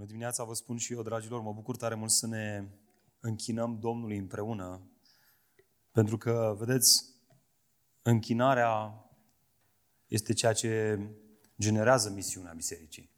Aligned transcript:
Bună 0.00 0.12
dimineața, 0.12 0.44
vă 0.44 0.54
spun 0.54 0.76
și 0.76 0.92
eu, 0.92 1.02
dragilor, 1.02 1.40
mă 1.40 1.52
bucur 1.52 1.76
tare 1.76 1.94
mult 1.94 2.10
să 2.10 2.26
ne 2.26 2.68
închinăm 3.20 3.78
Domnului 3.78 4.16
împreună, 4.16 4.90
pentru 5.92 6.16
că, 6.16 6.56
vedeți, 6.58 7.04
închinarea 8.02 9.04
este 10.06 10.32
ceea 10.32 10.52
ce 10.52 11.00
generează 11.58 12.10
misiunea 12.10 12.52
bisericii. 12.52 13.10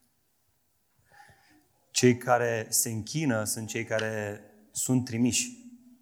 Cei 1.90 2.16
care 2.16 2.66
se 2.68 2.90
închină 2.90 3.44
sunt 3.44 3.68
cei 3.68 3.84
care 3.84 4.40
sunt 4.70 5.04
trimiși 5.04 5.50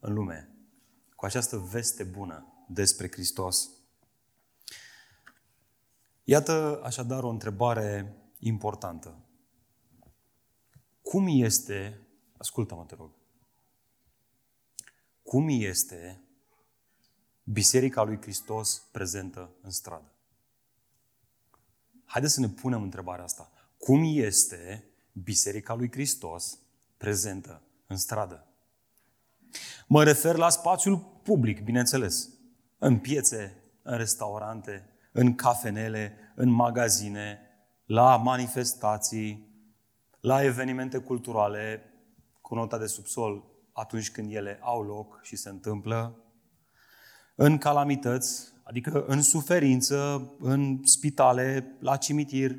în 0.01 0.12
lume 0.12 0.55
cu 1.17 1.25
această 1.25 1.57
veste 1.57 2.05
bună 2.05 2.65
despre 2.69 3.11
Hristos. 3.11 3.71
Iată 6.25 6.81
așadar 6.83 7.23
o 7.23 7.29
întrebare 7.29 8.17
importantă. 8.39 9.25
Cum 11.11 11.27
este, 11.29 12.01
ascultă-mă 12.37 12.84
te 12.84 12.95
rog, 12.95 13.11
cum 15.23 15.47
este 15.48 16.21
Biserica 17.45 18.03
lui 18.03 18.19
Hristos 18.21 18.83
prezentă 18.93 19.51
în 19.62 19.70
stradă? 19.70 20.12
Haideți 22.05 22.33
să 22.33 22.41
ne 22.41 22.48
punem 22.48 22.83
întrebarea 22.83 23.25
asta. 23.25 23.51
Cum 23.79 24.03
este 24.05 24.84
Biserica 25.12 25.75
lui 25.75 25.91
Hristos 25.91 26.59
prezentă 26.97 27.62
în 27.87 27.97
stradă? 27.97 28.47
Mă 29.87 30.05
refer 30.05 30.37
la 30.37 30.48
spațiul 30.48 31.20
public, 31.23 31.61
bineînțeles. 31.61 32.29
În 32.79 32.98
piețe, 32.98 33.62
în 33.83 33.97
restaurante, 33.97 34.89
în 35.12 35.34
cafenele, 35.34 36.33
în 36.34 36.48
magazine, 36.48 37.39
la 37.84 38.17
manifestații, 38.17 39.50
la 40.20 40.45
evenimente 40.45 40.98
culturale 40.98 41.92
cu 42.41 42.55
nota 42.55 42.78
de 42.78 42.87
subsol 42.87 43.45
atunci 43.73 44.11
când 44.11 44.33
ele 44.33 44.58
au 44.62 44.83
loc 44.83 45.20
și 45.22 45.36
se 45.36 45.48
întâmplă, 45.48 46.25
în 47.34 47.58
calamități, 47.58 48.53
adică 48.62 49.05
în 49.06 49.22
suferință, 49.22 50.30
în 50.39 50.80
spitale, 50.83 51.77
la 51.78 51.97
cimitir, 51.97 52.56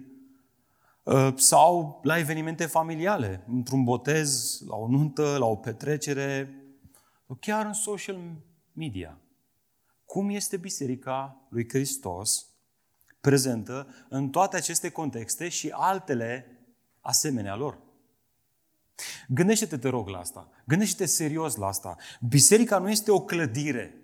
ă, 1.05 1.33
sau 1.36 1.99
la 2.03 2.17
evenimente 2.17 2.66
familiale, 2.66 3.44
într-un 3.47 3.83
botez, 3.83 4.59
la 4.67 4.75
o 4.75 4.88
nuntă, 4.88 5.38
la 5.38 5.45
o 5.45 5.55
petrecere, 5.55 6.55
chiar 7.39 7.66
în 7.66 7.73
social 7.73 8.19
media. 8.73 9.17
Cum 10.05 10.30
este 10.30 10.58
Biserica 10.58 11.47
lui 11.49 11.69
Hristos 11.69 12.45
prezentă 13.21 13.88
în 14.09 14.30
toate 14.30 14.55
aceste 14.55 14.89
contexte 14.89 15.49
și 15.49 15.69
altele 15.73 16.50
asemenea 17.02 17.55
lor. 17.55 17.77
Gândește-te, 19.27 19.77
te 19.77 19.89
rog, 19.89 20.07
la 20.07 20.17
asta. 20.17 20.49
Gândește-te 20.66 21.05
serios 21.05 21.55
la 21.55 21.67
asta. 21.67 21.95
Biserica 22.19 22.77
nu 22.77 22.89
este 22.89 23.11
o 23.11 23.21
clădire. 23.21 23.95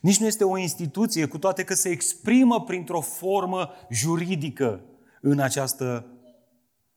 Nici 0.00 0.18
nu 0.18 0.26
este 0.26 0.44
o 0.44 0.58
instituție, 0.58 1.26
cu 1.26 1.38
toate 1.38 1.64
că 1.64 1.74
se 1.74 1.88
exprimă 1.88 2.64
printr-o 2.64 3.00
formă 3.00 3.70
juridică 3.90 4.84
în 5.20 5.38
această 5.38 6.06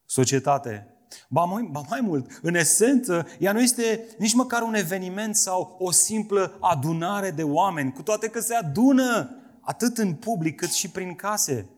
societate. 0.05 0.95
Ba 1.29 1.43
mai, 1.43 1.69
ba 1.71 1.81
mai 1.89 2.01
mult, 2.01 2.39
în 2.41 2.55
esență, 2.55 3.27
ea 3.39 3.51
nu 3.51 3.61
este 3.61 4.07
nici 4.17 4.33
măcar 4.33 4.61
un 4.61 4.73
eveniment 4.73 5.35
sau 5.35 5.75
o 5.79 5.91
simplă 5.91 6.57
adunare 6.59 7.31
de 7.31 7.43
oameni, 7.43 7.93
cu 7.93 8.01
toate 8.01 8.27
că 8.27 8.39
se 8.39 8.55
adună 8.55 9.35
atât 9.61 9.97
în 9.97 10.13
public 10.13 10.55
cât 10.55 10.71
și 10.71 10.89
prin 10.89 11.15
case. 11.15 11.69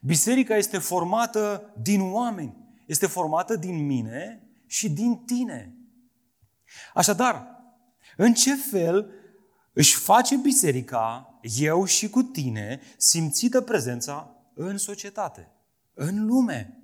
Biserica 0.00 0.56
este 0.56 0.78
formată 0.78 1.72
din 1.82 2.00
oameni, 2.00 2.56
este 2.86 3.06
formată 3.06 3.56
din 3.56 3.86
mine 3.86 4.48
și 4.66 4.90
din 4.90 5.16
tine. 5.16 5.76
Așadar, 6.94 7.46
în 8.16 8.34
ce 8.34 8.56
fel 8.56 9.10
își 9.72 9.96
face 9.96 10.36
biserica, 10.36 11.38
eu 11.58 11.84
și 11.84 12.10
cu 12.10 12.22
tine, 12.22 12.80
simțită 12.96 13.60
prezența 13.60 14.36
în 14.54 14.78
societate, 14.78 15.52
în 15.94 16.26
lume? 16.26 16.80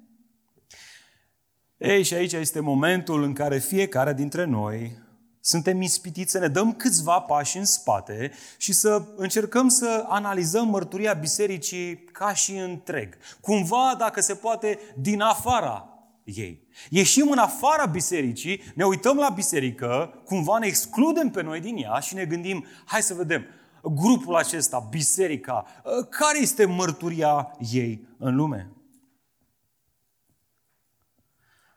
Ei, 1.76 2.02
și 2.02 2.14
aici 2.14 2.32
este 2.32 2.60
momentul 2.60 3.22
în 3.22 3.32
care 3.32 3.58
fiecare 3.58 4.14
dintre 4.14 4.44
noi 4.44 4.98
suntem 5.44 5.82
ispitiți 5.82 6.30
să 6.30 6.38
ne 6.38 6.48
dăm 6.48 6.72
câțiva 6.72 7.20
pași 7.20 7.56
în 7.56 7.64
spate 7.64 8.32
și 8.56 8.72
să 8.72 9.02
încercăm 9.16 9.68
să 9.68 10.04
analizăm 10.08 10.68
mărturia 10.68 11.12
bisericii 11.12 12.04
ca 12.04 12.34
și 12.34 12.56
întreg. 12.56 13.16
Cumva, 13.40 13.94
dacă 13.98 14.20
se 14.20 14.34
poate, 14.34 14.78
din 14.96 15.20
afara 15.20 15.88
ei. 16.24 16.68
Ieșim 16.90 17.30
în 17.30 17.38
afara 17.38 17.86
bisericii, 17.86 18.60
ne 18.74 18.84
uităm 18.84 19.16
la 19.16 19.28
biserică, 19.28 20.22
cumva 20.24 20.58
ne 20.58 20.66
excludem 20.66 21.30
pe 21.30 21.42
noi 21.42 21.60
din 21.60 21.76
ea 21.76 21.98
și 21.98 22.14
ne 22.14 22.24
gândim, 22.24 22.64
hai 22.84 23.02
să 23.02 23.14
vedem, 23.14 23.44
grupul 23.82 24.36
acesta, 24.36 24.78
biserica, 24.90 25.66
care 26.08 26.40
este 26.40 26.64
mărturia 26.64 27.56
ei 27.72 28.08
în 28.18 28.34
lume? 28.34 28.72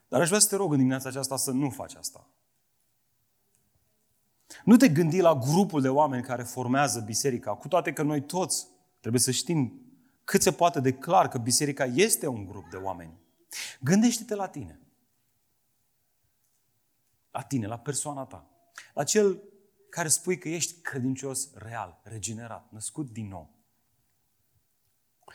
Dar 0.08 0.20
aș 0.20 0.26
vrea 0.28 0.40
să 0.40 0.48
te 0.48 0.56
rog 0.56 0.70
în 0.70 0.76
dimineața 0.76 1.08
aceasta 1.08 1.36
să 1.36 1.50
nu 1.50 1.70
faci 1.70 1.94
asta. 1.94 2.26
Nu 4.64 4.76
te 4.76 4.88
gândi 4.88 5.20
la 5.20 5.34
grupul 5.34 5.80
de 5.80 5.88
oameni 5.88 6.22
care 6.22 6.42
formează 6.42 7.00
biserica, 7.00 7.54
cu 7.54 7.68
toate 7.68 7.92
că 7.92 8.02
noi 8.02 8.22
toți 8.22 8.66
trebuie 9.00 9.20
să 9.20 9.30
știm 9.30 9.80
cât 10.24 10.42
se 10.42 10.52
poate 10.52 10.80
de 10.80 10.92
clar 10.92 11.28
că 11.28 11.38
biserica 11.38 11.84
este 11.84 12.26
un 12.26 12.46
grup 12.46 12.70
de 12.70 12.76
oameni. 12.76 13.18
Gândește-te 13.80 14.34
la 14.34 14.48
tine. 14.48 14.80
La 17.30 17.42
tine, 17.42 17.66
la 17.66 17.78
persoana 17.78 18.24
ta. 18.24 18.50
La 18.94 19.04
cel 19.04 19.42
care 19.90 20.08
spui 20.08 20.38
că 20.38 20.48
ești 20.48 20.80
credincios 20.80 21.54
real, 21.54 22.00
regenerat, 22.02 22.66
născut 22.70 23.10
din 23.10 23.28
nou. 23.28 23.50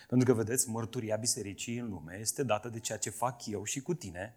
Pentru 0.07 0.33
că, 0.33 0.33
vedeți, 0.33 0.69
mărturia 0.69 1.15
bisericii 1.15 1.77
în 1.77 1.89
lume 1.89 2.17
este 2.19 2.43
dată 2.43 2.69
de 2.69 2.79
ceea 2.79 2.97
ce 2.97 3.09
fac 3.09 3.45
eu 3.45 3.63
și 3.63 3.81
cu 3.81 3.93
tine 3.93 4.35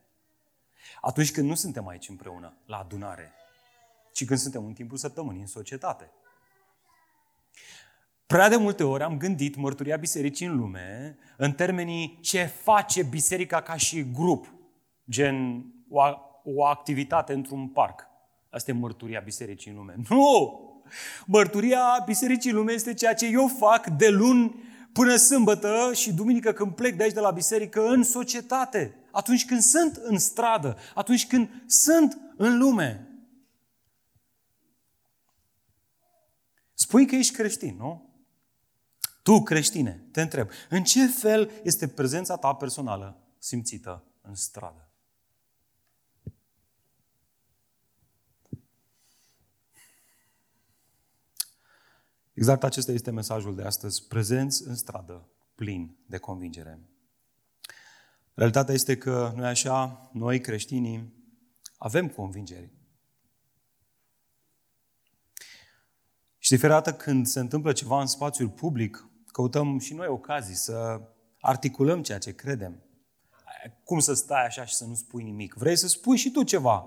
atunci 1.01 1.33
când 1.33 1.49
nu 1.49 1.55
suntem 1.55 1.87
aici 1.87 2.09
împreună, 2.09 2.57
la 2.67 2.79
adunare, 2.79 3.33
ci 4.15 4.25
când 4.25 4.39
suntem 4.39 4.67
în 4.67 4.73
timpul 4.73 4.97
săptămânii 4.97 5.41
în 5.41 5.47
societate. 5.47 6.11
Prea 8.27 8.49
de 8.49 8.57
multe 8.57 8.85
ori 8.85 9.03
am 9.03 9.17
gândit 9.17 9.57
mărturia 9.57 9.97
bisericii 9.97 10.47
în 10.47 10.57
lume 10.57 11.19
în 11.37 11.53
termenii 11.53 12.19
ce 12.21 12.45
face 12.45 13.03
biserica 13.03 13.61
ca 13.61 13.77
și 13.77 14.11
grup, 14.13 14.55
gen 15.11 15.67
o, 15.89 16.01
o 16.45 16.65
activitate 16.65 17.33
într-un 17.33 17.69
parc. 17.69 18.07
Asta 18.51 18.71
e 18.71 18.75
mărturia 18.75 19.21
bisericii 19.21 19.71
în 19.71 19.77
lume. 19.77 19.95
Nu! 20.09 20.61
Mărturia 21.27 22.03
bisericii 22.05 22.51
în 22.51 22.57
lume 22.57 22.73
este 22.73 22.95
ceea 22.95 23.15
ce 23.15 23.27
eu 23.27 23.47
fac 23.47 23.87
de 23.87 24.09
luni 24.09 24.55
până 24.93 25.17
sâmbătă 25.17 25.91
și 25.95 26.13
duminică 26.13 26.53
când 26.53 26.73
plec 26.73 26.97
de 26.97 27.03
aici 27.03 27.13
de 27.13 27.21
la 27.21 27.31
biserică 27.31 27.89
în 27.89 28.03
societate. 28.03 28.95
Atunci 29.11 29.47
când 29.47 29.61
sunt 29.61 29.97
în 29.97 30.19
stradă, 30.19 30.77
atunci 30.95 31.27
când 31.27 31.49
sunt 31.67 32.19
în 32.37 32.59
lume. 32.59 33.14
Spui 36.85 37.07
că 37.07 37.15
ești 37.15 37.35
creștin, 37.35 37.77
nu? 37.77 38.15
Tu, 39.23 39.43
creștine, 39.43 40.07
te 40.13 40.21
întreb, 40.21 40.49
în 40.69 40.85
ce 40.85 41.07
fel 41.07 41.51
este 41.63 41.89
prezența 41.89 42.37
ta 42.37 42.55
personală 42.55 43.23
simțită 43.39 44.05
în 44.21 44.35
stradă? 44.35 44.89
Exact 52.33 52.65
acesta 52.65 52.93
este 52.93 53.11
mesajul 53.11 53.55
de 53.55 53.63
astăzi, 53.63 54.07
prezenți 54.07 54.67
în 54.67 54.75
stradă, 54.75 55.29
plin 55.55 55.97
de 56.07 56.19
convingere. 56.19 56.81
Realitatea 58.35 58.75
este 58.75 58.97
că 58.97 59.33
noi 59.37 59.47
așa, 59.47 60.11
noi 60.13 60.41
creștinii, 60.41 61.15
avem 61.79 62.09
convingeri. 62.09 62.73
De 66.55 66.61
fiecare 66.61 66.83
dată 66.83 66.97
când 66.97 67.27
se 67.27 67.41
întâmplă 67.41 67.73
ceva 67.73 68.01
în 68.01 68.07
spațiul 68.07 68.49
public, 68.49 69.09
căutăm 69.27 69.79
și 69.79 69.95
noi 69.95 70.07
ocazii 70.07 70.55
să 70.55 71.01
articulăm 71.41 72.03
ceea 72.03 72.19
ce 72.19 72.35
credem. 72.35 72.83
Cum 73.85 73.99
să 73.99 74.15
stai 74.15 74.47
așa 74.47 74.65
și 74.65 74.75
să 74.75 74.85
nu 74.85 74.95
spui 74.95 75.23
nimic? 75.23 75.55
Vrei 75.55 75.77
să 75.77 75.89
spui 75.89 76.17
și 76.17 76.31
tu 76.31 76.43
ceva 76.43 76.87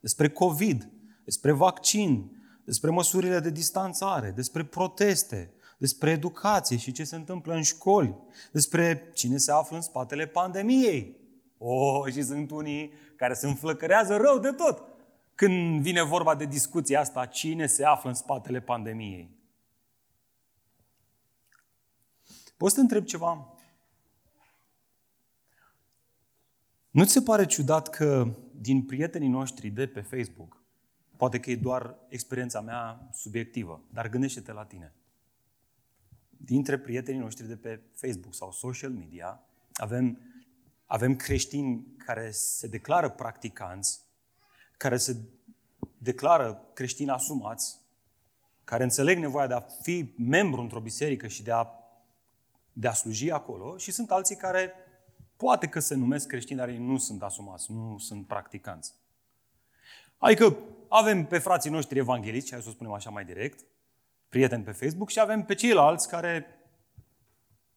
despre 0.00 0.30
COVID, 0.30 0.90
despre 1.24 1.52
vaccin, 1.52 2.30
despre 2.64 2.90
măsurile 2.90 3.40
de 3.40 3.50
distanțare, 3.50 4.30
despre 4.30 4.64
proteste, 4.64 5.52
despre 5.78 6.10
educație 6.10 6.76
și 6.76 6.92
ce 6.92 7.04
se 7.04 7.16
întâmplă 7.16 7.54
în 7.54 7.62
școli, 7.62 8.16
despre 8.52 9.10
cine 9.14 9.36
se 9.36 9.52
află 9.52 9.76
în 9.76 9.82
spatele 9.82 10.26
pandemiei. 10.26 11.16
Oh, 11.58 12.12
și 12.12 12.22
sunt 12.22 12.50
unii 12.50 12.92
care 13.16 13.34
se 13.34 13.46
înflăcărează 13.46 14.16
rău 14.16 14.38
de 14.38 14.50
tot 14.50 14.82
când 15.38 15.82
vine 15.82 16.02
vorba 16.02 16.34
de 16.34 16.44
discuția 16.44 17.00
asta, 17.00 17.26
cine 17.26 17.66
se 17.66 17.84
află 17.84 18.08
în 18.08 18.14
spatele 18.14 18.60
pandemiei. 18.60 19.30
Poți 22.56 22.74
să 22.74 22.76
te 22.76 22.80
întreb 22.80 23.04
ceva? 23.04 23.54
Nu 26.90 27.04
ți 27.04 27.12
se 27.12 27.22
pare 27.22 27.46
ciudat 27.46 27.88
că 27.88 28.36
din 28.54 28.82
prietenii 28.82 29.28
noștri 29.28 29.68
de 29.68 29.86
pe 29.86 30.00
Facebook, 30.00 30.62
poate 31.16 31.40
că 31.40 31.50
e 31.50 31.56
doar 31.56 31.96
experiența 32.08 32.60
mea 32.60 33.08
subiectivă, 33.12 33.82
dar 33.92 34.08
gândește-te 34.08 34.52
la 34.52 34.64
tine. 34.64 34.94
Dintre 36.28 36.78
prietenii 36.78 37.20
noștri 37.20 37.46
de 37.46 37.56
pe 37.56 37.80
Facebook 37.94 38.34
sau 38.34 38.52
social 38.52 38.90
media, 38.90 39.42
avem, 39.72 40.18
avem 40.86 41.16
creștini 41.16 41.86
care 41.96 42.30
se 42.30 42.66
declară 42.66 43.10
practicanți, 43.10 44.06
care 44.78 44.96
se 44.96 45.16
declară 45.98 46.62
creștini 46.72 47.10
asumați, 47.10 47.78
care 48.64 48.82
înțeleg 48.82 49.18
nevoia 49.18 49.46
de 49.46 49.54
a 49.54 49.60
fi 49.60 50.14
membru 50.16 50.60
într-o 50.60 50.80
biserică 50.80 51.26
și 51.26 51.42
de 51.42 51.52
a, 51.52 51.66
de 52.72 52.88
a 52.88 52.92
sluji 52.92 53.30
acolo 53.30 53.76
și 53.76 53.90
sunt 53.90 54.10
alții 54.10 54.36
care 54.36 54.72
poate 55.36 55.66
că 55.66 55.80
se 55.80 55.94
numesc 55.94 56.26
creștini, 56.26 56.58
dar 56.58 56.68
ei 56.68 56.78
nu 56.78 56.98
sunt 56.98 57.22
asumați, 57.22 57.72
nu 57.72 57.98
sunt 57.98 58.26
practicanți. 58.26 58.94
Adică 60.18 60.56
avem 60.88 61.26
pe 61.26 61.38
frații 61.38 61.70
noștri 61.70 61.98
evangelici, 61.98 62.50
hai 62.50 62.62
să 62.62 62.68
o 62.68 62.72
spunem 62.72 62.92
așa 62.92 63.10
mai 63.10 63.24
direct, 63.24 63.64
prieteni 64.28 64.64
pe 64.64 64.72
Facebook 64.72 65.10
și 65.10 65.20
avem 65.20 65.42
pe 65.44 65.54
ceilalți 65.54 66.08
care 66.08 66.46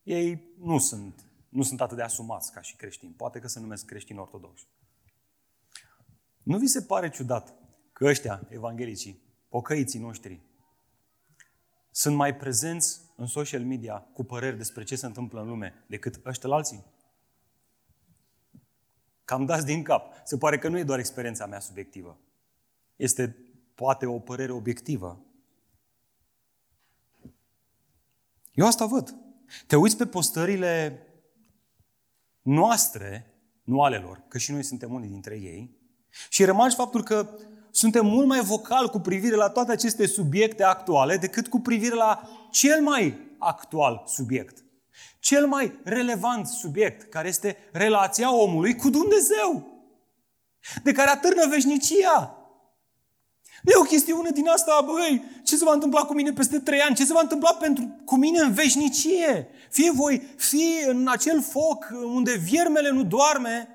ei 0.03 0.44
nu 0.59 0.80
sunt, 0.80 1.24
nu 1.50 1.63
sunt 1.63 1.81
atât 1.81 1.98
de 1.98 2.03
asumați 2.03 2.51
ca 2.51 2.62
și 2.62 2.75
creștini. 2.75 3.12
Poate 3.12 3.39
că 3.39 3.48
se 3.48 3.59
numesc 3.59 3.86
creștini 3.86 4.19
ortodoxi. 4.19 4.68
Nu 6.43 6.57
vi 6.57 6.67
se 6.67 6.81
pare 6.81 7.09
ciudat 7.09 7.53
că 7.93 8.05
ăștia, 8.05 8.47
evanghelicii, 8.49 9.21
pocăiții 9.49 9.99
noștri, 9.99 10.41
sunt 11.91 12.15
mai 12.15 12.35
prezenți 12.35 13.01
în 13.15 13.25
social 13.25 13.65
media 13.65 13.99
cu 14.13 14.23
păreri 14.23 14.57
despre 14.57 14.83
ce 14.83 14.95
se 14.95 15.05
întâmplă 15.05 15.41
în 15.41 15.47
lume 15.47 15.85
decât 15.88 16.25
ăștia 16.25 16.49
alții? 16.49 16.85
Cam 19.25 19.45
dați 19.45 19.65
din 19.65 19.83
cap. 19.83 20.13
Se 20.23 20.38
pare 20.38 20.57
că 20.57 20.67
nu 20.67 20.77
e 20.77 20.83
doar 20.83 20.99
experiența 20.99 21.45
mea 21.45 21.59
subiectivă. 21.59 22.19
Este 22.95 23.35
poate 23.75 24.05
o 24.05 24.19
părere 24.19 24.51
obiectivă. 24.51 25.25
Eu 28.53 28.65
asta 28.65 28.85
văd. 28.85 29.15
Te 29.67 29.75
uiți 29.75 29.97
pe 29.97 30.05
postările 30.05 31.05
noastre, 32.41 33.33
nu 33.63 33.81
ale 33.81 33.97
lor, 33.97 34.23
că 34.27 34.38
și 34.38 34.51
noi 34.51 34.63
suntem 34.63 34.93
unii 34.93 35.09
dintre 35.09 35.35
ei, 35.39 35.81
și 36.30 36.46
remarci 36.46 36.74
faptul 36.74 37.04
că 37.04 37.30
suntem 37.72 38.06
mult 38.06 38.28
mai 38.28 38.40
vocal 38.40 38.90
cu 38.90 39.00
privire 39.00 39.36
la 39.36 39.50
toate 39.50 39.72
aceste 39.72 40.08
subiecte 40.08 40.63
actuale 40.63 41.18
decât 41.18 41.48
cu 41.48 41.60
privire 41.60 41.96
la 41.96 42.30
cel 42.52 42.81
mai 42.81 43.36
actual 43.38 44.04
subiect. 44.06 44.63
Cel 45.19 45.48
mai 45.48 45.80
relevant 45.84 46.48
subiect, 46.48 47.10
care 47.10 47.28
este 47.28 47.58
relația 47.72 48.36
omului 48.36 48.75
cu 48.75 48.90
Dumnezeu, 48.90 49.68
de 50.84 50.92
care 50.92 51.10
atârnă 51.10 51.48
veșnicia. 51.48 52.36
Nu 53.62 53.72
e 53.72 53.81
o 53.81 53.84
chestiune 53.84 54.30
din 54.30 54.48
asta, 54.48 54.86
băi, 54.86 55.24
ce 55.44 55.58
se 55.58 55.63
va 55.63 55.74
întâmpla 55.74 56.02
cu 56.02 56.13
mine 56.13 56.31
peste 56.31 56.60
trei 56.60 56.80
ani? 56.80 56.96
Ce 56.96 57.06
se 57.06 57.13
va 57.13 57.19
întâmpla 57.22 57.54
pentru, 57.54 58.02
cu 58.06 58.16
mine 58.16 58.40
în 58.40 58.54
veșnicie? 58.54 59.48
Fie 59.69 59.92
voi 59.92 60.22
fi 60.38 60.84
în 60.88 61.08
acel 61.08 61.42
foc 61.42 61.88
unde 62.06 62.36
viermele 62.36 62.90
nu 62.90 63.04
doarme, 63.04 63.70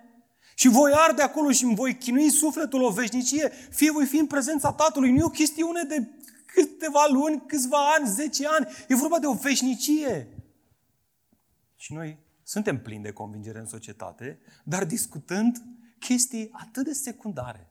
și 0.58 0.68
voi 0.68 0.92
arde 0.94 1.22
acolo 1.22 1.50
și 1.50 1.64
îmi 1.64 1.74
voi 1.74 1.96
chinui 1.96 2.30
sufletul 2.30 2.82
o 2.82 2.90
veșnicie, 2.90 3.48
fie 3.48 3.90
voi 3.90 4.06
fi 4.06 4.16
în 4.16 4.26
prezența 4.26 4.72
Tatălui. 4.72 5.10
Nu 5.10 5.18
e 5.18 5.24
o 5.24 5.28
chestiune 5.28 5.82
de 5.82 6.08
câteva 6.46 7.06
luni, 7.10 7.42
câțiva 7.46 7.94
ani, 7.94 8.08
zece 8.08 8.46
ani. 8.46 8.66
E 8.88 8.94
vorba 8.94 9.18
de 9.18 9.26
o 9.26 9.32
veșnicie. 9.32 10.28
Și 11.74 11.92
noi 11.92 12.18
suntem 12.42 12.82
plini 12.82 13.02
de 13.02 13.12
convingere 13.12 13.58
în 13.58 13.66
societate, 13.66 14.40
dar 14.64 14.84
discutând 14.84 15.62
chestii 15.98 16.48
atât 16.52 16.84
de 16.84 16.92
secundare, 16.92 17.70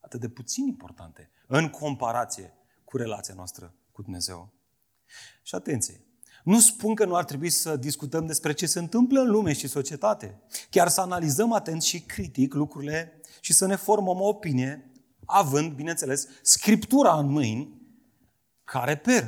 atât 0.00 0.20
de 0.20 0.28
puțin 0.28 0.66
importante, 0.66 1.30
în 1.46 1.68
comparație 1.68 2.54
cu 2.84 2.96
relația 2.96 3.34
noastră 3.34 3.74
cu 3.92 4.02
Dumnezeu. 4.02 4.52
Și 5.42 5.54
atenție, 5.54 6.04
nu 6.44 6.60
spun 6.60 6.94
că 6.94 7.04
nu 7.04 7.14
ar 7.14 7.24
trebui 7.24 7.50
să 7.50 7.76
discutăm 7.76 8.26
despre 8.26 8.52
ce 8.52 8.66
se 8.66 8.78
întâmplă 8.78 9.20
în 9.20 9.30
lume 9.30 9.52
și 9.52 9.68
societate. 9.68 10.40
Chiar 10.70 10.88
să 10.88 11.00
analizăm 11.00 11.52
atent 11.52 11.82
și 11.82 12.00
critic 12.00 12.54
lucrurile 12.54 13.20
și 13.40 13.52
să 13.52 13.66
ne 13.66 13.76
formăm 13.76 14.20
o 14.20 14.28
opinie, 14.28 14.90
având, 15.24 15.72
bineînțeles, 15.72 16.26
Scriptura 16.42 17.18
în 17.18 17.30
mâini, 17.30 17.80
care 18.64 18.96
per. 18.96 19.24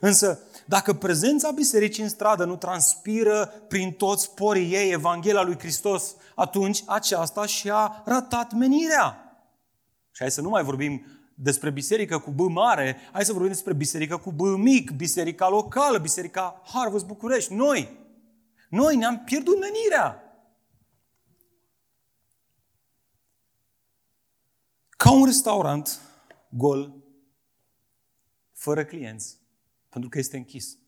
Însă, 0.00 0.40
dacă 0.66 0.92
prezența 0.92 1.50
bisericii 1.50 2.02
în 2.02 2.08
stradă 2.08 2.44
nu 2.44 2.56
transpiră 2.56 3.52
prin 3.68 3.92
toți 3.92 4.34
porii 4.34 4.72
ei 4.72 4.92
Evanghelia 4.92 5.42
lui 5.42 5.58
Hristos, 5.58 6.14
atunci 6.34 6.82
aceasta 6.86 7.46
și-a 7.46 8.02
ratat 8.04 8.52
menirea. 8.52 9.20
Și 10.10 10.22
hai 10.22 10.30
să 10.30 10.40
nu 10.40 10.48
mai 10.48 10.62
vorbim 10.62 11.15
despre 11.38 11.70
biserică 11.70 12.18
cu 12.18 12.30
B 12.30 12.40
mare, 12.40 12.96
hai 13.12 13.24
să 13.24 13.32
vorbim 13.32 13.50
despre 13.50 13.72
biserică 13.72 14.16
cu 14.16 14.32
B 14.32 14.40
mic, 14.40 14.90
biserica 14.90 15.48
locală, 15.48 15.98
biserica 15.98 16.62
Harvest 16.64 17.06
București. 17.06 17.54
Noi, 17.54 17.98
noi 18.68 18.96
ne-am 18.96 19.24
pierdut 19.24 19.58
menirea. 19.60 20.20
Ca 24.88 25.10
un 25.12 25.24
restaurant 25.24 26.00
gol, 26.48 26.94
fără 28.52 28.84
clienți, 28.84 29.38
pentru 29.88 30.08
că 30.08 30.18
este 30.18 30.36
închis. 30.36 30.78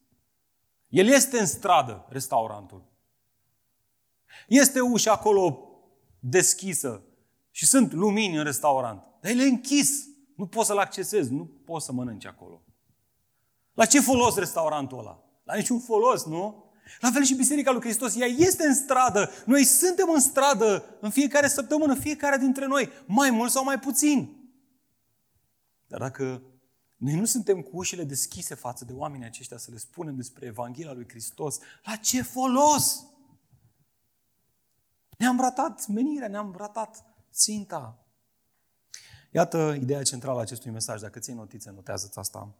El 0.88 1.06
este 1.06 1.38
în 1.38 1.46
stradă, 1.46 2.06
restaurantul. 2.08 2.84
Este 4.48 4.80
ușa 4.80 5.12
acolo 5.12 5.62
deschisă 6.18 7.02
și 7.50 7.66
sunt 7.66 7.92
lumini 7.92 8.36
în 8.36 8.44
restaurant. 8.44 9.02
Dar 9.20 9.30
el 9.30 9.38
e 9.38 9.42
închis. 9.42 10.08
Nu 10.38 10.46
poți 10.46 10.66
să-l 10.66 10.78
accesezi, 10.78 11.32
nu 11.32 11.50
poți 11.64 11.84
să 11.84 11.92
mănânci 11.92 12.26
acolo. 12.26 12.62
La 13.74 13.84
ce 13.86 14.00
folos 14.00 14.36
restaurantul 14.36 14.98
ăla? 14.98 15.24
La 15.44 15.54
niciun 15.54 15.80
folos, 15.80 16.24
nu? 16.24 16.70
La 17.00 17.10
fel 17.10 17.24
și 17.24 17.34
Biserica 17.34 17.70
lui 17.70 17.80
Hristos, 17.80 18.16
ea 18.16 18.26
este 18.26 18.66
în 18.66 18.74
stradă. 18.74 19.30
Noi 19.46 19.64
suntem 19.64 20.10
în 20.10 20.20
stradă 20.20 20.84
în 21.00 21.10
fiecare 21.10 21.48
săptămână, 21.48 21.94
fiecare 21.94 22.36
dintre 22.36 22.66
noi, 22.66 22.88
mai 23.06 23.30
mult 23.30 23.50
sau 23.50 23.64
mai 23.64 23.78
puțin. 23.78 24.50
Dar 25.86 26.00
dacă 26.00 26.42
noi 26.96 27.14
nu 27.14 27.24
suntem 27.24 27.60
cu 27.60 27.70
ușile 27.76 28.04
deschise 28.04 28.54
față 28.54 28.84
de 28.84 28.92
oamenii 28.92 29.26
aceștia 29.26 29.56
să 29.56 29.70
le 29.70 29.78
spunem 29.78 30.16
despre 30.16 30.46
Evanghelia 30.46 30.92
lui 30.92 31.08
Hristos, 31.08 31.58
la 31.84 31.96
ce 31.96 32.22
folos? 32.22 33.04
Ne-am 35.16 35.40
ratat 35.40 35.86
menirea, 35.86 36.28
ne-am 36.28 36.54
ratat 36.56 37.04
ținta. 37.32 38.07
Iată 39.30 39.76
ideea 39.80 40.02
centrală 40.02 40.38
a 40.38 40.40
acestui 40.40 40.70
mesaj. 40.70 41.00
Dacă 41.00 41.18
ții 41.18 41.34
notițe, 41.34 41.70
notează-ți 41.70 42.18
asta. 42.18 42.54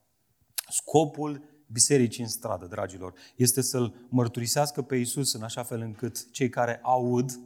Scopul 0.68 1.42
bisericii 1.66 2.22
în 2.22 2.28
stradă, 2.28 2.66
dragilor, 2.66 3.14
este 3.36 3.60
să-L 3.60 4.06
mărturisească 4.08 4.82
pe 4.82 4.96
Iisus 4.96 5.32
în 5.32 5.42
așa 5.42 5.62
fel 5.62 5.80
încât 5.80 6.30
cei 6.32 6.48
care 6.48 6.80
aud 6.82 7.40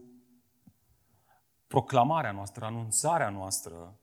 proclamarea 1.66 2.32
noastră, 2.32 2.64
anunțarea 2.64 3.28
noastră, 3.28 3.96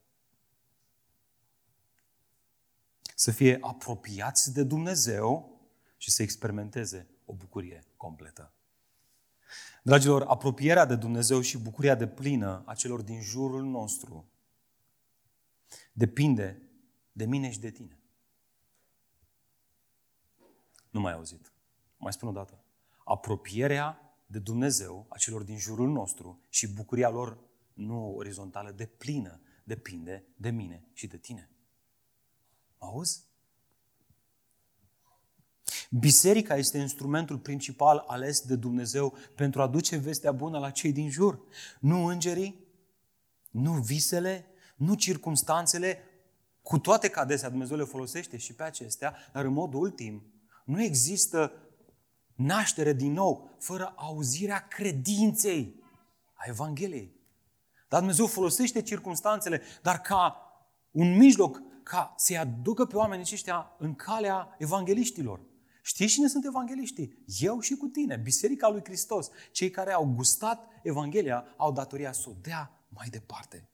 să 3.15 3.31
fie 3.31 3.57
apropiați 3.61 4.53
de 4.53 4.63
Dumnezeu 4.63 5.59
și 5.97 6.11
să 6.11 6.21
experimenteze 6.21 7.07
o 7.25 7.33
bucurie 7.33 7.83
completă. 7.97 8.53
Dragilor, 9.83 10.23
apropierea 10.27 10.85
de 10.85 10.95
Dumnezeu 10.95 11.41
și 11.41 11.57
bucuria 11.57 11.95
de 11.95 12.07
plină 12.07 12.63
a 12.65 12.73
celor 12.73 13.01
din 13.01 13.21
jurul 13.21 13.63
nostru 13.63 14.25
depinde 15.93 16.61
de 17.11 17.25
mine 17.25 17.51
și 17.51 17.59
de 17.59 17.71
tine. 17.71 17.99
Nu 20.89 20.99
mai 20.99 21.13
auzit. 21.13 21.53
Mai 21.97 22.13
spun 22.13 22.27
o 22.29 22.31
dată. 22.31 22.63
Apropierea 23.03 24.13
de 24.25 24.39
Dumnezeu 24.39 25.05
a 25.09 25.17
celor 25.17 25.43
din 25.43 25.57
jurul 25.57 25.89
nostru 25.89 26.41
și 26.49 26.67
bucuria 26.67 27.09
lor 27.09 27.39
nu 27.73 28.15
orizontală, 28.15 28.71
de 28.71 28.85
plină, 28.85 29.41
depinde 29.63 30.25
de 30.35 30.49
mine 30.49 30.87
și 30.93 31.07
de 31.07 31.17
tine. 31.17 31.49
Auzi? 32.77 33.27
Biserica 35.89 36.55
este 36.55 36.77
instrumentul 36.77 37.39
principal 37.39 38.03
ales 38.07 38.41
de 38.41 38.55
Dumnezeu 38.55 39.17
pentru 39.35 39.61
a 39.61 39.67
duce 39.67 39.97
vestea 39.97 40.31
bună 40.31 40.59
la 40.59 40.71
cei 40.71 40.91
din 40.91 41.09
jur. 41.09 41.39
Nu 41.79 42.05
îngerii, 42.05 42.67
nu 43.51 43.73
visele, 43.73 44.48
nu 44.79 44.93
circumstanțele, 44.93 46.03
cu 46.61 46.79
toate 46.79 47.09
că 47.09 47.19
adesea 47.19 47.49
Dumnezeu 47.49 47.77
le 47.77 47.83
folosește 47.83 48.37
și 48.37 48.53
pe 48.53 48.63
acestea, 48.63 49.15
dar 49.33 49.45
în 49.45 49.53
mod 49.53 49.73
ultim, 49.73 50.33
nu 50.65 50.81
există 50.81 51.51
naștere 52.35 52.93
din 52.93 53.11
nou 53.11 53.55
fără 53.59 53.93
auzirea 53.95 54.67
credinței 54.67 55.83
a 56.33 56.43
Evangheliei. 56.47 57.15
Dar 57.87 57.99
Dumnezeu 57.99 58.27
folosește 58.27 58.81
circumstanțele, 58.81 59.61
dar 59.81 60.01
ca 60.01 60.43
un 60.91 61.17
mijloc 61.17 61.61
ca 61.83 62.13
să-i 62.17 62.37
aducă 62.37 62.85
pe 62.85 62.95
oamenii 62.95 63.23
aceștia 63.23 63.75
în 63.77 63.95
calea 63.95 64.55
evangeliștilor. 64.57 65.41
Știți 65.81 66.13
cine 66.13 66.27
sunt 66.27 66.45
evangeliștii? 66.45 67.23
Eu 67.39 67.59
și 67.59 67.75
cu 67.75 67.87
tine, 67.87 68.15
Biserica 68.15 68.69
lui 68.69 68.81
Hristos. 68.83 69.29
Cei 69.51 69.69
care 69.69 69.91
au 69.91 70.05
gustat 70.05 70.67
Evanghelia 70.83 71.45
au 71.57 71.71
datoria 71.71 72.11
să 72.11 72.29
o 72.29 72.33
dea 72.41 72.85
mai 72.89 73.07
departe. 73.09 73.69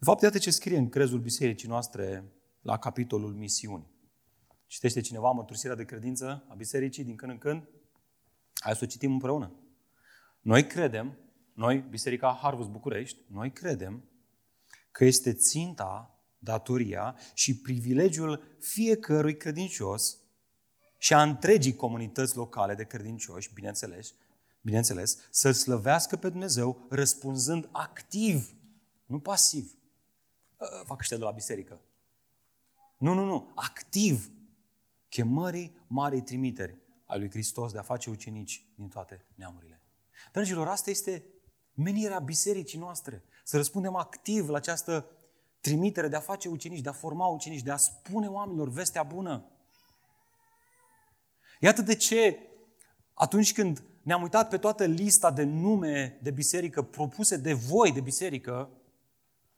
De 0.00 0.06
fapt, 0.06 0.22
iată 0.22 0.38
ce 0.38 0.50
scrie 0.50 0.78
în 0.78 0.88
crezul 0.88 1.20
bisericii 1.20 1.68
noastre 1.68 2.32
la 2.60 2.78
capitolul 2.78 3.34
misiuni. 3.34 3.86
Citește 4.66 5.00
cineva 5.00 5.30
mărturisirea 5.30 5.76
de 5.76 5.84
credință 5.84 6.44
a 6.48 6.54
bisericii 6.54 7.04
din 7.04 7.16
când 7.16 7.32
în 7.32 7.38
când? 7.38 7.68
Hai 8.54 8.74
să 8.74 8.80
o 8.82 8.86
citim 8.86 9.12
împreună. 9.12 9.52
Noi 10.40 10.66
credem, 10.66 11.18
noi, 11.54 11.78
Biserica 11.78 12.38
Harvus 12.42 12.66
București, 12.66 13.18
noi 13.26 13.52
credem 13.52 14.04
că 14.90 15.04
este 15.04 15.32
ținta, 15.32 16.20
datoria 16.38 17.16
și 17.34 17.60
privilegiul 17.60 18.56
fiecărui 18.58 19.36
credincios 19.36 20.16
și 20.98 21.14
a 21.14 21.22
întregii 21.22 21.74
comunități 21.74 22.36
locale 22.36 22.74
de 22.74 22.84
credincioși, 22.84 23.52
bineînțeles, 23.54 24.14
bineînțeles, 24.60 25.18
să 25.30 25.50
slăvească 25.50 26.16
pe 26.16 26.28
Dumnezeu 26.28 26.86
răspunzând 26.90 27.68
activ, 27.72 28.54
nu 29.06 29.20
pasiv. 29.20 29.74
Fac 30.84 31.00
ăștia 31.00 31.16
de 31.16 31.22
la 31.22 31.30
biserică. 31.30 31.80
Nu, 32.98 33.12
nu, 33.12 33.24
nu, 33.24 33.52
activ. 33.54 34.30
Chemării 35.08 35.84
marii 35.86 36.22
trimiteri 36.22 36.78
a 37.06 37.16
lui 37.16 37.30
Hristos 37.30 37.72
de 37.72 37.78
a 37.78 37.82
face 37.82 38.10
ucenici 38.10 38.66
din 38.74 38.88
toate 38.88 39.26
neamurile. 39.34 39.82
Dragilor, 40.32 40.68
asta 40.68 40.90
este 40.90 41.24
menirea 41.74 42.18
bisericii 42.18 42.78
noastre. 42.78 43.24
Să 43.44 43.56
răspundem 43.56 43.94
activ 43.94 44.48
la 44.48 44.56
această 44.56 45.06
trimitere 45.60 46.08
de 46.08 46.16
a 46.16 46.20
face 46.20 46.48
ucenici, 46.48 46.80
de 46.80 46.88
a 46.88 46.92
forma 46.92 47.26
ucenici, 47.26 47.62
de 47.62 47.70
a 47.70 47.76
spune 47.76 48.26
oamenilor 48.26 48.68
vestea 48.68 49.02
bună. 49.02 49.44
Iată 51.60 51.82
de 51.82 51.94
ce 51.94 52.38
atunci 53.14 53.52
când 53.52 53.82
ne-am 54.02 54.22
uitat 54.22 54.48
pe 54.48 54.58
toată 54.58 54.84
lista 54.84 55.30
de 55.30 55.42
nume 55.42 56.18
de 56.22 56.30
biserică 56.30 56.82
propuse 56.82 57.36
de 57.36 57.52
voi 57.52 57.92
de 57.92 58.00
biserică, 58.00 58.70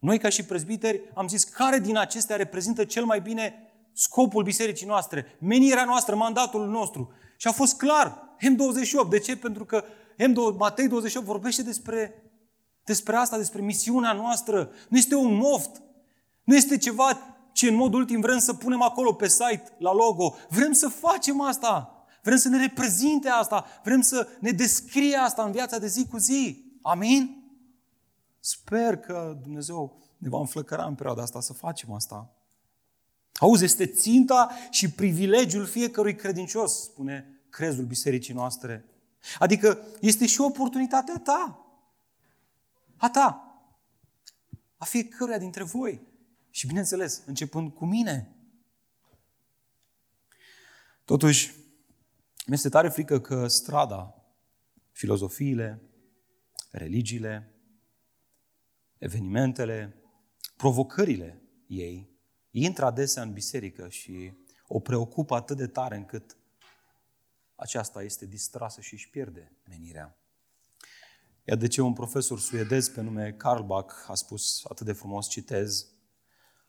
noi 0.03 0.19
ca 0.19 0.29
și 0.29 0.45
prezbiteri 0.45 1.01
am 1.15 1.29
zis 1.29 1.45
care 1.45 1.79
din 1.79 1.97
acestea 1.97 2.37
reprezintă 2.37 2.85
cel 2.85 3.05
mai 3.05 3.21
bine 3.21 3.73
scopul 3.93 4.43
bisericii 4.43 4.87
noastre, 4.87 5.37
menirea 5.39 5.85
noastră, 5.85 6.15
mandatul 6.15 6.69
nostru. 6.69 7.13
Și 7.37 7.47
a 7.47 7.53
fost 7.53 7.77
clar, 7.77 8.37
M28. 8.37 9.09
De 9.09 9.19
ce? 9.19 9.37
Pentru 9.37 9.65
că 9.65 9.85
M2, 10.15 10.57
Matei 10.59 10.89
28 10.89 11.27
vorbește 11.27 11.63
despre, 11.63 12.23
despre 12.85 13.17
asta, 13.17 13.37
despre 13.37 13.61
misiunea 13.61 14.13
noastră. 14.13 14.71
Nu 14.89 14.97
este 14.97 15.15
un 15.15 15.35
moft. 15.35 15.83
Nu 16.45 16.55
este 16.55 16.79
ceva 16.79 17.19
ce 17.53 17.69
în 17.69 17.75
mod 17.75 17.95
ultim 17.95 18.21
vrem 18.21 18.39
să 18.39 18.55
punem 18.55 18.83
acolo 18.83 19.13
pe 19.13 19.29
site, 19.29 19.65
la 19.79 19.93
logo. 19.93 20.35
Vrem 20.49 20.73
să 20.73 20.89
facem 20.89 21.41
asta. 21.41 22.05
Vrem 22.23 22.37
să 22.37 22.49
ne 22.49 22.59
reprezinte 22.59 23.29
asta. 23.29 23.67
Vrem 23.85 24.01
să 24.01 24.29
ne 24.41 24.51
descrie 24.51 25.17
asta 25.17 25.43
în 25.43 25.53
viața 25.53 25.79
de 25.79 25.87
zi 25.87 26.07
cu 26.07 26.19
zi. 26.19 26.65
Amin? 26.83 27.42
Sper 28.45 28.97
că 28.97 29.39
Dumnezeu 29.43 30.01
ne 30.19 30.29
va 30.29 30.39
înflăcăra 30.39 30.85
în 30.85 30.95
perioada 30.95 31.23
asta 31.23 31.41
să 31.41 31.53
facem 31.53 31.93
asta. 31.93 32.37
Auzi, 33.35 33.65
este 33.65 33.87
ținta 33.87 34.51
și 34.71 34.91
privilegiul 34.91 35.67
fiecărui 35.67 36.15
credincios, 36.15 36.83
spune 36.83 37.41
crezul 37.51 37.85
bisericii 37.85 38.35
noastre. 38.35 38.85
Adică 39.39 39.79
este 40.01 40.27
și 40.27 40.41
oportunitatea 40.41 41.19
ta. 41.19 41.67
A 42.97 43.11
ta. 43.11 43.57
A 44.77 44.85
fiecăruia 44.85 45.39
dintre 45.39 45.63
voi. 45.63 46.01
Și 46.51 46.67
bineînțeles, 46.67 47.23
începând 47.27 47.73
cu 47.73 47.85
mine. 47.85 48.37
Totuși, 51.05 51.55
mi-este 52.47 52.69
tare 52.69 52.89
frică 52.89 53.21
că 53.21 53.47
strada, 53.47 54.25
filozofiile, 54.91 55.83
religiile, 56.71 57.52
evenimentele, 59.03 59.97
provocările 60.57 61.43
ei 61.67 62.11
intră 62.51 62.85
adesea 62.85 63.23
în 63.23 63.33
biserică 63.33 63.89
și 63.89 64.33
o 64.67 64.81
preocupă 64.81 65.35
atât 65.35 65.57
de 65.57 65.67
tare 65.67 65.97
încât 65.97 66.37
aceasta 67.55 68.03
este 68.03 68.27
distrasă 68.27 68.81
și 68.81 68.93
își 68.95 69.11
pierde 69.11 69.53
menirea. 69.69 70.17
Iar 71.45 71.57
de 71.57 71.67
ce 71.67 71.81
un 71.81 71.93
profesor 71.93 72.41
suedez 72.41 72.89
pe 72.89 73.01
nume 73.01 73.33
Karl 73.33 73.63
Bach 73.63 73.95
a 74.09 74.15
spus 74.15 74.65
atât 74.69 74.87
de 74.87 74.93
frumos, 74.93 75.29
citez, 75.29 75.87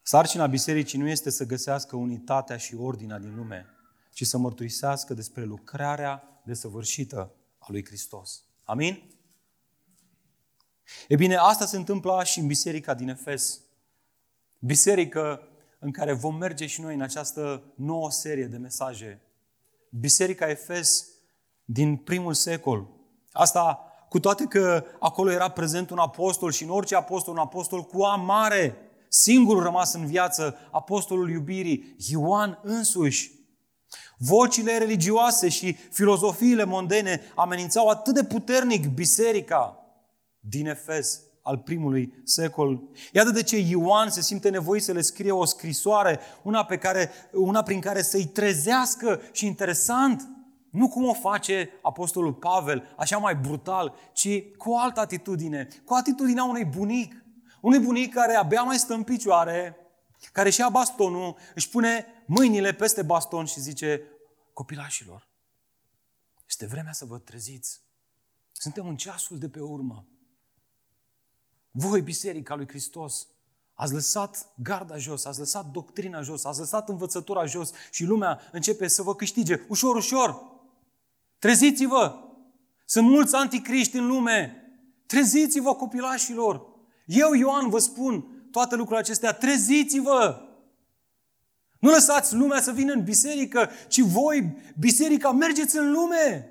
Sarcina 0.02 0.48
bisericii 0.48 1.00
nu 1.00 1.08
este 1.08 1.30
să 1.30 1.46
găsească 1.46 1.96
unitatea 1.96 2.58
și 2.58 2.75
ordinea 2.75 3.20
din 3.20 3.36
lume, 3.36 3.66
ci 4.12 4.25
să 4.25 4.38
mărturisească 4.38 5.13
despre 5.13 5.44
lucrarea 5.44 6.42
desăvârșită 6.46 7.36
a 7.58 7.66
lui 7.70 7.86
Hristos. 7.86 8.44
Amin? 8.63 9.13
E 11.08 11.16
bine, 11.16 11.36
asta 11.36 11.66
se 11.66 11.78
întâmplă 11.78 12.22
și 12.24 12.40
în 12.40 12.48
biserica 12.48 12.94
din 12.94 13.10
Efes. 13.10 13.60
Biserică 14.60 15.48
în 15.80 15.92
care 15.92 16.13
vom 16.13 16.36
merge 16.36 16.66
și 16.66 16.82
noi 16.82 16.94
în 16.94 17.02
această 17.02 17.63
nouă 17.75 18.12
serie 18.12 18.46
de 18.46 18.58
mesaje. 18.58 19.22
Biserica 19.90 20.50
Efes 20.50 21.08
din 21.66 21.96
primul 21.96 22.34
secol. 22.34 22.88
Asta 23.32 23.88
cu 24.10 24.20
toate 24.20 24.46
că 24.46 24.86
acolo 25.00 25.32
era 25.32 25.50
prezent 25.50 25.90
un 25.90 25.98
apostol 25.98 26.52
și 26.52 26.63
în 26.63 26.70
orice 26.70 26.96
apostol, 26.96 27.34
un 27.34 27.40
apostol 27.40 27.84
cu 27.84 28.02
amare, 28.02 28.78
singurul 29.08 29.63
rămas 29.63 29.94
în 29.94 30.06
viață, 30.06 30.58
apostolul 30.72 31.30
iubirii, 31.30 31.96
Ioan 31.98 32.60
însuși. 32.63 33.32
Vocile 34.18 34.78
religioase 34.78 35.50
și 35.50 35.74
filozofiile 35.74 36.63
mondene 36.63 37.22
amenințau 37.36 37.88
atât 37.88 38.13
de 38.13 38.24
puternic 38.24 38.88
biserica 38.88 39.83
din 40.50 40.68
Efes 40.68 41.22
al 41.42 41.58
primului 41.58 42.22
secol. 42.24 42.82
Iată 43.12 43.30
de 43.30 43.44
ce 43.44 43.58
Ioan 43.58 44.10
se 44.10 44.22
simte 44.22 44.50
nevoit 44.50 44.84
să 44.84 44.92
le 44.92 45.02
scrie 45.02 45.32
o 45.32 45.46
scrisoare, 45.46 46.20
una, 46.44 46.66
pe 46.66 46.78
care, 46.78 47.12
una 47.32 47.64
prin 47.64 47.80
care 47.80 48.02
să-i 48.02 48.26
trezească 48.26 49.22
și 49.32 49.46
interesant, 49.46 50.28
nu 50.70 50.88
cum 50.88 51.04
o 51.04 51.14
face 51.14 51.70
Apostolul 51.82 52.34
Pavel, 52.34 52.94
așa 52.98 53.18
mai 53.18 53.36
brutal, 53.36 53.96
ci 54.14 54.44
cu 54.58 54.70
o 54.72 54.80
altă 54.80 55.00
atitudine, 55.00 55.68
cu 55.86 55.94
atitudinea 55.94 56.44
unui 56.44 56.66
bunic. 56.66 57.26
Unui 57.62 57.80
bunic 57.80 58.14
care 58.14 58.34
abia 58.34 58.62
mai 58.62 58.78
stă 58.78 58.94
în 58.94 59.04
picioare, 59.04 59.76
care 60.32 60.50
și 60.50 60.60
ia 60.60 60.70
bastonul, 60.70 61.36
își 61.56 61.70
pune 61.70 62.06
mâinile 62.26 62.74
peste 62.74 63.02
baston 63.02 63.46
și 63.46 63.60
zice, 63.60 64.02
copilașilor, 64.54 65.28
este 66.48 66.66
vremea 66.66 66.92
să 66.92 67.06
vă 67.06 67.18
treziți. 67.18 67.82
Suntem 68.52 68.88
în 68.88 68.96
ceasul 68.96 69.38
de 69.38 69.50
pe 69.50 69.60
urmă. 69.60 70.08
Voi, 71.75 72.01
Biserica 72.01 72.56
lui 72.56 72.68
Hristos, 72.68 73.27
ați 73.74 73.94
lăsat 73.94 74.48
garda 74.56 74.98
jos, 74.98 75.25
ați 75.25 75.39
lăsat 75.39 75.65
doctrina 75.65 76.22
jos, 76.22 76.44
ați 76.46 76.60
lăsat 76.60 76.89
învățătura 76.89 77.46
jos 77.46 77.72
și 77.92 78.03
lumea 78.03 78.39
începe 78.51 78.88
să 78.88 79.01
vă 79.01 79.15
câștige 79.15 79.65
ușor, 79.68 79.96
ușor. 79.96 80.42
Treziți-vă! 81.39 82.15
Sunt 82.86 83.08
mulți 83.08 83.36
anticriști 83.36 83.98
în 83.98 84.08
lume. 84.08 84.56
Treziți-vă, 85.06 85.75
copilașilor! 85.75 86.65
Eu, 87.06 87.34
Ioan, 87.34 87.70
vă 87.70 87.80
spun 87.80 88.48
toate 88.51 88.75
lucrurile 88.75 89.00
acestea. 89.00 89.34
Treziți-vă! 89.34 90.42
Nu 91.80 91.89
lăsați 91.89 92.36
lumea 92.36 92.62
să 92.62 92.72
vină 92.72 92.94
în 92.94 93.03
biserică, 93.03 93.70
ci 93.88 94.00
voi, 94.00 94.58
biserica, 94.80 95.32
mergeți 95.32 95.77
în 95.77 95.92
lume 95.92 96.48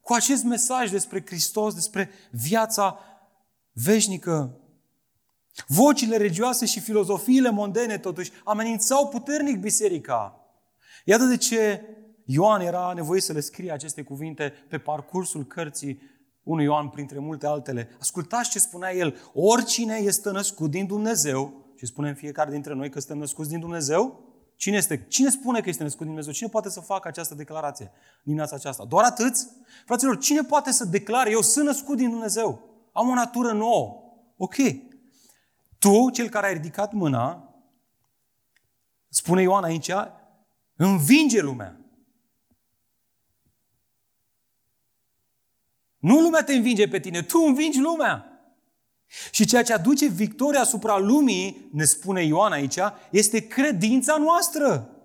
cu 0.00 0.12
acest 0.12 0.44
mesaj 0.44 0.90
despre 0.90 1.22
Hristos, 1.26 1.74
despre 1.74 2.10
viața 2.30 2.98
veșnică. 3.72 4.59
Vocile 5.66 6.16
regioase 6.16 6.66
și 6.66 6.80
filozofiile 6.80 7.50
mondene, 7.50 7.98
totuși, 7.98 8.32
amenințau 8.44 9.08
puternic 9.08 9.60
biserica. 9.60 10.44
Iată 11.04 11.24
de 11.24 11.36
ce 11.36 11.82
Ioan 12.24 12.60
era 12.60 12.92
nevoit 12.94 13.22
să 13.22 13.32
le 13.32 13.40
scrie 13.40 13.72
aceste 13.72 14.02
cuvinte 14.02 14.52
pe 14.68 14.78
parcursul 14.78 15.46
cărții 15.46 16.00
1 16.42 16.62
Ioan, 16.62 16.88
printre 16.88 17.18
multe 17.18 17.46
altele. 17.46 17.88
Ascultați 18.00 18.50
ce 18.50 18.58
spunea 18.58 18.94
el. 18.94 19.16
Oricine 19.32 19.96
este 19.96 20.30
născut 20.30 20.70
din 20.70 20.86
Dumnezeu, 20.86 21.64
și 21.76 21.86
spunem 21.86 22.14
fiecare 22.14 22.50
dintre 22.50 22.74
noi 22.74 22.90
că 22.90 22.98
suntem 22.98 23.18
născuți 23.18 23.48
din 23.48 23.60
Dumnezeu, 23.60 24.28
Cine, 24.60 24.76
este, 24.76 25.04
cine 25.08 25.30
spune 25.30 25.60
că 25.60 25.68
este 25.68 25.82
născut 25.82 26.00
din 26.00 26.08
Dumnezeu? 26.08 26.32
Cine 26.32 26.48
poate 26.48 26.70
să 26.70 26.80
facă 26.80 27.08
această 27.08 27.34
declarație 27.34 27.92
dimineața 28.22 28.56
aceasta? 28.56 28.84
Doar 28.84 29.04
atâți? 29.04 29.48
Fraților, 29.86 30.18
cine 30.18 30.42
poate 30.42 30.72
să 30.72 30.84
declare, 30.84 31.30
eu 31.30 31.40
sunt 31.40 31.64
născut 31.64 31.96
din 31.96 32.10
Dumnezeu? 32.10 32.60
Am 32.92 33.08
o 33.08 33.14
natură 33.14 33.52
nouă. 33.52 34.02
Ok. 34.36 34.54
Tu, 35.80 36.10
cel 36.10 36.28
care 36.28 36.46
ai 36.46 36.52
ridicat 36.52 36.92
mâna, 36.92 37.54
spune 39.08 39.42
Ioan 39.42 39.64
aici, 39.64 39.90
învinge 40.76 41.40
lumea. 41.40 41.80
Nu 45.98 46.20
lumea 46.20 46.44
te 46.44 46.54
învinge 46.54 46.88
pe 46.88 47.00
tine, 47.00 47.22
tu 47.22 47.38
învingi 47.38 47.80
lumea. 47.80 48.24
Și 49.30 49.44
ceea 49.44 49.62
ce 49.62 49.72
aduce 49.72 50.06
victoria 50.06 50.60
asupra 50.60 50.98
lumii, 50.98 51.68
ne 51.72 51.84
spune 51.84 52.24
Ioan 52.24 52.52
aici, 52.52 52.78
este 53.10 53.46
credința 53.46 54.16
noastră. 54.16 54.96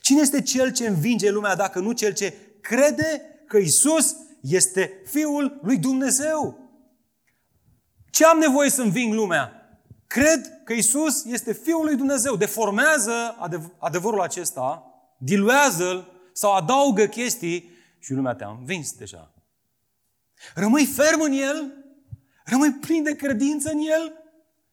Cine 0.00 0.20
este 0.20 0.42
cel 0.42 0.72
ce 0.72 0.86
învinge 0.86 1.30
lumea 1.30 1.56
dacă 1.56 1.78
nu 1.78 1.92
cel 1.92 2.14
ce 2.14 2.34
crede 2.60 3.22
că 3.46 3.56
Isus 3.56 4.16
este 4.40 5.02
Fiul 5.04 5.58
lui 5.62 5.78
Dumnezeu? 5.78 6.58
Ce 8.10 8.24
am 8.24 8.38
nevoie 8.38 8.70
să 8.70 8.82
înving 8.82 9.14
lumea? 9.14 9.57
Cred 10.08 10.62
că 10.64 10.72
Isus 10.72 11.24
este 11.24 11.52
Fiul 11.52 11.84
lui 11.84 11.96
Dumnezeu. 11.96 12.36
Deformează 12.36 13.36
adev- 13.38 13.72
adevărul 13.78 14.20
acesta, 14.20 14.84
diluează-l 15.18 16.12
sau 16.32 16.54
adaugă 16.54 17.06
chestii 17.06 17.70
și 17.98 18.12
lumea 18.12 18.34
te-a 18.34 18.48
învins 18.48 18.92
deja. 18.92 19.32
Rămâi 20.54 20.86
ferm 20.86 21.20
în 21.20 21.32
el, 21.32 21.74
rămâi 22.44 22.72
plin 22.72 23.02
de 23.02 23.16
credință 23.16 23.70
în 23.70 23.78
el 23.78 24.12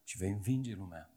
și 0.04 0.18
vei 0.18 0.30
învinge 0.30 0.75
lumea. 0.77 1.10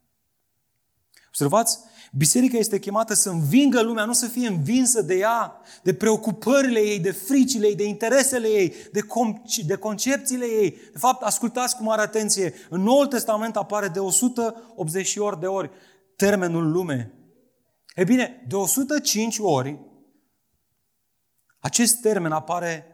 Observați? 1.27 1.79
Biserica 2.13 2.57
este 2.57 2.79
chemată 2.79 3.15
să 3.15 3.31
învingă 3.31 3.83
lumea, 3.83 4.05
nu 4.05 4.13
să 4.13 4.27
fie 4.27 4.49
învinsă 4.49 5.03
de 5.03 5.15
ea, 5.15 5.61
de 5.83 5.95
preocupările 5.95 6.81
ei, 6.81 7.01
de 7.01 7.11
fricile 7.11 7.67
ei, 7.67 7.77
de 7.77 7.85
interesele 7.85 8.49
ei, 8.49 8.75
de, 8.93 9.01
com- 9.01 9.65
de 9.67 9.77
concepțiile 9.77 10.45
ei. 10.45 10.71
De 10.71 10.99
fapt, 10.99 11.23
ascultați 11.23 11.77
cu 11.77 11.83
mare 11.83 12.01
atenție, 12.01 12.55
în 12.71 12.83
Noul 12.83 13.07
Testament 13.07 13.57
apare 13.57 13.89
de 13.89 13.99
180 13.99 15.17
ori 15.17 15.41
de 15.41 15.47
ori 15.47 15.71
termenul 16.17 16.71
lume. 16.71 17.13
E 17.95 18.05
bine, 18.05 18.45
de 18.49 18.57
105 18.57 19.39
ori 19.39 19.79
acest 21.59 22.01
termen 22.01 22.33
apare 22.33 22.87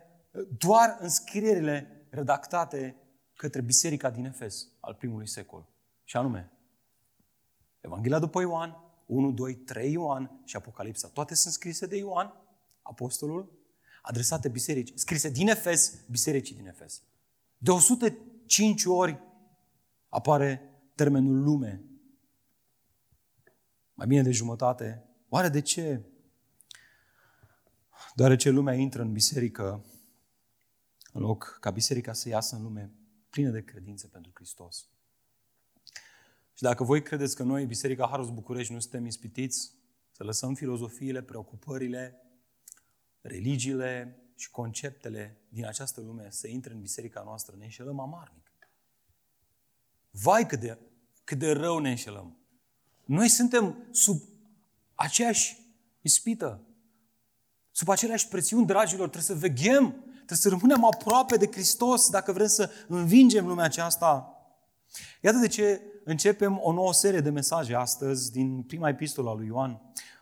doar 0.59 0.97
în 1.01 1.09
scrierile 1.09 2.07
redactate 2.11 2.97
către 3.37 3.61
biserica 3.61 4.11
din 4.11 4.25
Efes 4.25 4.69
al 4.81 4.95
primului 4.95 5.29
secol. 5.29 5.69
Și 6.05 6.17
anume, 6.17 6.53
Evanghelia 7.81 8.19
după 8.19 8.41
Ioan, 8.41 8.84
1, 9.07 9.33
2, 9.33 9.55
3 9.55 9.93
Ioan 9.93 10.41
și 10.45 10.57
Apocalipsa. 10.57 11.09
Toate 11.09 11.35
sunt 11.35 11.53
scrise 11.53 11.87
de 11.87 11.97
Ioan, 11.97 12.33
apostolul, 12.83 13.53
adresate 14.03 14.49
bisericii, 14.49 14.99
scrise 14.99 15.29
din 15.29 15.49
Efes, 15.49 15.95
bisericii 16.11 16.55
din 16.55 16.67
Efes. 16.67 17.03
De 17.59 17.71
105 17.71 18.85
ori 18.85 19.21
apare 20.09 20.71
termenul 20.95 21.43
lume. 21.43 21.85
Mai 23.95 24.07
bine 24.07 24.23
de 24.23 24.31
jumătate. 24.31 25.05
Oare 25.29 25.49
de 25.49 25.61
ce? 25.61 26.01
Deoarece 28.15 28.51
lumea 28.51 28.75
intră 28.75 29.03
în 29.03 29.13
biserică 29.13 29.85
în 31.13 31.21
loc 31.21 31.57
ca 31.61 31.71
biserica 31.71 32.13
să 32.13 32.29
iasă 32.29 32.57
în 32.57 32.63
lume 32.63 32.93
plină 33.31 33.51
de 33.51 33.65
credință 33.65 34.07
pentru 34.07 34.31
Hristos. 34.35 34.89
Și 36.55 36.63
dacă 36.63 36.85
voi 36.85 37.03
credeți 37.03 37.37
că 37.37 37.43
noi, 37.43 37.67
Biserica 37.67 38.09
Harus 38.11 38.31
București, 38.31 38.73
nu 38.73 38.81
suntem 38.81 39.07
ispitiți 39.07 39.73
să 40.11 40.25
lăsăm 40.25 40.55
filozofiile, 40.55 41.23
preocupările, 41.23 42.23
religiile 43.21 44.19
și 44.37 44.51
conceptele 44.51 45.41
din 45.49 45.67
această 45.67 46.01
lume 46.01 46.27
să 46.31 46.49
intre 46.49 46.73
în 46.73 46.81
biserica 46.81 47.23
noastră, 47.25 47.55
ne 47.59 47.65
înșelăm 47.65 48.01
amarnic. 48.01 48.53
Vai 50.11 50.47
cât 50.47 50.61
de, 50.61 50.79
cât 51.25 51.39
de 51.39 51.53
rău 51.53 51.79
ne 51.79 51.91
înșelăm. 51.91 52.37
Noi 53.05 53.29
suntem 53.29 53.89
sub 53.91 54.23
aceeași 54.95 55.57
ispită, 56.01 56.61
sub 57.71 57.89
aceleași 57.89 58.29
presiuni, 58.29 58.67
dragilor, 58.67 59.09
trebuie 59.09 59.39
să 59.39 59.47
veghem, 59.47 59.91
trebuie 60.15 60.39
să 60.39 60.49
rămânem 60.49 60.85
aproape 60.85 61.37
de 61.37 61.47
Hristos 61.47 62.11
dacă 62.11 62.33
vrem 62.33 62.47
să 62.47 62.71
învingem 62.89 63.47
lumea 63.47 63.65
aceasta. 63.65 64.29
Iată 65.21 65.39
de 65.39 65.49
ce 65.49 65.81
începem 66.05 66.59
o 66.63 66.73
nouă 66.73 66.93
serie 66.93 67.21
de 67.21 67.31
mesaje 67.31 67.75
astăzi 67.75 68.33
din 68.33 68.63
prima 68.63 68.89
epistolă 68.89 69.31
a 69.31 69.35
lui 69.35 69.47
Ioan. 69.47 69.81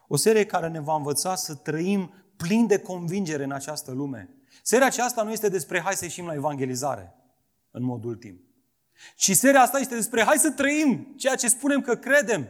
O 0.08 0.16
serie 0.16 0.46
care 0.46 0.68
ne 0.68 0.80
va 0.80 0.94
învăța 0.94 1.34
să 1.34 1.54
trăim 1.54 2.12
plin 2.36 2.66
de 2.66 2.78
convingere 2.78 3.44
în 3.44 3.52
această 3.52 3.92
lume. 3.92 4.34
Seria 4.62 4.86
aceasta 4.86 5.22
nu 5.22 5.30
este 5.30 5.48
despre 5.48 5.80
hai 5.80 5.94
să 5.94 6.04
ieșim 6.04 6.26
la 6.26 6.34
evangelizare 6.34 7.14
în 7.70 7.82
mod 7.82 8.04
ultim. 8.04 8.40
Și 9.16 9.34
seria 9.34 9.60
asta 9.60 9.78
este 9.78 9.94
despre 9.94 10.22
hai 10.22 10.36
să 10.38 10.50
trăim 10.50 11.14
ceea 11.16 11.34
ce 11.34 11.48
spunem 11.48 11.80
că 11.80 11.94
credem. 11.94 12.48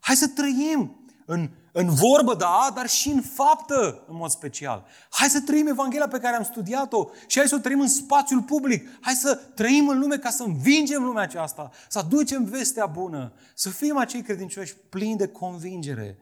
Hai 0.00 0.14
să 0.14 0.28
trăim 0.28 1.06
în, 1.26 1.50
în 1.78 1.94
vorbă, 1.94 2.34
da, 2.34 2.72
dar 2.74 2.88
și 2.88 3.08
în 3.08 3.22
faptă, 3.22 4.04
în 4.08 4.16
mod 4.16 4.30
special. 4.30 4.86
Hai 5.10 5.28
să 5.28 5.40
trăim 5.40 5.66
Evanghelia 5.66 6.08
pe 6.08 6.18
care 6.18 6.36
am 6.36 6.44
studiat-o 6.44 7.08
și 7.26 7.38
hai 7.38 7.48
să 7.48 7.54
o 7.54 7.58
trăim 7.58 7.80
în 7.80 7.88
spațiul 7.88 8.42
public. 8.42 8.88
Hai 9.00 9.14
să 9.14 9.34
trăim 9.34 9.88
în 9.88 9.98
lume 9.98 10.18
ca 10.18 10.30
să 10.30 10.42
învingem 10.42 11.02
lumea 11.02 11.22
aceasta, 11.22 11.70
să 11.88 11.98
aducem 11.98 12.44
vestea 12.44 12.86
bună, 12.86 13.32
să 13.54 13.68
fim 13.68 13.96
acei 13.96 14.22
credincioși 14.22 14.74
plini 14.88 15.16
de 15.16 15.28
convingere. 15.28 16.18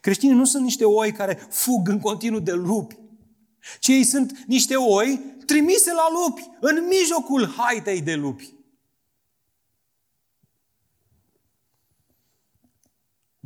Creștinii 0.00 0.36
nu 0.36 0.44
sunt 0.44 0.62
niște 0.62 0.84
oi 0.84 1.12
care 1.12 1.34
fug 1.50 1.88
în 1.88 2.00
continuu 2.00 2.40
de 2.40 2.52
lupi, 2.52 2.98
ci 3.80 3.88
ei 3.88 4.04
sunt 4.04 4.44
niște 4.46 4.76
oi 4.76 5.20
trimise 5.46 5.92
la 5.92 6.08
lupi, 6.12 6.50
în 6.60 6.86
mijlocul 6.88 7.54
haitei 7.56 8.00
de 8.00 8.14
lupi. 8.14 8.55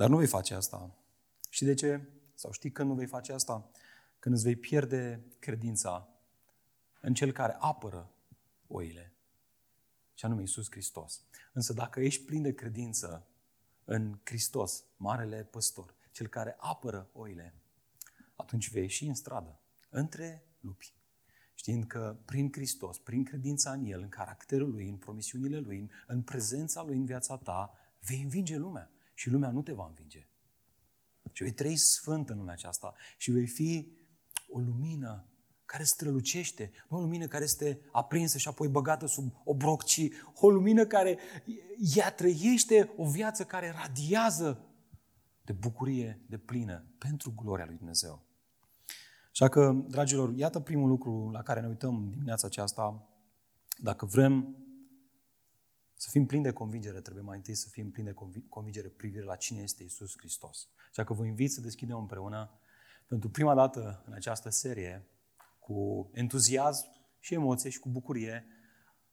Dar 0.01 0.09
nu 0.09 0.17
vei 0.17 0.27
face 0.27 0.55
asta. 0.55 0.95
Și 1.51 1.65
de 1.65 1.75
ce? 1.75 2.09
Sau 2.35 2.53
știi 2.53 2.71
când 2.71 2.89
nu 2.89 2.95
vei 2.95 3.07
face 3.07 3.33
asta? 3.33 3.71
Când 4.19 4.35
îți 4.35 4.45
vei 4.45 4.57
pierde 4.57 5.25
credința 5.39 6.09
în 7.01 7.15
cel 7.15 7.33
care 7.33 7.57
apără 7.59 8.11
oile. 8.67 9.13
Și 10.15 10.25
anume 10.25 10.41
Iisus 10.41 10.71
Hristos. 10.71 11.25
Însă 11.53 11.73
dacă 11.73 12.01
ești 12.01 12.25
plin 12.25 12.43
de 12.43 12.55
credință 12.55 13.27
în 13.85 14.19
Hristos, 14.25 14.85
Marele 14.97 15.45
Păstor, 15.45 15.95
cel 16.11 16.27
care 16.27 16.57
apără 16.59 17.09
oile, 17.13 17.55
atunci 18.37 18.71
vei 18.71 18.83
ieși 18.83 19.07
în 19.07 19.15
stradă, 19.15 19.61
între 19.91 20.45
lupi, 20.61 20.95
știind 21.55 21.85
că 21.85 22.17
prin 22.25 22.53
Hristos, 22.53 22.99
prin 22.99 23.25
credința 23.25 23.73
în 23.73 23.85
El, 23.85 24.01
în 24.01 24.09
caracterul 24.09 24.71
Lui, 24.71 24.89
în 24.89 24.97
promisiunile 24.97 25.59
Lui, 25.59 25.91
în 26.07 26.23
prezența 26.23 26.83
Lui 26.83 26.97
în 26.97 27.05
viața 27.05 27.37
ta, 27.37 27.73
vei 28.01 28.23
învinge 28.23 28.57
lumea 28.57 28.91
și 29.21 29.31
lumea 29.31 29.51
nu 29.51 29.63
te 29.63 29.73
va 29.73 29.87
învinge. 29.87 30.27
Și 31.33 31.43
vei 31.43 31.53
trăi 31.53 31.77
sfânt 31.77 32.29
în 32.29 32.37
lumea 32.37 32.53
aceasta 32.53 32.95
și 33.17 33.31
vei 33.31 33.47
fi 33.47 33.93
o 34.49 34.59
lumină 34.59 35.27
care 35.65 35.83
strălucește, 35.83 36.71
nu 36.89 36.97
o 36.97 37.01
lumină 37.01 37.27
care 37.27 37.45
este 37.45 37.81
aprinsă 37.93 38.39
și 38.39 38.49
apoi 38.49 38.69
băgată 38.69 39.07
sub 39.07 39.41
obroc, 39.45 39.85
ci 39.85 40.09
o 40.35 40.51
lumină 40.51 40.87
care 40.87 41.19
ea 41.95 42.13
trăiește 42.13 42.93
o 42.97 43.11
viață 43.11 43.45
care 43.45 43.71
radiază 43.71 44.65
de 45.45 45.53
bucurie 45.53 46.21
de 46.27 46.39
plină 46.39 46.85
pentru 46.99 47.33
gloria 47.37 47.67
lui 47.67 47.77
Dumnezeu. 47.77 48.23
Așa 49.31 49.49
că, 49.49 49.85
dragilor, 49.89 50.33
iată 50.33 50.61
primul 50.61 50.89
lucru 50.89 51.31
la 51.31 51.43
care 51.43 51.61
ne 51.61 51.69
uităm 51.69 52.09
dimineața 52.11 52.47
aceasta. 52.47 53.09
Dacă 53.79 54.07
vrem 54.07 54.57
să 56.01 56.09
fim 56.11 56.27
plini 56.27 56.43
de 56.43 56.53
convingere, 56.53 57.01
trebuie 57.01 57.25
mai 57.25 57.37
întâi 57.37 57.55
să 57.55 57.69
fim 57.69 57.91
plini 57.91 58.07
de 58.09 58.15
convingere 58.49 58.89
privire 58.89 59.25
la 59.25 59.37
cine 59.37 59.61
este 59.61 59.83
Isus 59.83 60.13
Hristos. 60.17 60.69
Așa 60.91 61.05
că 61.05 61.13
vă 61.13 61.25
invit 61.25 61.53
să 61.53 61.61
deschidem 61.61 61.97
împreună 61.97 62.61
pentru 63.07 63.31
prima 63.31 63.55
dată 63.55 64.03
în 64.07 64.13
această 64.13 64.49
serie 64.49 65.07
cu 65.59 66.11
entuziasm 66.13 66.87
și 67.19 67.35
emoție 67.35 67.71
și 67.71 67.79
cu 67.79 67.89
bucurie 67.89 68.47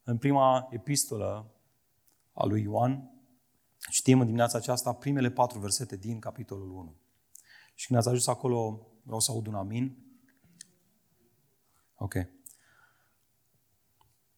în 0.03 0.17
prima 0.17 0.67
epistolă 0.71 1.51
a 2.33 2.45
lui 2.45 2.61
Ioan. 2.61 3.11
Știm 3.89 4.19
în 4.19 4.25
dimineața 4.25 4.57
aceasta 4.57 4.93
primele 4.93 5.31
patru 5.31 5.59
versete 5.59 5.95
din 5.95 6.19
capitolul 6.19 6.71
1. 6.71 6.95
Și 7.73 7.87
când 7.87 7.99
ați 7.99 8.07
ajuns 8.07 8.27
acolo, 8.27 8.87
vreau 9.03 9.19
să 9.19 9.31
aud 9.31 9.47
un 9.47 9.55
amin. 9.55 9.97
Ok. 11.95 12.15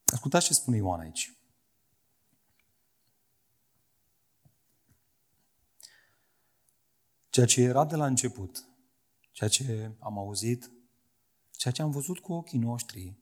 Ascultați 0.05 0.45
ce 0.45 0.53
spune 0.53 0.77
Ioan 0.77 0.99
aici. 0.99 1.33
Ceea 7.39 7.51
ce 7.51 7.61
era 7.61 7.85
de 7.85 7.95
la 7.95 8.05
început, 8.05 8.67
ceea 9.31 9.49
ce 9.49 9.91
am 9.99 10.17
auzit, 10.17 10.71
ceea 11.51 11.73
ce 11.73 11.81
am 11.81 11.91
văzut 11.91 12.19
cu 12.19 12.33
ochii 12.33 12.59
noștri, 12.59 13.15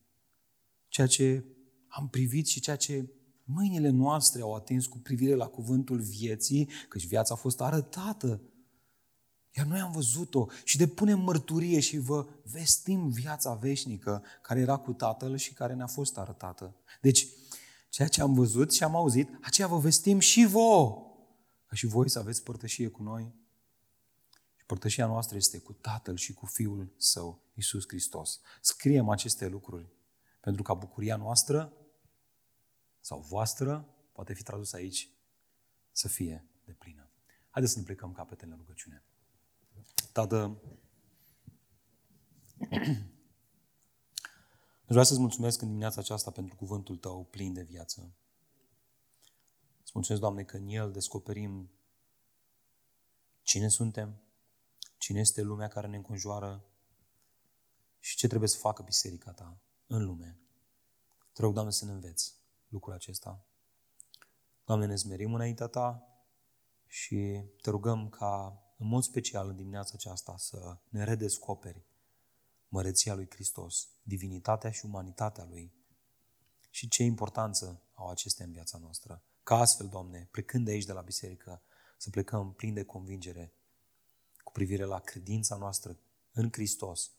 ceea 0.88 1.08
ce 1.08 1.46
am 1.88 2.10
privit 2.10 2.48
și 2.48 2.60
ceea 2.60 2.76
ce 2.76 3.10
mâinile 3.44 3.90
noastre 3.90 4.42
au 4.42 4.56
atins 4.56 4.86
cu 4.86 4.98
privire 4.98 5.34
la 5.34 5.48
cuvântul 5.48 6.00
vieții, 6.00 6.70
căci 6.90 7.08
viața 7.08 7.34
a 7.34 7.38
fost 7.38 7.62
arătată. 7.62 8.42
Iar 9.56 9.66
noi 9.66 9.80
am 9.80 9.92
văzut-o 9.92 10.48
și 10.64 10.78
depunem 10.78 11.20
mărturie 11.20 11.80
și 11.80 11.98
vă 11.98 12.28
vestim 12.44 13.10
viața 13.10 13.54
veșnică 13.54 14.24
care 14.42 14.60
era 14.60 14.78
cu 14.78 14.94
Tatăl 14.94 15.36
și 15.36 15.54
care 15.54 15.74
ne-a 15.74 15.88
fost 15.88 16.18
arătată. 16.18 16.76
Deci, 17.02 17.28
ceea 17.90 18.08
ce 18.08 18.22
am 18.22 18.34
văzut 18.34 18.74
și 18.74 18.84
am 18.84 18.96
auzit, 18.96 19.30
aceea 19.42 19.68
vă 19.68 19.78
vestim 19.78 20.20
și 20.20 20.46
vouă, 20.46 21.16
ca 21.66 21.76
și 21.76 21.86
voi 21.86 22.10
să 22.10 22.20
aveți 22.20 22.44
părtășie 22.44 22.88
cu 22.88 23.04
noi 23.04 23.46
Părtășia 24.68 25.06
noastră 25.06 25.38
este 25.38 25.60
cu 25.60 25.74
Tatăl 25.74 26.16
și 26.16 26.34
cu 26.34 26.46
Fiul 26.46 26.94
Său, 26.98 27.42
Isus 27.54 27.84
Hristos. 27.88 28.40
Scriem 28.62 29.10
aceste 29.10 29.48
lucruri 29.48 29.90
pentru 30.40 30.64
ca 30.64 30.74
bucuria 30.74 31.16
noastră 31.16 31.74
sau 33.00 33.20
voastră, 33.20 33.88
poate 34.12 34.34
fi 34.34 34.44
tradus 34.44 34.74
aici, 34.74 35.10
să 35.92 36.08
fie 36.08 36.46
de 36.66 36.72
plină. 36.72 37.10
Haideți 37.50 37.74
să 37.74 37.80
ne 37.80 37.86
plecăm 37.86 38.12
capetele 38.12 38.52
în 38.52 38.58
rugăciune. 38.58 39.04
Tată, 40.12 40.62
vreau 44.88 45.04
să-ți 45.04 45.20
mulțumesc 45.20 45.62
în 45.62 45.68
dimineața 45.68 46.02
aceasta 46.02 46.32
pentru 46.32 46.56
cuvântul 46.56 46.98
Tău 46.98 47.24
plin 47.24 47.54
de 47.54 47.64
viață. 47.64 48.12
Îți 49.82 49.92
mulțumesc, 49.94 50.22
Doamne, 50.22 50.44
că 50.44 50.58
în 50.58 50.68
el 50.68 50.92
descoperim 50.92 51.70
cine 53.42 53.68
suntem, 53.68 54.22
cine 54.98 55.20
este 55.20 55.42
lumea 55.42 55.68
care 55.68 55.88
ne 55.88 55.96
înconjoară 55.96 56.66
și 58.00 58.16
ce 58.16 58.28
trebuie 58.28 58.50
să 58.50 58.58
facă 58.58 58.82
biserica 58.82 59.32
Ta 59.32 59.58
în 59.88 60.06
lume. 60.06 60.40
Te 61.34 61.42
rog, 61.42 61.54
Doamne, 61.54 61.72
să 61.72 61.86
ne 61.86 61.92
înveți 61.92 62.36
lucrul 62.68 62.94
acesta. 62.94 63.46
Doamne, 64.66 64.86
ne 64.86 64.96
zmerim 64.96 65.34
înaintea 65.34 65.68
Ta 65.68 66.08
și 66.86 67.44
te 67.62 67.70
rugăm 67.70 68.10
ca 68.10 68.64
în 68.78 68.88
mod 68.88 69.04
special 69.04 69.50
în 69.50 69.56
dimineața 69.56 69.92
aceasta 69.94 70.38
să 70.38 70.78
ne 70.90 71.04
redescoperi 71.04 71.86
măreția 72.70 73.16
lui 73.16 73.28
Hristos, 73.30 73.90
divinitatea 74.04 74.72
și 74.72 74.86
umanitatea 74.86 75.46
lui 75.46 75.74
și 76.70 76.88
ce 76.88 77.04
importanță 77.04 77.82
au 77.94 78.10
acestea 78.10 78.46
în 78.46 78.52
viața 78.52 78.78
noastră. 78.78 79.24
Ca 79.44 79.58
astfel, 79.58 79.88
Doamne, 79.88 80.28
plecând 80.32 80.66
de 80.66 80.72
aici 80.72 80.86
de 80.86 80.92
la 80.92 81.02
biserică, 81.02 81.62
să 81.98 82.10
plecăm 82.10 82.54
plin 82.54 82.74
de 82.74 82.84
convingere 82.84 83.52
cu 83.52 83.67
privire 84.58 84.84
la 84.84 85.00
credința 85.00 85.56
noastră 85.56 85.98
în 86.34 86.50
Hristos, 86.52 87.12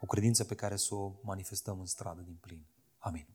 o 0.00 0.06
credință 0.06 0.44
pe 0.44 0.54
care 0.54 0.76
să 0.76 0.94
o 0.94 1.12
manifestăm 1.22 1.80
în 1.80 1.86
stradă 1.86 2.20
din 2.20 2.38
plin. 2.40 2.64
Amin. 2.98 3.26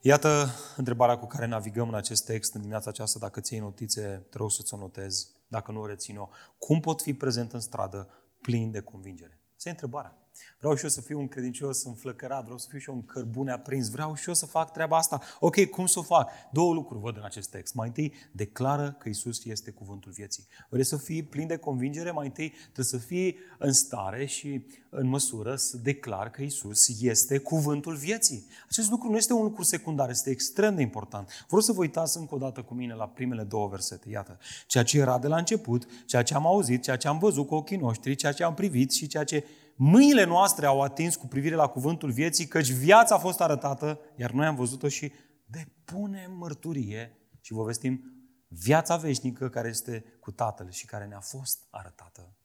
Iată 0.00 0.48
întrebarea 0.76 1.18
cu 1.18 1.26
care 1.26 1.46
navigăm 1.46 1.88
în 1.88 1.94
acest 1.94 2.24
text 2.24 2.54
în 2.54 2.60
dimineața 2.60 2.90
aceasta. 2.90 3.18
Dacă 3.18 3.40
ți 3.40 3.58
notițe, 3.58 4.26
te 4.30 4.36
rog 4.36 4.50
să-ți 4.50 4.74
o 4.74 4.76
notezi. 4.76 5.28
Dacă 5.48 5.72
nu 5.72 5.80
o 5.80 5.86
rețin-o, 5.86 6.28
cum 6.58 6.80
pot 6.80 7.02
fi 7.02 7.14
prezent 7.14 7.52
în 7.52 7.60
stradă 7.60 8.08
plin 8.40 8.70
de 8.70 8.80
convingere? 8.80 9.40
Asta 9.56 9.68
e 9.68 9.72
întrebarea. 9.72 10.23
Vreau 10.58 10.74
și 10.74 10.82
eu 10.82 10.88
să 10.88 11.00
fiu 11.00 11.18
un 11.18 11.28
credincios 11.28 11.84
înflăcărat, 11.84 12.42
vreau 12.42 12.58
să 12.58 12.66
fiu 12.70 12.78
și 12.78 12.88
eu 12.88 12.94
un 12.94 13.04
cărbune 13.04 13.52
aprins, 13.52 13.90
vreau 13.90 14.14
și 14.14 14.28
eu 14.28 14.34
să 14.34 14.46
fac 14.46 14.72
treaba 14.72 14.96
asta. 14.96 15.20
Ok, 15.40 15.64
cum 15.64 15.86
să 15.86 15.98
o 15.98 16.02
fac? 16.02 16.30
Două 16.52 16.74
lucruri 16.74 17.00
văd 17.00 17.16
în 17.16 17.22
acest 17.24 17.50
text. 17.50 17.74
Mai 17.74 17.86
întâi, 17.86 18.12
declară 18.32 18.96
că 18.98 19.08
Isus 19.08 19.44
este 19.44 19.70
cuvântul 19.70 20.12
vieții. 20.12 20.46
Vrei 20.68 20.84
să 20.84 20.96
fii 20.96 21.22
plin 21.22 21.46
de 21.46 21.56
convingere? 21.56 22.10
Mai 22.10 22.26
întâi 22.26 22.52
trebuie 22.62 22.84
să 22.84 22.96
fii 22.96 23.36
în 23.58 23.72
stare 23.72 24.24
și 24.24 24.66
în 24.88 25.06
măsură 25.06 25.56
să 25.56 25.76
declar 25.76 26.30
că 26.30 26.42
Isus 26.42 27.00
este 27.00 27.38
cuvântul 27.38 27.96
vieții. 27.96 28.46
Acest 28.68 28.90
lucru 28.90 29.10
nu 29.10 29.16
este 29.16 29.32
un 29.32 29.42
lucru 29.42 29.62
secundar, 29.62 30.10
este 30.10 30.30
extrem 30.30 30.74
de 30.74 30.82
important. 30.82 31.44
Vreau 31.46 31.60
să 31.60 31.72
vă 31.72 31.80
uitați 31.80 32.18
încă 32.18 32.34
o 32.34 32.38
dată 32.38 32.62
cu 32.62 32.74
mine 32.74 32.94
la 32.94 33.08
primele 33.08 33.42
două 33.42 33.68
versete. 33.68 34.08
Iată, 34.08 34.38
ceea 34.66 34.84
ce 34.84 34.98
era 34.98 35.18
de 35.18 35.26
la 35.26 35.36
început, 35.36 35.86
ceea 36.06 36.22
ce 36.22 36.34
am 36.34 36.46
auzit, 36.46 36.82
ceea 36.82 36.96
ce 36.96 37.08
am 37.08 37.18
văzut 37.18 37.46
cu 37.46 37.54
ochii 37.54 37.76
noștri, 37.76 38.14
ceea 38.14 38.32
ce 38.32 38.44
am 38.44 38.54
privit 38.54 38.92
și 38.92 39.06
ceea 39.06 39.24
ce 39.24 39.44
mâinile 39.76 40.24
noastre 40.24 40.66
au 40.66 40.82
atins 40.82 41.16
cu 41.16 41.26
privire 41.26 41.54
la 41.54 41.66
cuvântul 41.66 42.10
vieții, 42.10 42.46
căci 42.46 42.70
viața 42.70 43.14
a 43.14 43.18
fost 43.18 43.40
arătată, 43.40 44.00
iar 44.16 44.30
noi 44.30 44.46
am 44.46 44.54
văzut-o 44.54 44.88
și 44.88 45.12
depunem 45.44 46.32
mărturie 46.36 47.18
și 47.40 47.52
vă 47.52 47.64
vestim 47.64 48.14
viața 48.48 48.96
veșnică 48.96 49.48
care 49.48 49.68
este 49.68 50.04
cu 50.20 50.30
Tatăl 50.30 50.70
și 50.70 50.86
care 50.86 51.04
ne-a 51.04 51.20
fost 51.20 51.66
arătată. 51.70 52.36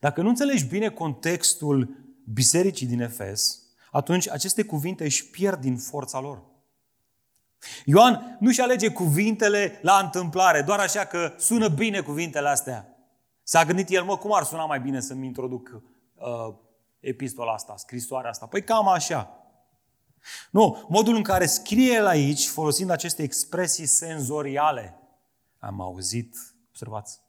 Dacă 0.00 0.22
nu 0.22 0.28
înțelegi 0.28 0.66
bine 0.66 0.88
contextul 0.90 1.88
bisericii 2.24 2.86
din 2.86 3.00
Efes, 3.00 3.60
atunci 3.90 4.28
aceste 4.28 4.64
cuvinte 4.64 5.04
își 5.04 5.26
pierd 5.26 5.60
din 5.60 5.76
forța 5.76 6.20
lor. 6.20 6.42
Ioan 7.84 8.36
nu-și 8.40 8.60
alege 8.60 8.88
cuvintele 8.88 9.78
la 9.82 10.00
întâmplare, 10.02 10.62
doar 10.62 10.78
așa 10.78 11.04
că 11.04 11.34
sună 11.38 11.68
bine 11.68 12.00
cuvintele 12.00 12.48
astea. 12.48 12.96
S-a 13.42 13.64
gândit 13.64 13.88
el, 13.88 14.04
mă, 14.04 14.16
cum 14.16 14.34
ar 14.34 14.42
suna 14.42 14.64
mai 14.64 14.80
bine 14.80 15.00
să-mi 15.00 15.26
introduc 15.26 15.82
uh, 16.16 16.54
epistola 17.00 17.52
asta, 17.52 17.76
scrisoarea 17.76 18.30
asta? 18.30 18.46
Păi 18.46 18.64
cam 18.64 18.88
așa. 18.88 19.30
Nu, 20.50 20.86
modul 20.88 21.14
în 21.14 21.22
care 21.22 21.46
scrie 21.46 21.92
el 21.92 22.06
aici, 22.06 22.46
folosind 22.46 22.90
aceste 22.90 23.22
expresii 23.22 23.86
senzoriale, 23.86 24.98
am 25.58 25.80
auzit, 25.80 26.36
observați, 26.68 27.20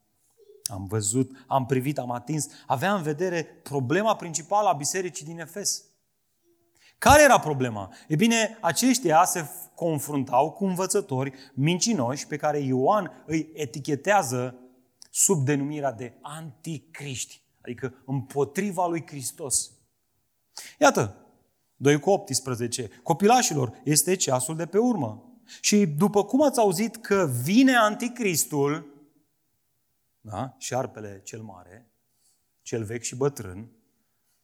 am 0.64 0.86
văzut, 0.86 1.32
am 1.48 1.66
privit, 1.66 1.98
am 1.98 2.12
atins, 2.12 2.48
avea 2.66 2.96
în 2.96 3.02
vedere 3.02 3.44
problema 3.44 4.16
principală 4.16 4.68
a 4.68 4.74
bisericii 4.74 5.26
din 5.26 5.40
Efes. 5.40 5.84
Care 6.98 7.24
era 7.24 7.40
problema? 7.40 7.94
E 8.08 8.16
bine, 8.16 8.58
aceștia 8.62 9.26
se 9.26 9.50
confruntau 9.76 10.52
cu 10.52 10.66
învățători 10.66 11.34
mincinoși 11.54 12.28
pe 12.28 12.38
care 12.38 12.60
Ioan 12.60 13.24
îi 13.26 13.52
etichetează 13.54 14.56
sub 15.10 15.46
denumirea 15.46 15.92
de 15.92 16.18
anticriști 16.22 17.42
adică 17.68 17.94
împotriva 18.06 18.88
lui 18.88 19.08
Hristos. 19.08 19.72
Iată, 20.80 21.16
2 21.76 22.00
cu 22.00 22.10
18, 22.10 22.90
copilașilor, 23.04 23.82
este 23.84 24.16
ceasul 24.16 24.56
de 24.56 24.66
pe 24.66 24.78
urmă. 24.78 25.40
Și 25.62 25.86
după 25.86 26.26
cum 26.26 26.42
ați 26.42 26.60
auzit 26.60 26.96
că 26.96 27.30
vine 27.44 27.76
anticristul, 27.76 28.96
da? 30.22 30.56
șarpele 30.58 31.22
cel 31.24 31.42
mare, 31.42 31.92
cel 32.62 32.84
vechi 32.84 33.04
și 33.04 33.16
bătrân, 33.16 33.72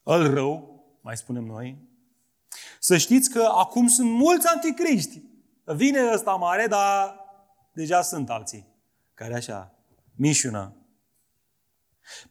îl 0.02 0.34
rău, 0.34 0.84
mai 1.00 1.16
spunem 1.16 1.44
noi, 1.44 1.88
să 2.80 2.96
știți 2.96 3.30
că 3.30 3.42
acum 3.42 3.86
sunt 3.86 4.10
mulți 4.10 4.46
anticriști. 4.46 5.22
Vine 5.64 6.10
ăsta 6.12 6.32
mare, 6.32 6.66
dar 6.66 7.16
deja 7.72 8.02
sunt 8.02 8.30
alții 8.30 8.66
care 9.14 9.34
așa 9.34 9.74
mișună 10.14 10.83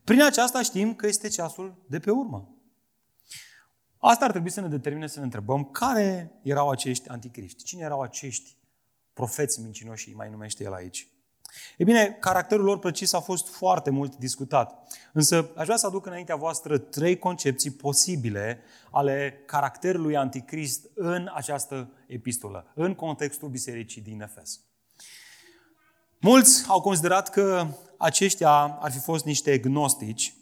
prin 0.03 0.21
aceasta 0.21 0.62
știm 0.62 0.95
că 0.95 1.07
este 1.07 1.27
ceasul 1.27 1.86
de 1.89 1.99
pe 1.99 2.12
urmă. 2.12 2.57
Asta 3.97 4.25
ar 4.25 4.31
trebui 4.31 4.49
să 4.49 4.62
ne 4.62 4.67
determine 4.67 5.07
să 5.07 5.19
ne 5.19 5.25
întrebăm 5.25 5.63
care 5.63 6.39
erau 6.43 6.69
acești 6.69 7.09
anticriști, 7.09 7.63
cine 7.63 7.81
erau 7.81 8.01
acești 8.01 8.57
profeți 9.13 9.62
mincinoși, 9.62 10.07
îi 10.07 10.15
mai 10.15 10.29
numește 10.29 10.63
el 10.63 10.73
aici. 10.73 11.07
E 11.77 11.83
bine, 11.83 12.17
caracterul 12.19 12.63
lor 12.63 12.79
precis 12.79 13.13
a 13.13 13.19
fost 13.19 13.47
foarte 13.47 13.89
mult 13.89 14.15
discutat. 14.15 14.93
Însă 15.13 15.51
aș 15.55 15.65
vrea 15.65 15.77
să 15.77 15.86
aduc 15.86 16.05
înaintea 16.05 16.36
voastră 16.36 16.77
trei 16.77 17.17
concepții 17.17 17.71
posibile 17.71 18.62
ale 18.91 19.43
caracterului 19.45 20.15
anticrist 20.15 20.89
în 20.93 21.31
această 21.33 21.91
epistolă, 22.07 22.71
în 22.75 22.95
contextul 22.95 23.49
bisericii 23.49 24.01
din 24.01 24.21
Efes. 24.21 24.59
Mulți 26.25 26.65
au 26.67 26.81
considerat 26.81 27.29
că 27.29 27.67
aceștia 27.97 28.77
ar 28.81 28.91
fi 28.91 28.99
fost 28.99 29.25
niște 29.25 29.57
gnostici, 29.57 30.33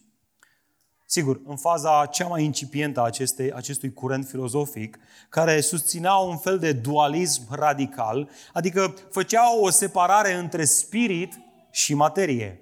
sigur, 1.06 1.41
în 1.46 1.58
faza 1.58 2.06
cea 2.06 2.28
mai 2.28 2.44
incipientă 2.44 3.00
a 3.00 3.04
acestei, 3.04 3.52
acestui 3.52 3.94
curent 3.94 4.28
filozofic, 4.28 5.00
care 5.30 5.62
susțineau 5.62 6.30
un 6.30 6.38
fel 6.38 6.60
de 6.60 6.72
dualism 6.72 7.41
radical, 7.50 8.30
adică 8.54 8.96
făceau 9.12 9.62
o 9.62 9.70
separare 9.70 10.34
între 10.34 10.65
spirit 10.65 11.39
și 11.72 11.94
materie. 11.94 12.62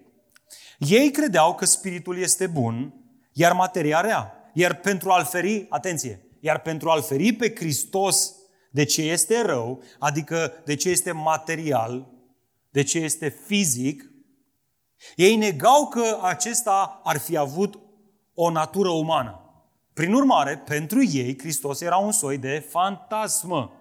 Ei 0.78 1.12
credeau 1.12 1.56
că 1.56 1.66
spiritul 1.66 2.18
este 2.18 2.48
bun, 2.48 2.94
iar 3.34 3.54
materia 3.54 4.02
rea. 4.02 4.34
Iar 4.54 4.76
pentru 4.76 5.10
a-l 5.10 5.26
feri, 5.26 5.66
atenție, 5.70 6.26
iar 6.40 6.60
pentru 6.62 6.90
a-l 6.90 7.02
feri 7.02 7.34
pe 7.34 7.54
Hristos 7.56 8.34
de 8.72 8.84
ce 8.84 9.02
este 9.02 9.42
rău, 9.42 9.84
adică 10.00 10.54
de 10.66 10.76
ce 10.76 10.90
este 10.90 11.12
material, 11.12 12.18
de 12.70 12.84
ce 12.84 13.00
este 13.00 13.30
fizic, 13.46 14.04
ei 15.16 15.36
negau 15.36 15.88
că 15.88 16.20
acesta 16.22 17.02
ar 17.04 17.18
fi 17.18 17.38
avut 17.38 17.80
o 18.34 18.52
natură 18.52 18.90
umană. 18.90 19.44
Prin 19.94 20.14
urmare, 20.14 20.58
pentru 20.58 21.04
ei, 21.04 21.38
Hristos 21.38 21.82
era 21.82 21.98
un 21.98 22.12
soi 22.12 22.38
de 22.38 22.66
fantasmă. 22.70 23.72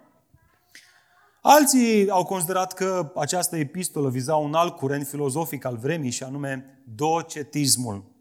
Alții 1.42 2.10
au 2.10 2.24
considerat 2.24 2.72
că 2.72 3.12
această 3.16 3.56
epistolă 3.56 4.10
viza 4.10 4.36
un 4.36 4.54
alt 4.54 4.76
curent 4.76 5.06
filozofic 5.06 5.64
al 5.64 5.76
vremii 5.76 6.10
și 6.10 6.22
anume 6.22 6.82
docetismul. 6.94 8.16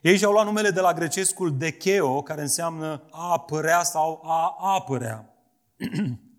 Ei 0.00 0.16
și-au 0.16 0.32
luat 0.32 0.44
numele 0.44 0.70
de 0.70 0.80
la 0.80 0.92
grecescul 0.92 1.56
dekeo, 1.56 2.22
care 2.22 2.40
înseamnă 2.40 3.02
a 3.10 3.32
apărea 3.32 3.82
sau 3.82 4.22
a 4.24 4.56
apărea. 4.58 5.34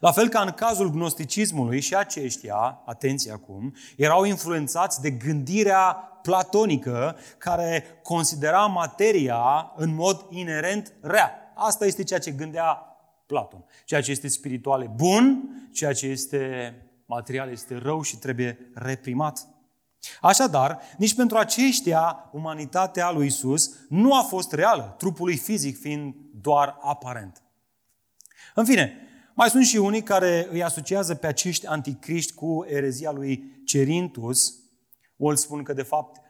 La 0.00 0.12
fel 0.12 0.28
ca 0.28 0.40
în 0.40 0.50
cazul 0.50 0.90
gnosticismului 0.90 1.80
și 1.80 1.94
aceștia, 1.94 2.82
atenție 2.86 3.32
acum, 3.32 3.74
erau 3.96 4.24
influențați 4.24 5.00
de 5.00 5.10
gândirea 5.10 5.92
platonică 6.22 7.16
care 7.38 7.84
considera 8.02 8.66
materia 8.66 9.72
în 9.76 9.94
mod 9.94 10.26
inerent 10.30 10.92
rea. 11.00 11.52
Asta 11.54 11.86
este 11.86 12.04
ceea 12.04 12.20
ce 12.20 12.30
gândea 12.30 12.82
Platon. 13.26 13.64
Ceea 13.84 14.00
ce 14.00 14.10
este 14.10 14.28
spiritual 14.28 14.82
e 14.82 14.92
bun, 14.94 15.48
ceea 15.72 15.92
ce 15.92 16.06
este 16.06 16.72
material 17.06 17.50
este 17.50 17.76
rău 17.76 18.02
și 18.02 18.16
trebuie 18.16 18.70
reprimat. 18.74 19.48
Așadar, 20.20 20.80
nici 20.96 21.14
pentru 21.14 21.36
aceștia, 21.36 22.28
umanitatea 22.32 23.10
lui 23.10 23.26
Isus 23.26 23.70
nu 23.88 24.14
a 24.14 24.22
fost 24.22 24.52
reală, 24.52 24.94
trupului 24.98 25.36
fizic 25.36 25.80
fiind 25.80 26.14
doar 26.40 26.76
aparent. 26.80 27.42
În 28.54 28.64
fine, 28.64 29.07
mai 29.38 29.50
sunt 29.50 29.64
și 29.64 29.76
unii 29.76 30.02
care 30.02 30.48
îi 30.50 30.62
asociază 30.62 31.14
pe 31.14 31.26
acești 31.26 31.66
anticriști 31.66 32.32
cu 32.32 32.64
erezia 32.68 33.10
lui 33.10 33.62
Cerintus. 33.64 34.54
O 35.16 35.34
spun 35.34 35.62
că, 35.62 35.72
de 35.72 35.82
fapt, 35.82 36.20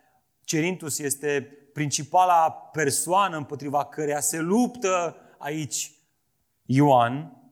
Cerintus 0.45 0.99
este 0.99 1.41
principala 1.73 2.51
persoană 2.51 3.37
împotriva 3.37 3.85
căreia 3.85 4.21
se 4.21 4.39
luptă 4.39 5.17
aici 5.39 5.93
Ioan, 6.63 7.43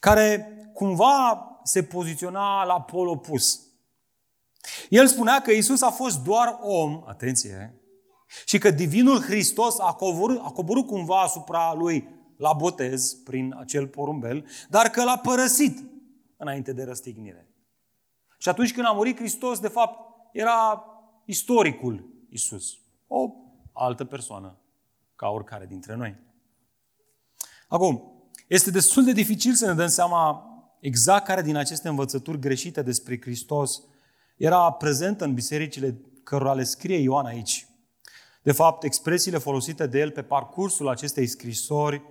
care 0.00 0.54
cumva 0.74 1.46
se 1.64 1.82
poziționa 1.82 2.64
la 2.64 2.80
pol 2.80 3.08
opus. 3.08 3.60
El 4.88 5.06
spunea 5.06 5.40
că 5.40 5.50
Isus 5.50 5.82
a 5.82 5.90
fost 5.90 6.18
doar 6.18 6.58
om, 6.62 7.02
atenție, 7.06 7.80
și 8.44 8.58
că 8.58 8.70
Divinul 8.70 9.20
Hristos 9.20 9.78
a 9.78 9.92
coborât, 9.92 10.40
a 10.42 10.50
coborât 10.50 10.86
cumva 10.86 11.20
asupra 11.20 11.72
lui 11.74 12.19
la 12.40 12.52
botez 12.52 13.14
prin 13.14 13.54
acel 13.58 13.86
porumbel, 13.86 14.46
dar 14.68 14.88
că 14.88 15.04
l-a 15.04 15.18
părăsit 15.18 15.78
înainte 16.36 16.72
de 16.72 16.84
răstignire. 16.84 17.48
Și 18.38 18.48
atunci 18.48 18.72
când 18.72 18.86
a 18.86 18.90
murit 18.90 19.16
Hristos, 19.16 19.58
de 19.58 19.68
fapt, 19.68 19.98
era 20.32 20.84
istoricul 21.24 22.08
Isus. 22.28 22.78
O 23.06 23.34
altă 23.72 24.04
persoană, 24.04 24.58
ca 25.16 25.28
oricare 25.28 25.66
dintre 25.66 25.94
noi. 25.94 26.16
Acum, 27.68 28.12
este 28.46 28.70
destul 28.70 29.04
de 29.04 29.12
dificil 29.12 29.54
să 29.54 29.66
ne 29.66 29.74
dăm 29.74 29.88
seama 29.88 30.44
exact 30.80 31.26
care 31.26 31.42
din 31.42 31.56
aceste 31.56 31.88
învățături 31.88 32.38
greșite 32.38 32.82
despre 32.82 33.20
Hristos 33.20 33.82
era 34.36 34.72
prezentă 34.72 35.24
în 35.24 35.34
bisericile 35.34 36.00
cărora 36.22 36.54
le 36.54 36.62
scrie 36.62 36.96
Ioan 36.96 37.26
aici. 37.26 37.68
De 38.42 38.52
fapt, 38.52 38.84
expresiile 38.84 39.38
folosite 39.38 39.86
de 39.86 39.98
el 39.98 40.10
pe 40.10 40.22
parcursul 40.22 40.88
acestei 40.88 41.26
scrisori, 41.26 42.02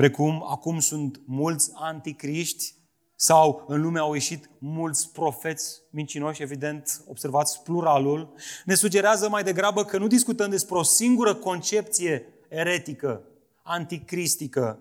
precum 0.00 0.44
acum 0.48 0.78
sunt 0.78 1.20
mulți 1.26 1.70
anticriști 1.74 2.74
sau 3.16 3.64
în 3.68 3.80
lume 3.80 3.98
au 3.98 4.12
ieșit 4.12 4.50
mulți 4.58 5.12
profeți 5.12 5.80
mincinoși, 5.90 6.42
evident, 6.42 7.02
observați 7.06 7.62
pluralul, 7.62 8.34
ne 8.64 8.74
sugerează 8.74 9.28
mai 9.28 9.42
degrabă 9.42 9.84
că 9.84 9.98
nu 9.98 10.06
discutăm 10.06 10.50
despre 10.50 10.74
o 10.74 10.82
singură 10.82 11.34
concepție 11.34 12.26
eretică, 12.48 13.22
anticristică. 13.62 14.78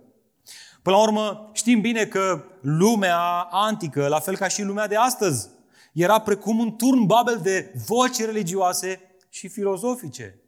Până 0.81 0.95
la 0.95 1.01
urmă, 1.01 1.49
știm 1.53 1.81
bine 1.81 2.05
că 2.05 2.43
lumea 2.61 3.19
antică, 3.51 4.07
la 4.07 4.19
fel 4.19 4.37
ca 4.37 4.47
și 4.47 4.61
lumea 4.61 4.87
de 4.87 4.95
astăzi, 4.95 5.49
era 5.93 6.19
precum 6.19 6.59
un 6.59 6.75
turn 6.75 7.05
babel 7.05 7.39
de 7.41 7.73
voci 7.85 8.25
religioase 8.25 9.01
și 9.29 9.47
filozofice. 9.47 10.39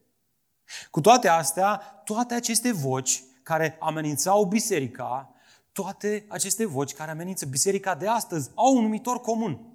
Cu 0.92 1.02
toate 1.02 1.28
astea, 1.28 2.02
toate 2.06 2.34
aceste 2.34 2.72
voci 2.72 3.24
care 3.44 3.78
amenințau 3.80 4.46
biserica, 4.46 5.34
toate 5.72 6.26
aceste 6.28 6.66
voci 6.66 6.94
care 6.94 7.12
amenință 7.12 7.46
biserica 7.46 7.96
de 7.96 8.08
astăzi, 8.08 8.50
au 8.56 8.76
un 8.76 8.82
numitor 8.82 9.22
comun. 9.22 9.72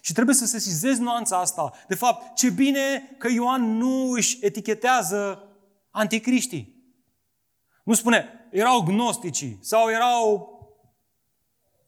Și 0.00 0.12
trebuie 0.12 0.34
să 0.34 0.46
se 0.46 0.58
sizezi 0.58 1.00
nuanța 1.00 1.38
asta. 1.38 1.72
De 1.88 1.94
fapt, 1.94 2.36
ce 2.36 2.50
bine 2.50 3.14
că 3.18 3.28
Ioan 3.28 3.76
nu 3.76 4.10
își 4.10 4.38
etichetează 4.40 5.48
anticriștii. 5.90 6.82
Nu 7.84 7.94
spune, 7.94 8.48
erau 8.50 8.80
gnosticii 8.80 9.58
sau 9.60 9.90
erau 9.90 10.50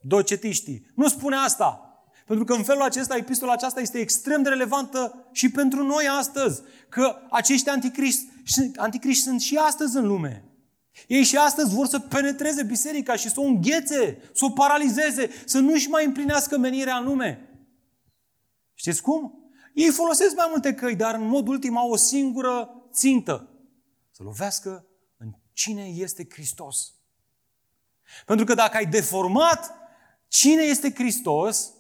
docetiștii. 0.01 0.87
Nu 0.95 1.09
spune 1.09 1.37
asta. 1.37 1.79
Pentru 2.27 2.45
că 2.45 2.53
în 2.53 2.63
felul 2.63 2.83
acesta, 2.83 3.17
epistola 3.17 3.53
aceasta 3.53 3.81
este 3.81 3.99
extrem 3.99 4.43
de 4.43 4.49
relevantă 4.49 5.29
și 5.33 5.51
pentru 5.51 5.83
noi 5.83 6.07
astăzi. 6.19 6.63
Că 6.89 7.17
acești 7.31 7.69
anticriști, 7.69 8.25
anticriști 8.77 9.23
sunt 9.23 9.41
și 9.41 9.57
astăzi 9.57 9.97
în 9.97 10.07
lume. 10.07 10.45
Ei 11.07 11.23
și 11.23 11.37
astăzi 11.37 11.75
vor 11.75 11.87
să 11.87 11.99
penetreze 11.99 12.63
biserica 12.63 13.17
și 13.17 13.31
să 13.31 13.41
o 13.41 13.43
înghețe, 13.43 14.31
să 14.33 14.45
o 14.45 14.51
paralizeze, 14.51 15.31
să 15.45 15.59
nu-și 15.59 15.89
mai 15.89 16.05
împlinească 16.05 16.59
menirea 16.59 16.97
în 16.97 17.05
lume. 17.05 17.49
Știți 18.75 19.03
cum? 19.03 19.39
Ei 19.75 19.91
folosesc 19.91 20.37
mai 20.37 20.47
multe 20.51 20.75
căi, 20.75 20.97
dar 20.97 21.15
în 21.15 21.29
mod 21.29 21.49
ultim 21.49 21.77
au 21.77 21.91
o 21.91 21.97
singură 21.97 22.83
țintă. 22.93 23.49
Să 24.11 24.23
lovească 24.23 24.87
în 25.17 25.33
cine 25.53 25.85
este 25.85 26.27
Hristos. 26.31 26.95
Pentru 28.27 28.45
că 28.45 28.55
dacă 28.55 28.77
ai 28.77 28.87
deformat 28.87 29.75
cine 30.29 30.63
este 30.63 30.93
Hristos, 30.95 31.73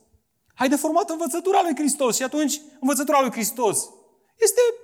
ai 0.55 0.69
deformat 0.69 1.11
învățătura 1.11 1.63
lui 1.63 1.75
Hristos 1.75 2.17
și 2.17 2.23
atunci 2.23 2.61
învățătura 2.81 3.21
lui 3.21 3.31
Hristos 3.31 3.79
este 4.39 4.61
hmm, 4.61 4.84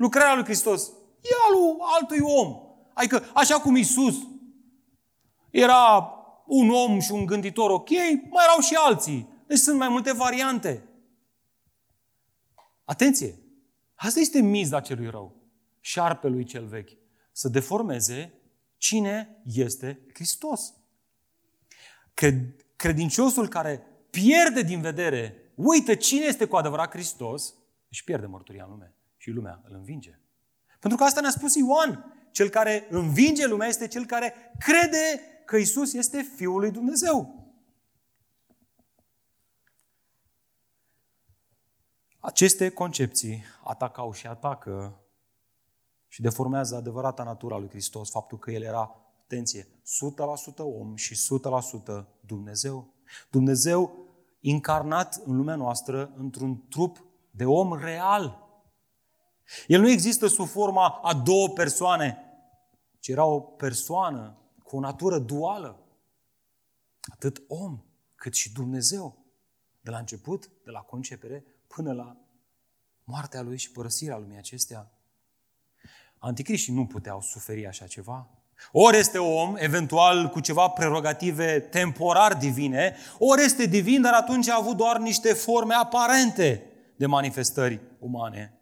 lucrarea 0.00 0.34
lui 0.34 0.44
Hristos. 0.44 0.88
E 1.20 1.28
al 1.48 1.76
altui 1.98 2.20
om. 2.20 2.56
Adică 2.94 3.24
așa 3.34 3.60
cum 3.60 3.76
Isus 3.76 4.16
era 5.50 6.14
un 6.46 6.70
om 6.70 7.00
și 7.00 7.12
un 7.12 7.26
gânditor 7.26 7.70
ok, 7.70 7.88
mai 8.30 8.44
erau 8.44 8.60
și 8.60 8.74
alții. 8.74 9.28
Deci 9.46 9.58
sunt 9.58 9.78
mai 9.78 9.88
multe 9.88 10.12
variante. 10.12 10.88
Atenție! 12.84 13.38
Asta 13.94 14.20
este 14.20 14.40
miza 14.40 14.80
celui 14.80 15.10
rău. 15.10 15.36
Șarpelui 15.80 16.44
cel 16.44 16.66
vechi. 16.66 16.90
Să 17.32 17.48
deformeze 17.48 18.32
cine 18.76 19.42
este 19.44 20.06
Hristos. 20.14 20.74
Credinciosul 22.76 23.48
care 23.48 23.86
pierde 24.10 24.62
din 24.62 24.80
vedere, 24.80 25.52
uită 25.54 25.94
cine 25.94 26.24
este 26.24 26.44
cu 26.44 26.56
adevărat 26.56 26.90
Hristos, 26.90 27.54
își 27.88 28.04
pierde 28.04 28.26
mărturia 28.26 28.64
în 28.64 28.70
lume 28.70 28.94
și 29.20 29.30
lumea 29.30 29.60
îl 29.64 29.74
învinge. 29.74 30.18
Pentru 30.78 30.98
că 30.98 31.04
asta 31.04 31.20
ne-a 31.20 31.30
spus 31.30 31.54
Ioan. 31.54 32.14
Cel 32.30 32.48
care 32.48 32.86
învinge 32.90 33.46
lumea 33.46 33.68
este 33.68 33.88
cel 33.88 34.06
care 34.06 34.34
crede 34.58 35.20
că 35.44 35.56
Isus 35.56 35.92
este 35.92 36.22
Fiul 36.36 36.60
lui 36.60 36.70
Dumnezeu. 36.70 37.40
Aceste 42.20 42.70
concepții 42.70 43.44
atacau 43.64 44.12
și 44.12 44.26
atacă 44.26 45.00
și 46.08 46.20
deformează 46.20 46.76
adevărata 46.76 47.22
natura 47.22 47.58
lui 47.58 47.68
Hristos, 47.68 48.10
faptul 48.10 48.38
că 48.38 48.50
El 48.50 48.62
era, 48.62 48.96
atenție, 49.22 49.62
100% 49.62 49.70
om 50.56 50.96
și 50.96 51.18
100% 52.02 52.06
Dumnezeu. 52.20 52.94
Dumnezeu 53.30 54.08
incarnat 54.40 55.20
în 55.24 55.36
lumea 55.36 55.54
noastră 55.54 56.12
într-un 56.16 56.68
trup 56.68 57.04
de 57.30 57.44
om 57.44 57.78
real. 57.78 58.49
El 59.66 59.80
nu 59.80 59.88
există 59.88 60.26
sub 60.26 60.48
forma 60.48 61.00
a 61.02 61.14
două 61.14 61.48
persoane, 61.48 62.18
ci 62.98 63.08
era 63.08 63.24
o 63.24 63.40
persoană 63.40 64.38
cu 64.62 64.76
o 64.76 64.80
natură 64.80 65.18
duală. 65.18 65.84
Atât 67.12 67.42
om 67.48 67.82
cât 68.14 68.34
și 68.34 68.52
Dumnezeu. 68.52 69.18
De 69.80 69.90
la 69.90 69.98
început, 69.98 70.50
de 70.64 70.70
la 70.70 70.80
concepere, 70.80 71.44
până 71.66 71.92
la 71.92 72.16
moartea 73.04 73.42
lui 73.42 73.58
și 73.58 73.70
părăsirea 73.70 74.18
lumii 74.18 74.36
acestea. 74.36 74.90
Anticriștii 76.18 76.74
nu 76.74 76.86
puteau 76.86 77.20
suferi 77.20 77.66
așa 77.66 77.86
ceva. 77.86 78.28
Ori 78.72 78.96
este 78.96 79.18
om, 79.18 79.56
eventual 79.56 80.28
cu 80.28 80.40
ceva 80.40 80.68
prerogative 80.68 81.60
temporar 81.60 82.34
divine, 82.34 82.96
ori 83.18 83.42
este 83.42 83.66
divin, 83.66 84.02
dar 84.02 84.12
atunci 84.12 84.48
a 84.48 84.56
avut 84.56 84.76
doar 84.76 84.98
niște 84.98 85.32
forme 85.32 85.74
aparente 85.74 86.70
de 86.96 87.06
manifestări 87.06 87.80
umane. 87.98 88.59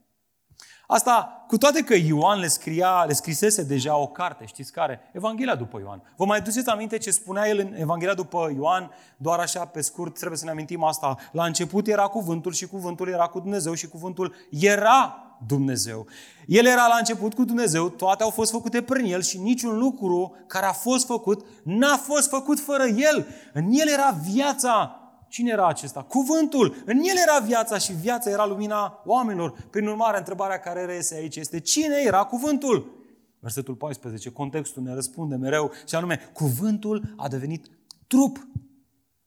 Asta, 0.90 1.44
cu 1.46 1.59
toate 1.59 1.83
că 1.83 1.94
Ioan 1.94 2.38
le, 2.38 2.46
scria, 2.46 3.05
le 3.07 3.12
scrisese 3.12 3.62
deja 3.62 3.96
o 3.96 4.07
carte, 4.07 4.46
știți 4.46 4.72
care? 4.72 5.01
Evanghelia 5.12 5.55
după 5.55 5.79
Ioan. 5.79 6.03
Vă 6.16 6.24
mai 6.24 6.40
duceți 6.40 6.68
aminte 6.68 6.98
ce 6.98 7.11
spunea 7.11 7.48
el 7.48 7.59
în 7.59 7.74
Evanghelia 7.77 8.14
după 8.14 8.53
Ioan? 8.57 8.90
Doar 9.16 9.38
așa, 9.38 9.64
pe 9.64 9.81
scurt, 9.81 10.14
trebuie 10.14 10.38
să 10.38 10.44
ne 10.44 10.51
amintim 10.51 10.85
asta. 10.85 11.16
La 11.33 11.44
început 11.44 11.87
era 11.87 12.07
cuvântul 12.07 12.53
și 12.53 12.66
cuvântul 12.66 13.09
era 13.09 13.27
cu 13.27 13.40
Dumnezeu 13.40 13.74
și 13.74 13.88
cuvântul 13.88 14.35
era 14.51 15.22
Dumnezeu. 15.46 16.07
El 16.46 16.66
era 16.66 16.87
la 16.87 16.96
început 16.98 17.35
cu 17.35 17.44
Dumnezeu, 17.44 17.88
toate 17.88 18.22
au 18.22 18.31
fost 18.31 18.51
făcute 18.51 18.83
prin 18.83 19.12
El 19.12 19.22
și 19.22 19.38
niciun 19.38 19.79
lucru 19.79 20.37
care 20.46 20.66
a 20.66 20.72
fost 20.72 21.07
făcut 21.07 21.46
n-a 21.62 21.96
fost 21.96 22.29
făcut 22.29 22.61
fără 22.61 22.85
El. 22.85 23.27
În 23.53 23.70
El 23.70 23.88
era 23.88 24.16
viața. 24.31 25.01
Cine 25.29 25.51
era 25.51 25.67
acesta? 25.67 26.03
Cuvântul. 26.03 26.83
În 26.85 26.97
El 26.97 27.17
era 27.27 27.38
viața 27.38 27.79
și 27.79 27.93
viața 27.93 28.31
era 28.31 28.47
lumina 28.47 29.03
oamenilor. 29.05 29.67
Prin 29.71 29.87
urmare, 29.87 30.19
întrebarea 30.19 30.61
care 30.61 30.85
reiese 30.85 31.14
aici 31.14 31.37
este 31.37 31.61
cine 31.61 31.97
era 32.05 32.25
cuvântul? 32.25 32.97
Versetul 33.41 33.75
14, 33.75 34.31
contextul 34.31 34.83
ne 34.83 34.95
răspunde 34.95 35.37
mereu 35.37 35.73
și 35.87 35.95
anume, 35.95 36.31
cuvântul 36.33 37.14
a 37.17 37.29
devenit 37.29 37.67
trup. 38.07 38.47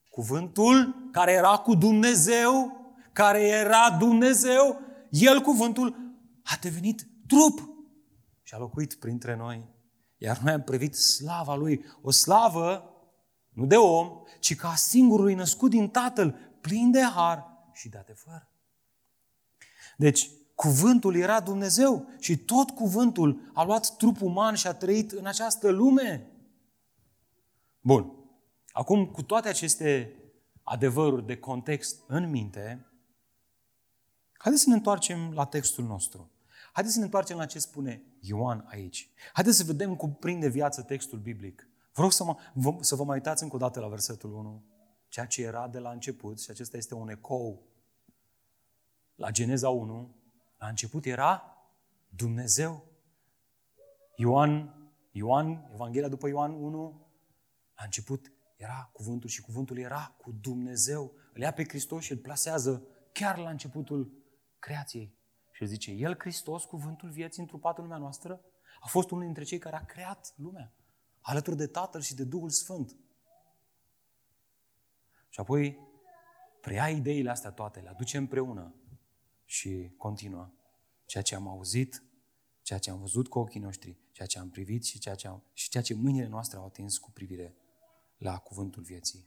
Cuvântul 0.08 1.08
care 1.12 1.32
era 1.32 1.56
cu 1.56 1.74
Dumnezeu, 1.74 2.80
care 3.12 3.46
era 3.46 3.96
Dumnezeu, 3.98 4.80
el, 5.10 5.40
cuvântul, 5.40 5.96
a 6.42 6.58
devenit 6.60 7.06
trup 7.26 7.68
și 8.42 8.54
a 8.54 8.58
locuit 8.58 8.94
printre 8.94 9.36
noi. 9.36 9.68
Iar 10.16 10.38
noi 10.38 10.52
am 10.52 10.62
privit 10.62 10.94
slava 10.94 11.54
Lui, 11.54 11.84
o 12.02 12.10
slavă 12.10 12.91
nu 13.52 13.66
de 13.66 13.76
om, 13.76 14.22
ci 14.40 14.54
ca 14.54 14.74
singurului 14.74 15.34
născut 15.34 15.70
din 15.70 15.88
Tatăl, 15.88 16.38
plin 16.60 16.90
de 16.90 17.02
har 17.02 17.46
și 17.72 17.88
de 17.88 17.98
adevăr. 17.98 18.48
Deci, 19.96 20.30
cuvântul 20.54 21.16
era 21.16 21.40
Dumnezeu 21.40 22.08
și 22.18 22.36
tot 22.36 22.70
cuvântul 22.70 23.50
a 23.54 23.64
luat 23.64 23.96
trup 23.96 24.20
uman 24.20 24.54
și 24.54 24.66
a 24.66 24.74
trăit 24.74 25.10
în 25.10 25.26
această 25.26 25.68
lume. 25.68 26.30
Bun. 27.80 28.12
Acum, 28.72 29.06
cu 29.06 29.22
toate 29.22 29.48
aceste 29.48 30.16
adevăruri 30.62 31.26
de 31.26 31.36
context 31.36 32.02
în 32.06 32.30
minte, 32.30 32.86
haideți 34.32 34.62
să 34.62 34.68
ne 34.68 34.74
întoarcem 34.74 35.32
la 35.32 35.44
textul 35.44 35.84
nostru. 35.84 36.30
Haideți 36.72 36.94
să 36.94 37.00
ne 37.00 37.06
întoarcem 37.06 37.36
la 37.36 37.46
ce 37.46 37.58
spune 37.58 38.02
Ioan 38.20 38.64
aici. 38.68 39.10
Haideți 39.32 39.56
să 39.56 39.64
vedem 39.64 39.96
cum 39.96 40.14
prinde 40.14 40.48
viață 40.48 40.82
textul 40.82 41.18
biblic. 41.18 41.68
Vreau 41.92 42.10
să, 42.10 42.24
mă, 42.24 42.36
să 42.80 42.94
vă 42.94 43.04
mai 43.04 43.16
uitați 43.16 43.42
încă 43.42 43.54
o 43.54 43.58
dată 43.58 43.80
la 43.80 43.88
versetul 43.88 44.32
1. 44.32 44.64
Ceea 45.08 45.26
ce 45.26 45.42
era 45.42 45.68
de 45.68 45.78
la 45.78 45.90
început, 45.90 46.40
și 46.40 46.50
acesta 46.50 46.76
este 46.76 46.94
un 46.94 47.08
ecou 47.08 47.66
la 49.14 49.30
Geneza 49.30 49.68
1, 49.68 50.16
la 50.58 50.66
început 50.68 51.04
era 51.04 51.56
Dumnezeu. 52.08 52.84
Ioan, 54.16 54.74
Ioan, 55.10 55.70
Evanghelia 55.72 56.08
după 56.08 56.28
Ioan 56.28 56.52
1, 56.52 57.06
la 57.76 57.84
început 57.84 58.32
era 58.56 58.90
cuvântul 58.92 59.28
și 59.28 59.40
cuvântul 59.40 59.78
era 59.78 60.14
cu 60.18 60.32
Dumnezeu. 60.40 61.12
Îl 61.34 61.40
ia 61.40 61.52
pe 61.52 61.64
Hristos 61.64 62.02
și 62.02 62.12
îl 62.12 62.18
plasează 62.18 62.86
chiar 63.12 63.38
la 63.38 63.50
începutul 63.50 64.12
creației. 64.58 65.18
Și 65.52 65.62
el 65.62 65.68
zice, 65.68 65.90
El, 65.90 66.14
Hristos, 66.18 66.64
cuvântul 66.64 67.10
vieții 67.10 67.42
întrupat 67.42 67.76
în 67.76 67.82
lumea 67.82 67.98
noastră, 67.98 68.40
a 68.80 68.86
fost 68.86 69.10
unul 69.10 69.24
dintre 69.24 69.44
cei 69.44 69.58
care 69.58 69.76
a 69.76 69.84
creat 69.84 70.34
lumea, 70.36 70.74
alături 71.22 71.56
de 71.56 71.66
Tatăl 71.66 72.00
și 72.00 72.14
de 72.14 72.24
Duhul 72.24 72.50
Sfânt. 72.50 72.96
Și 75.28 75.40
apoi 75.40 75.78
preia 76.60 76.88
ideile 76.88 77.30
astea 77.30 77.50
toate, 77.50 77.80
le 77.80 77.88
aduce 77.88 78.16
împreună 78.16 78.74
și 79.44 79.90
continuă. 79.96 80.50
Ceea 81.06 81.22
ce 81.22 81.34
am 81.34 81.48
auzit, 81.48 82.02
ceea 82.62 82.78
ce 82.78 82.90
am 82.90 82.98
văzut 82.98 83.28
cu 83.28 83.38
ochii 83.38 83.60
noștri, 83.60 83.98
ceea 84.12 84.26
ce 84.26 84.38
am 84.38 84.50
privit 84.50 84.84
și 84.84 84.98
ceea 84.98 85.14
ce, 85.14 85.28
am, 85.28 85.42
și 85.52 85.68
ceea 85.68 85.82
ce 85.82 85.94
mâinile 85.94 86.26
noastre 86.26 86.58
au 86.58 86.64
atins 86.64 86.98
cu 86.98 87.10
privire 87.10 87.56
la 88.16 88.38
cuvântul 88.38 88.82
vieții. 88.82 89.24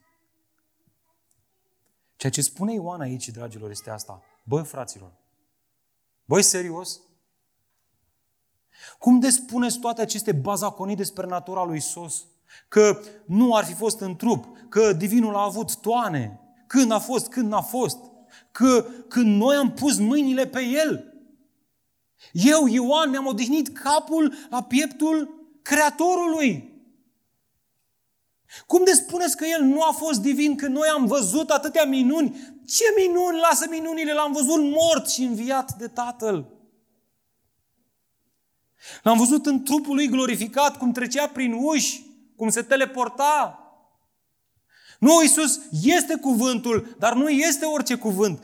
Ceea 2.16 2.32
ce 2.32 2.40
spune 2.42 2.72
Ioan 2.72 3.00
aici, 3.00 3.28
dragilor, 3.28 3.70
este 3.70 3.90
asta. 3.90 4.22
Băi, 4.44 4.64
fraților, 4.64 5.12
băi, 6.24 6.42
serios? 6.42 7.00
Cum 8.98 9.18
de 9.18 9.30
spuneți 9.30 9.78
toate 9.78 10.00
aceste 10.00 10.32
bazaconii 10.32 10.96
despre 10.96 11.26
natura 11.26 11.64
lui 11.64 11.76
Isus? 11.76 12.26
Că 12.68 13.00
nu 13.26 13.54
ar 13.54 13.64
fi 13.64 13.74
fost 13.74 14.00
în 14.00 14.16
trup, 14.16 14.44
că 14.68 14.92
divinul 14.92 15.36
a 15.36 15.44
avut 15.44 15.76
toane, 15.76 16.40
când 16.66 16.90
a 16.92 16.98
fost, 16.98 17.28
când 17.28 17.48
n-a 17.48 17.60
fost, 17.60 17.98
că 18.52 18.86
când 19.08 19.40
noi 19.40 19.56
am 19.56 19.72
pus 19.72 19.98
mâinile 19.98 20.46
pe 20.46 20.62
el, 20.62 21.16
eu, 22.32 22.66
Ioan, 22.66 23.10
mi-am 23.10 23.26
odihnit 23.26 23.78
capul 23.78 24.34
la 24.50 24.62
pieptul 24.62 25.44
Creatorului. 25.62 26.74
Cum 28.66 28.84
de 28.84 28.92
spuneți 28.92 29.36
că 29.36 29.44
El 29.44 29.62
nu 29.62 29.82
a 29.82 29.92
fost 29.92 30.20
divin 30.20 30.56
când 30.56 30.74
noi 30.74 30.88
am 30.88 31.06
văzut 31.06 31.50
atâtea 31.50 31.84
minuni? 31.84 32.56
Ce 32.66 32.84
minuni? 32.96 33.38
Lasă 33.38 33.66
minunile, 33.70 34.12
l-am 34.12 34.32
văzut 34.32 34.62
mort 34.62 35.08
și 35.08 35.22
înviat 35.22 35.72
de 35.72 35.86
Tatăl. 35.86 36.55
L-am 39.02 39.18
văzut 39.18 39.46
în 39.46 39.62
trupul 39.62 39.94
lui 39.94 40.08
glorificat, 40.08 40.76
cum 40.76 40.92
trecea 40.92 41.28
prin 41.28 41.52
uși, 41.52 42.04
cum 42.36 42.48
se 42.48 42.62
teleporta. 42.62 43.60
Nu, 44.98 45.22
Iisus 45.22 45.60
este 45.82 46.16
cuvântul, 46.16 46.96
dar 46.98 47.14
nu 47.14 47.28
este 47.28 47.64
orice 47.64 47.96
cuvânt. 47.96 48.42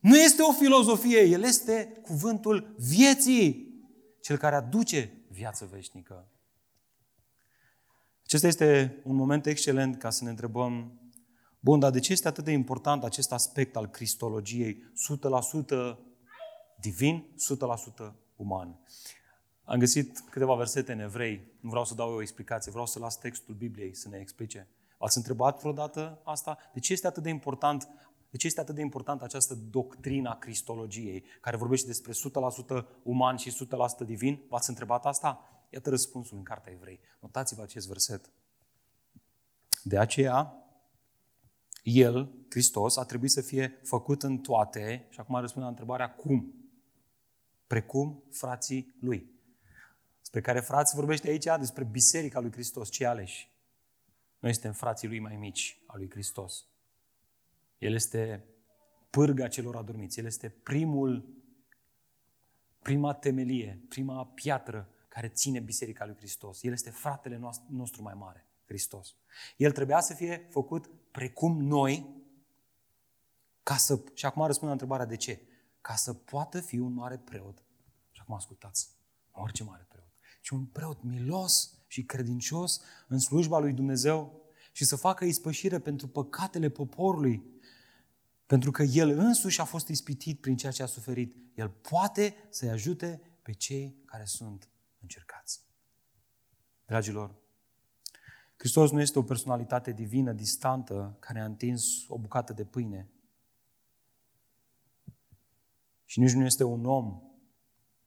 Nu 0.00 0.16
este 0.16 0.42
o 0.42 0.52
filozofie, 0.52 1.20
El 1.20 1.42
este 1.42 2.00
cuvântul 2.02 2.74
vieții, 2.78 3.72
cel 4.20 4.36
care 4.36 4.54
aduce 4.54 5.24
viață 5.28 5.68
veșnică. 5.72 6.26
Acesta 8.24 8.46
este 8.46 9.00
un 9.04 9.16
moment 9.16 9.46
excelent 9.46 9.98
ca 9.98 10.10
să 10.10 10.24
ne 10.24 10.30
întrebăm, 10.30 11.00
bun, 11.60 11.78
dar 11.78 11.90
de 11.90 11.98
ce 11.98 12.12
este 12.12 12.28
atât 12.28 12.44
de 12.44 12.52
important 12.52 13.04
acest 13.04 13.32
aspect 13.32 13.76
al 13.76 13.88
cristologiei, 13.88 14.92
100% 15.94 15.96
divin, 16.80 17.26
100% 18.04 18.12
uman? 18.36 18.80
Am 19.64 19.78
găsit 19.78 20.18
câteva 20.30 20.54
versete 20.54 20.92
în 20.92 21.00
evrei, 21.00 21.52
nu 21.60 21.68
vreau 21.68 21.84
să 21.84 21.94
dau 21.94 22.12
o 22.12 22.20
explicație, 22.20 22.70
vreau 22.70 22.86
să 22.86 22.98
las 22.98 23.18
textul 23.18 23.54
Bibliei 23.54 23.94
să 23.94 24.08
ne 24.08 24.18
explice. 24.18 24.68
Ați 24.98 25.16
întrebat 25.16 25.60
vreodată 25.60 26.20
asta? 26.24 26.58
De 26.72 26.80
ce 26.80 26.92
este 26.92 27.06
atât 27.06 27.22
de 27.22 27.28
important 27.28 27.88
de 28.32 28.38
ce 28.38 28.46
este 28.46 28.60
atât 28.60 28.74
de 28.74 28.80
importantă 28.80 29.24
această 29.24 29.54
doctrină 29.54 30.30
a 30.30 30.36
cristologiei, 30.36 31.24
care 31.40 31.56
vorbește 31.56 31.86
despre 31.86 32.12
100% 32.80 32.84
uman 33.02 33.36
și 33.36 33.56
100% 34.04 34.06
divin? 34.06 34.42
V-ați 34.48 34.68
întrebat 34.68 35.06
asta? 35.06 35.40
Iată 35.68 35.90
răspunsul 35.90 36.36
în 36.36 36.42
Cartea 36.42 36.72
Evrei. 36.72 37.00
Notați-vă 37.20 37.62
acest 37.62 37.86
verset. 37.86 38.30
De 39.82 39.98
aceea, 39.98 40.54
El, 41.82 42.32
Hristos, 42.48 42.96
a 42.96 43.04
trebuit 43.04 43.30
să 43.30 43.40
fie 43.40 43.80
făcut 43.82 44.22
în 44.22 44.38
toate, 44.38 45.06
și 45.10 45.20
acum 45.20 45.40
răspund 45.40 45.64
la 45.64 45.70
întrebarea 45.70 46.14
cum? 46.14 46.54
Precum 47.66 48.22
frații 48.30 48.96
Lui. 49.00 49.31
Despre 50.32 50.52
care 50.52 50.64
frați 50.66 50.94
vorbește 50.94 51.28
aici 51.28 51.44
despre 51.58 51.84
Biserica 51.84 52.40
lui 52.40 52.52
Hristos, 52.52 52.90
cei 52.90 53.06
aleși. 53.06 53.50
Noi 54.38 54.52
suntem 54.52 54.72
frații 54.72 55.08
Lui 55.08 55.18
mai 55.18 55.36
mici, 55.36 55.82
a 55.86 55.96
lui 55.96 56.10
Hristos. 56.10 56.66
El 57.78 57.94
este 57.94 58.44
pârga 59.10 59.48
celor 59.48 59.76
adormiți. 59.76 60.18
El 60.18 60.24
este 60.26 60.48
primul, 60.48 61.42
prima 62.82 63.14
temelie, 63.14 63.84
prima 63.88 64.26
piatră 64.26 64.88
care 65.08 65.28
ține 65.28 65.60
Biserica 65.60 66.04
lui 66.04 66.16
Hristos. 66.16 66.62
El 66.62 66.72
este 66.72 66.90
fratele 66.90 67.40
nostru 67.68 68.02
mai 68.02 68.14
mare, 68.14 68.46
Hristos. 68.64 69.16
El 69.56 69.72
trebuia 69.72 70.00
să 70.00 70.14
fie 70.14 70.46
făcut 70.50 70.90
precum 71.10 71.62
noi, 71.62 72.22
ca 73.62 73.76
să, 73.76 74.04
și 74.14 74.26
acum 74.26 74.46
răspund 74.46 74.66
la 74.66 74.72
întrebarea 74.72 75.06
de 75.06 75.16
ce, 75.16 75.42
ca 75.80 75.94
să 75.94 76.14
poată 76.14 76.60
fi 76.60 76.78
un 76.78 76.92
mare 76.92 77.18
preot. 77.18 77.62
Și 78.10 78.20
acum 78.20 78.34
ascultați, 78.34 78.88
orice 79.30 79.64
mare 79.64 79.82
preot, 79.82 79.91
ci 80.42 80.48
un 80.48 80.64
preot 80.64 81.02
milos 81.02 81.78
și 81.86 82.04
credincios 82.04 82.80
în 83.08 83.18
slujba 83.18 83.58
lui 83.58 83.72
Dumnezeu 83.72 84.40
și 84.72 84.84
să 84.84 84.96
facă 84.96 85.24
ispășire 85.24 85.78
pentru 85.78 86.08
păcatele 86.08 86.68
poporului 86.68 87.52
pentru 88.46 88.70
că 88.70 88.82
El 88.82 89.10
însuși 89.10 89.60
a 89.60 89.64
fost 89.64 89.88
ispitit 89.88 90.40
prin 90.40 90.56
ceea 90.56 90.72
ce 90.72 90.82
a 90.82 90.86
suferit. 90.86 91.36
El 91.54 91.68
poate 91.68 92.34
să-i 92.50 92.68
ajute 92.68 93.20
pe 93.42 93.52
cei 93.52 94.02
care 94.04 94.24
sunt 94.24 94.68
încercați. 95.00 95.60
Dragilor, 96.86 97.34
Hristos 98.56 98.90
nu 98.90 99.00
este 99.00 99.18
o 99.18 99.22
personalitate 99.22 99.92
divină, 99.92 100.32
distantă, 100.32 101.16
care 101.20 101.40
a 101.40 101.44
întins 101.44 102.08
o 102.08 102.18
bucată 102.18 102.52
de 102.52 102.64
pâine. 102.64 103.10
Și 106.04 106.20
nici 106.20 106.32
nu 106.32 106.44
este 106.44 106.64
un 106.64 106.84
om 106.84 107.22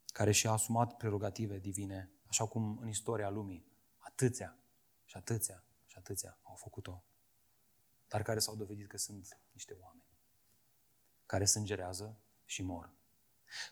care 0.05 0.31
și-a 0.31 0.51
asumat 0.51 0.97
prerogative 0.97 1.59
divine, 1.59 2.11
așa 2.35 2.47
cum 2.47 2.77
în 2.81 2.87
istoria 2.87 3.29
lumii 3.29 3.65
atâția 3.97 4.57
și 5.05 5.17
atâția 5.17 5.63
și 5.85 5.95
atâția 5.97 6.37
au 6.43 6.55
făcut-o, 6.55 7.03
dar 8.07 8.21
care 8.21 8.39
s-au 8.39 8.55
dovedit 8.55 8.87
că 8.87 8.97
sunt 8.97 9.39
niște 9.51 9.77
oameni 9.81 10.05
care 11.25 11.45
sângerează 11.45 12.17
și 12.45 12.63
mor. 12.63 12.93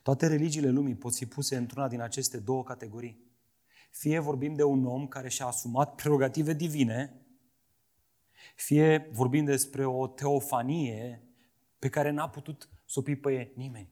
Toate 0.04 0.28
religiile 0.28 0.70
lumii 0.70 0.96
pot 0.96 1.16
fi 1.16 1.26
puse 1.26 1.56
într-una 1.56 1.88
din 1.88 2.02
aceste 2.02 2.40
două 2.40 2.64
categorii. 2.64 3.32
Fie 3.92 4.20
vorbim 4.20 4.54
de 4.54 4.64
un 4.64 4.86
om 4.86 5.08
care 5.08 5.30
și-a 5.30 5.46
asumat 5.46 5.96
prerogative 5.96 6.54
divine, 6.54 7.22
fie 8.56 9.10
vorbim 9.12 9.46
despre 9.46 9.86
o 9.86 10.08
teofanie 10.08 11.24
pe 11.80 11.90
care 11.90 12.10
n-a 12.10 12.30
putut 12.30 12.70
să 12.86 13.00
o 13.00 13.02
pipăie 13.02 13.52
nimeni. 13.56 13.90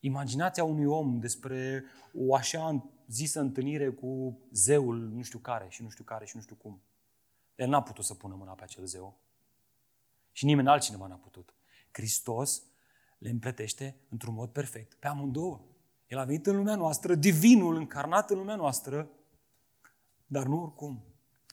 Imaginația 0.00 0.64
unui 0.64 0.84
om 0.84 1.18
despre 1.18 1.84
o 2.14 2.34
așa 2.34 2.90
zisă 3.06 3.40
întâlnire 3.40 3.88
cu 3.88 4.40
zeul 4.52 4.98
nu 4.98 5.22
știu 5.22 5.38
care 5.38 5.66
și 5.68 5.82
nu 5.82 5.88
știu 5.88 6.04
care 6.04 6.24
și 6.24 6.36
nu 6.36 6.42
știu 6.42 6.54
cum. 6.54 6.82
El 7.54 7.68
n-a 7.68 7.82
putut 7.82 8.04
să 8.04 8.14
pună 8.14 8.34
mâna 8.34 8.52
pe 8.52 8.62
acel 8.62 8.84
zeu. 8.86 9.18
Și 10.32 10.44
nimeni 10.44 10.68
altcineva 10.68 11.06
n-a 11.06 11.14
putut. 11.14 11.54
Hristos 11.90 12.62
le 13.18 13.30
împletește 13.30 13.96
într-un 14.08 14.34
mod 14.34 14.50
perfect 14.50 14.94
pe 14.94 15.06
amândouă. 15.06 15.60
El 16.06 16.18
a 16.18 16.24
venit 16.24 16.46
în 16.46 16.56
lumea 16.56 16.74
noastră, 16.74 17.14
divinul 17.14 17.76
încarnat 17.76 18.30
în 18.30 18.38
lumea 18.38 18.56
noastră, 18.56 19.10
dar 20.26 20.46
nu 20.46 20.62
oricum, 20.62 21.04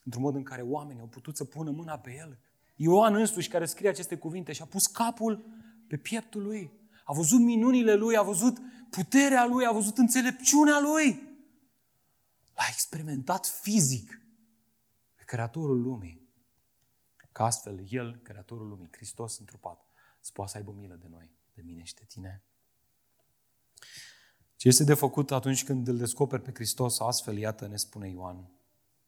într-un 0.03 0.23
mod 0.23 0.35
în 0.35 0.43
care 0.43 0.61
oamenii 0.61 1.01
au 1.01 1.07
putut 1.07 1.35
să 1.37 1.45
pună 1.45 1.71
mâna 1.71 1.99
pe 1.99 2.15
el. 2.15 2.39
Ioan 2.75 3.15
însuși, 3.15 3.49
care 3.49 3.65
scrie 3.65 3.89
aceste 3.89 4.17
cuvinte, 4.17 4.51
și-a 4.51 4.65
pus 4.65 4.87
capul 4.87 5.45
pe 5.87 5.97
pieptul 5.97 6.41
lui. 6.41 6.71
A 7.07 7.13
văzut 7.13 7.39
minunile 7.39 7.93
lui, 7.93 8.17
a 8.17 8.21
văzut 8.21 8.57
puterea 8.89 9.45
lui, 9.45 9.65
a 9.65 9.71
văzut 9.71 9.97
înțelepciunea 9.97 10.79
lui. 10.79 11.13
L-a 12.55 12.65
experimentat 12.69 13.45
fizic 13.45 14.21
pe 15.15 15.23
Creatorul 15.23 15.81
lumii. 15.81 16.27
Ca 17.31 17.45
astfel, 17.45 17.85
El, 17.89 18.19
Creatorul 18.23 18.67
lumii, 18.67 18.87
Hristos 18.91 19.39
întrupat, 19.39 19.85
să 20.19 20.31
poată 20.33 20.51
să 20.51 20.57
aibă 20.57 20.71
milă 20.71 20.95
de 20.95 21.07
noi, 21.09 21.31
de 21.53 21.61
mine 21.61 21.83
și 21.83 21.93
de 21.93 22.03
tine. 22.07 22.43
Ce 24.55 24.67
este 24.67 24.83
de 24.83 24.93
făcut 24.93 25.31
atunci 25.31 25.63
când 25.63 25.87
îl 25.87 25.97
descoperi 25.97 26.41
pe 26.41 26.51
Hristos 26.53 26.99
astfel, 26.99 27.37
iată, 27.37 27.67
ne 27.67 27.75
spune 27.75 28.09
Ioan, 28.09 28.49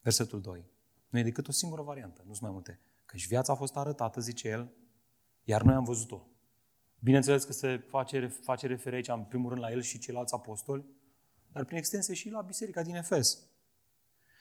versetul 0.01 0.41
2. 0.41 0.65
Nu 1.09 1.19
e 1.19 1.23
decât 1.23 1.47
o 1.47 1.51
singură 1.51 1.81
variantă, 1.81 2.21
nu 2.25 2.31
sunt 2.31 2.41
mai 2.41 2.51
multe. 2.51 2.79
Căci 3.05 3.27
viața 3.27 3.53
a 3.53 3.55
fost 3.55 3.75
arătată, 3.75 4.21
zice 4.21 4.47
el, 4.47 4.71
iar 5.43 5.61
noi 5.61 5.75
am 5.75 5.83
văzut-o. 5.83 6.27
Bineînțeles 6.99 7.43
că 7.43 7.53
se 7.53 7.77
face, 7.87 8.27
face 8.27 8.67
referire 8.67 8.95
aici, 8.95 9.07
în 9.07 9.23
primul 9.23 9.49
rând, 9.49 9.61
la 9.61 9.71
el 9.71 9.81
și 9.81 9.99
ceilalți 9.99 10.33
apostoli, 10.33 10.85
dar 11.51 11.63
prin 11.65 11.77
extensie 11.77 12.13
și 12.13 12.29
la 12.29 12.41
biserica 12.41 12.81
din 12.81 12.95
Efes. 12.95 13.37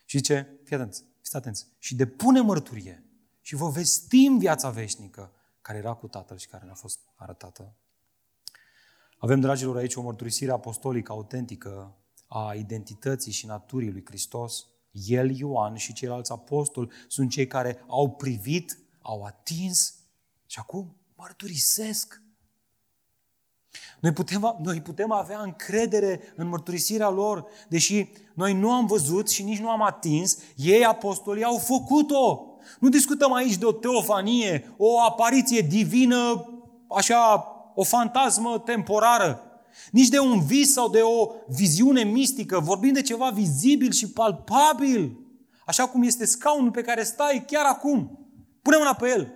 Și 0.04 0.16
zice, 0.16 0.60
fii 0.64 0.76
atenți, 0.76 1.04
fiți 1.20 1.36
atenți, 1.36 1.66
și 1.78 1.94
depune 1.94 2.40
mărturie 2.40 3.04
și 3.40 3.54
vă 3.54 3.68
vestim 3.68 4.38
viața 4.38 4.70
veșnică 4.70 5.32
care 5.60 5.78
era 5.78 5.94
cu 5.94 6.08
Tatăl 6.08 6.36
și 6.38 6.48
care 6.48 6.64
ne-a 6.64 6.74
fost 6.74 7.00
arătată. 7.14 7.76
Avem, 9.18 9.40
dragilor, 9.40 9.76
aici 9.76 9.94
o 9.94 10.02
mărturisire 10.02 10.52
apostolică 10.52 11.12
autentică 11.12 11.96
a 12.26 12.54
identității 12.54 13.32
și 13.32 13.46
naturii 13.46 13.90
lui 13.90 14.04
Hristos. 14.04 14.66
El, 14.90 15.38
Ioan 15.38 15.76
și 15.76 15.92
ceilalți 15.92 16.32
apostoli 16.32 16.90
sunt 17.08 17.30
cei 17.30 17.46
care 17.46 17.84
au 17.86 18.10
privit, 18.10 18.78
au 19.00 19.22
atins 19.22 19.94
și 20.46 20.58
acum 20.58 20.96
mărturisesc. 21.16 22.22
Noi 24.00 24.12
putem, 24.12 24.56
noi 24.62 24.80
putem 24.80 25.12
avea 25.12 25.40
încredere 25.40 26.20
în 26.36 26.48
mărturisirea 26.48 27.08
lor, 27.08 27.44
deși 27.68 28.08
noi 28.34 28.52
nu 28.52 28.72
am 28.72 28.86
văzut 28.86 29.30
și 29.30 29.42
nici 29.42 29.58
nu 29.58 29.70
am 29.70 29.82
atins, 29.82 30.38
ei, 30.56 30.84
apostolii, 30.84 31.44
au 31.44 31.56
făcut-o. 31.56 32.42
Nu 32.80 32.88
discutăm 32.88 33.32
aici 33.32 33.56
de 33.56 33.64
o 33.64 33.72
teofanie, 33.72 34.74
o 34.76 35.00
apariție 35.00 35.60
divină, 35.60 36.48
așa, 36.88 37.52
o 37.74 37.82
fantasmă 37.82 38.58
temporară, 38.58 39.42
nici 39.90 40.08
de 40.08 40.18
un 40.18 40.40
vis 40.40 40.72
sau 40.72 40.88
de 40.88 41.00
o 41.02 41.30
viziune 41.46 42.02
mistică. 42.02 42.60
Vorbim 42.60 42.92
de 42.92 43.02
ceva 43.02 43.30
vizibil 43.30 43.92
și 43.92 44.10
palpabil, 44.10 45.18
așa 45.66 45.86
cum 45.86 46.02
este 46.02 46.24
scaunul 46.24 46.70
pe 46.70 46.82
care 46.82 47.02
stai 47.02 47.44
chiar 47.46 47.64
acum. 47.64 48.28
Pune 48.62 48.76
mâna 48.76 48.94
pe 48.94 49.08
el. 49.08 49.32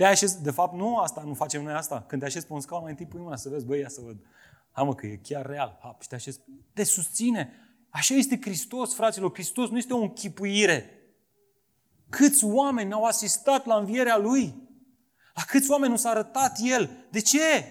Te 0.00 0.06
așezi, 0.06 0.42
de 0.42 0.50
fapt, 0.50 0.74
nu 0.74 0.96
asta, 0.96 1.22
nu 1.22 1.34
facem 1.34 1.62
noi 1.62 1.72
asta. 1.72 2.02
Când 2.02 2.20
te 2.20 2.26
așezi 2.26 2.46
pe 2.46 2.52
un 2.52 2.60
scaun, 2.60 2.82
mai 2.82 2.90
întâi 2.90 3.06
pui 3.06 3.20
mâna 3.20 3.36
să 3.36 3.48
vezi, 3.48 3.64
băi, 3.64 3.80
ia 3.80 3.88
să 3.88 4.00
văd. 4.00 4.16
Hai 4.70 4.84
mă, 4.84 4.94
că 4.94 5.06
e 5.06 5.16
chiar 5.16 5.46
real. 5.46 5.78
Hap, 5.82 6.02
și 6.02 6.08
te 6.08 6.14
așezi. 6.14 6.40
Te 6.72 6.84
susține. 6.84 7.52
Așa 7.88 8.14
este 8.14 8.38
Hristos, 8.40 8.94
fraților. 8.94 9.32
Hristos 9.32 9.70
nu 9.70 9.76
este 9.76 9.92
o 9.92 10.00
închipuire. 10.00 10.90
Câți 12.08 12.44
oameni 12.44 12.92
au 12.92 13.04
asistat 13.04 13.66
la 13.66 13.76
învierea 13.76 14.16
Lui? 14.16 14.68
La 15.34 15.42
câți 15.42 15.70
oameni 15.70 15.90
nu 15.90 15.96
s-a 15.96 16.10
arătat 16.10 16.58
El? 16.62 16.90
De 17.10 17.20
ce? 17.20 17.64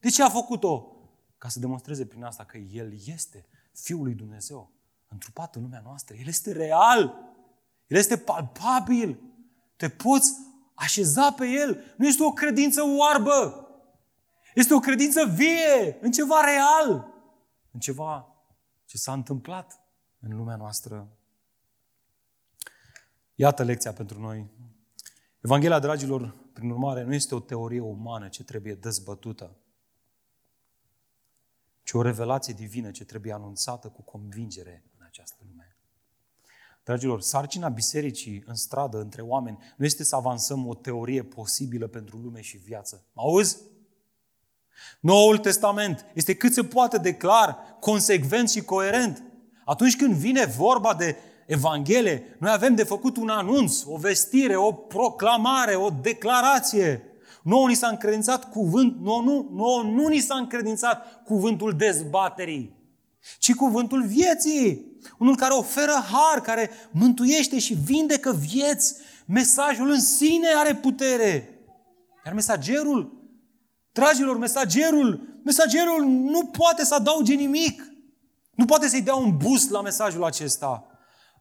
De 0.00 0.08
ce 0.08 0.22
a 0.22 0.28
făcut-o? 0.28 0.96
Ca 1.38 1.48
să 1.48 1.58
demonstreze 1.58 2.06
prin 2.06 2.24
asta 2.24 2.44
că 2.44 2.56
El 2.56 2.92
este 3.06 3.46
Fiul 3.72 4.02
lui 4.02 4.14
Dumnezeu, 4.14 4.70
întrupat 5.08 5.54
în 5.54 5.62
lumea 5.62 5.80
noastră. 5.84 6.16
El 6.16 6.26
este 6.26 6.52
real. 6.52 7.18
El 7.86 7.96
este 7.96 8.16
palpabil. 8.16 9.20
Te 9.76 9.88
poți 9.88 10.32
așeza 10.76 11.32
pe 11.32 11.46
El. 11.46 11.94
Nu 11.96 12.06
este 12.06 12.24
o 12.24 12.32
credință 12.32 12.82
oarbă. 12.98 13.60
Este 14.54 14.74
o 14.74 14.78
credință 14.78 15.24
vie, 15.24 15.98
în 16.00 16.10
ceva 16.10 16.40
real, 16.40 17.14
în 17.70 17.80
ceva 17.80 18.34
ce 18.84 18.96
s-a 18.96 19.12
întâmplat 19.12 19.80
în 20.20 20.36
lumea 20.36 20.56
noastră. 20.56 21.08
Iată 23.34 23.62
lecția 23.62 23.92
pentru 23.92 24.20
noi. 24.20 24.46
Evanghelia, 25.40 25.78
dragilor, 25.78 26.34
prin 26.52 26.70
urmare, 26.70 27.02
nu 27.02 27.14
este 27.14 27.34
o 27.34 27.40
teorie 27.40 27.80
umană 27.80 28.28
ce 28.28 28.44
trebuie 28.44 28.74
dezbătută, 28.74 29.56
ci 31.82 31.92
o 31.92 32.02
revelație 32.02 32.54
divină 32.54 32.90
ce 32.90 33.04
trebuie 33.04 33.32
anunțată 33.32 33.88
cu 33.88 34.02
convingere 34.02 34.84
în 34.98 35.04
această 35.04 35.42
lume. 35.48 35.65
Dragilor, 36.86 37.20
sarcina 37.20 37.68
bisericii 37.68 38.42
în 38.46 38.54
stradă, 38.54 39.00
între 39.00 39.22
oameni, 39.22 39.58
nu 39.76 39.84
este 39.84 40.04
să 40.04 40.16
avansăm 40.16 40.66
o 40.66 40.74
teorie 40.74 41.22
posibilă 41.22 41.86
pentru 41.86 42.16
lume 42.16 42.40
și 42.40 42.56
viață. 42.56 43.04
Auzi? 43.14 43.56
Noul 45.00 45.38
Testament 45.38 46.06
este 46.14 46.34
cât 46.34 46.52
se 46.52 46.64
poate 46.64 46.98
de 46.98 47.14
clar, 47.14 47.58
consecvent 47.80 48.50
și 48.50 48.60
coerent. 48.60 49.22
Atunci 49.64 49.96
când 49.96 50.14
vine 50.14 50.44
vorba 50.44 50.94
de 50.94 51.16
Evanghelie, 51.46 52.36
noi 52.38 52.50
avem 52.52 52.74
de 52.74 52.84
făcut 52.84 53.16
un 53.16 53.28
anunț, 53.28 53.82
o 53.84 53.96
vestire, 53.96 54.56
o 54.56 54.72
proclamare, 54.72 55.74
o 55.74 55.90
declarație. 55.90 57.02
Nu 57.42 57.66
ni 57.66 57.74
s-a 57.74 57.88
încredințat 57.88 58.50
cuvânt, 58.50 58.96
nu, 59.00 59.20
nu, 59.20 59.48
nu, 59.52 59.90
nu 59.90 60.06
ni 60.06 60.18
s-a 60.18 60.34
încredințat 60.36 61.22
cuvântul 61.24 61.76
dezbaterii, 61.76 62.76
ci 63.38 63.54
cuvântul 63.54 64.06
vieții. 64.06 64.95
Unul 65.18 65.36
care 65.36 65.54
oferă 65.54 66.04
har, 66.12 66.40
care 66.40 66.70
mântuiește 66.90 67.58
și 67.58 67.74
vindecă 67.74 68.32
vieți. 68.32 68.94
Mesajul 69.26 69.90
în 69.90 70.00
sine 70.00 70.48
are 70.56 70.74
putere. 70.74 71.60
Iar 72.24 72.34
mesagerul, 72.34 73.28
dragilor, 73.92 74.38
mesagerul, 74.38 75.40
mesagerul 75.44 76.04
nu 76.04 76.46
poate 76.46 76.84
să 76.84 76.94
adauge 76.94 77.34
nimic. 77.34 77.82
Nu 78.50 78.64
poate 78.64 78.88
să-i 78.88 79.02
dea 79.02 79.14
un 79.14 79.36
boost 79.36 79.70
la 79.70 79.80
mesajul 79.80 80.24
acesta. 80.24 80.86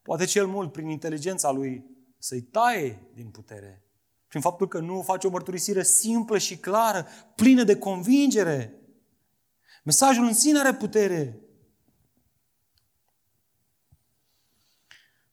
Poate 0.04 0.26
cel 0.26 0.48
mult 0.48 0.72
prin 0.72 0.90
inteligența 0.90 1.52
lui 1.52 1.86
să-i 2.20 2.42
taie 2.42 3.10
din 3.14 3.30
putere. 3.30 3.84
Prin 4.28 4.42
faptul 4.42 4.68
că 4.68 4.80
nu 4.80 5.02
face 5.02 5.28
o 5.28 5.30
mărturisire 5.30 5.84
simplă 5.84 6.38
și 6.38 6.58
clară, 6.58 7.08
plină 7.36 7.64
de 7.64 7.78
convingere. 7.78 8.74
Mesajul 9.84 10.26
în 10.26 10.34
sine 10.34 10.60
are 10.60 10.74
putere. 10.74 11.40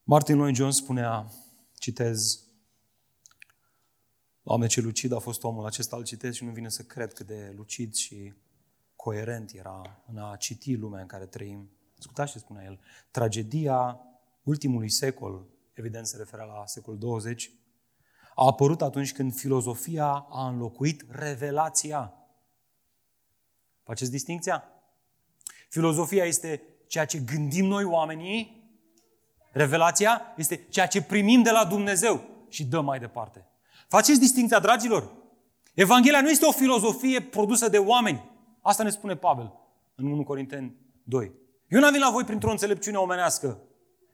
Martin 0.05 0.35
Lloyd 0.35 0.55
Jones 0.55 0.75
spunea, 0.75 1.31
citez, 1.73 2.43
Doamne, 4.41 4.67
ce 4.67 4.81
lucid 4.81 5.11
a 5.11 5.19
fost 5.19 5.43
omul 5.43 5.65
acesta, 5.65 5.95
îl 5.95 6.03
citesc 6.03 6.37
și 6.37 6.43
nu 6.43 6.51
vine 6.51 6.69
să 6.69 6.83
cred 6.83 7.13
cât 7.13 7.27
de 7.27 7.53
lucid 7.55 7.93
și 7.93 8.33
coerent 8.95 9.51
era 9.53 10.03
în 10.07 10.17
a 10.17 10.35
citi 10.35 10.75
lumea 10.75 11.01
în 11.01 11.07
care 11.07 11.25
trăim. 11.25 11.69
Ascultați 11.97 12.31
ce 12.31 12.39
spunea 12.39 12.63
el. 12.63 12.79
Tragedia 13.11 13.99
ultimului 14.43 14.89
secol, 14.89 15.45
evident 15.73 16.07
se 16.07 16.17
referă 16.17 16.43
la 16.43 16.65
secolul 16.65 16.99
20, 16.99 17.51
a 18.35 18.45
apărut 18.45 18.81
atunci 18.81 19.13
când 19.13 19.33
filozofia 19.33 20.25
a 20.29 20.47
înlocuit 20.47 21.05
revelația. 21.09 22.13
Faceți 23.83 24.11
distinția? 24.11 24.63
Filozofia 25.69 26.25
este 26.25 26.61
ceea 26.87 27.05
ce 27.05 27.19
gândim 27.19 27.65
noi 27.65 27.83
oamenii, 27.83 28.62
revelația 29.53 30.21
este 30.37 30.65
ceea 30.69 30.87
ce 30.87 31.01
primim 31.01 31.41
de 31.41 31.51
la 31.51 31.65
Dumnezeu 31.65 32.21
și 32.49 32.65
dăm 32.65 32.85
mai 32.85 32.99
departe. 32.99 33.47
Faceți 33.87 34.19
distinția, 34.19 34.59
dragilor? 34.59 35.11
Evanghelia 35.73 36.21
nu 36.21 36.29
este 36.29 36.45
o 36.45 36.51
filozofie 36.51 37.21
produsă 37.21 37.69
de 37.69 37.77
oameni. 37.77 38.31
Asta 38.61 38.83
ne 38.83 38.89
spune 38.89 39.15
Pavel 39.15 39.53
în 39.95 40.11
1 40.11 40.23
Corinteni 40.23 40.75
2. 41.03 41.31
Eu 41.67 41.79
n-am 41.79 41.91
venit 41.91 42.05
la 42.05 42.11
voi 42.11 42.23
printr-o 42.23 42.51
înțelepciune 42.51 42.97
omenească, 42.97 43.59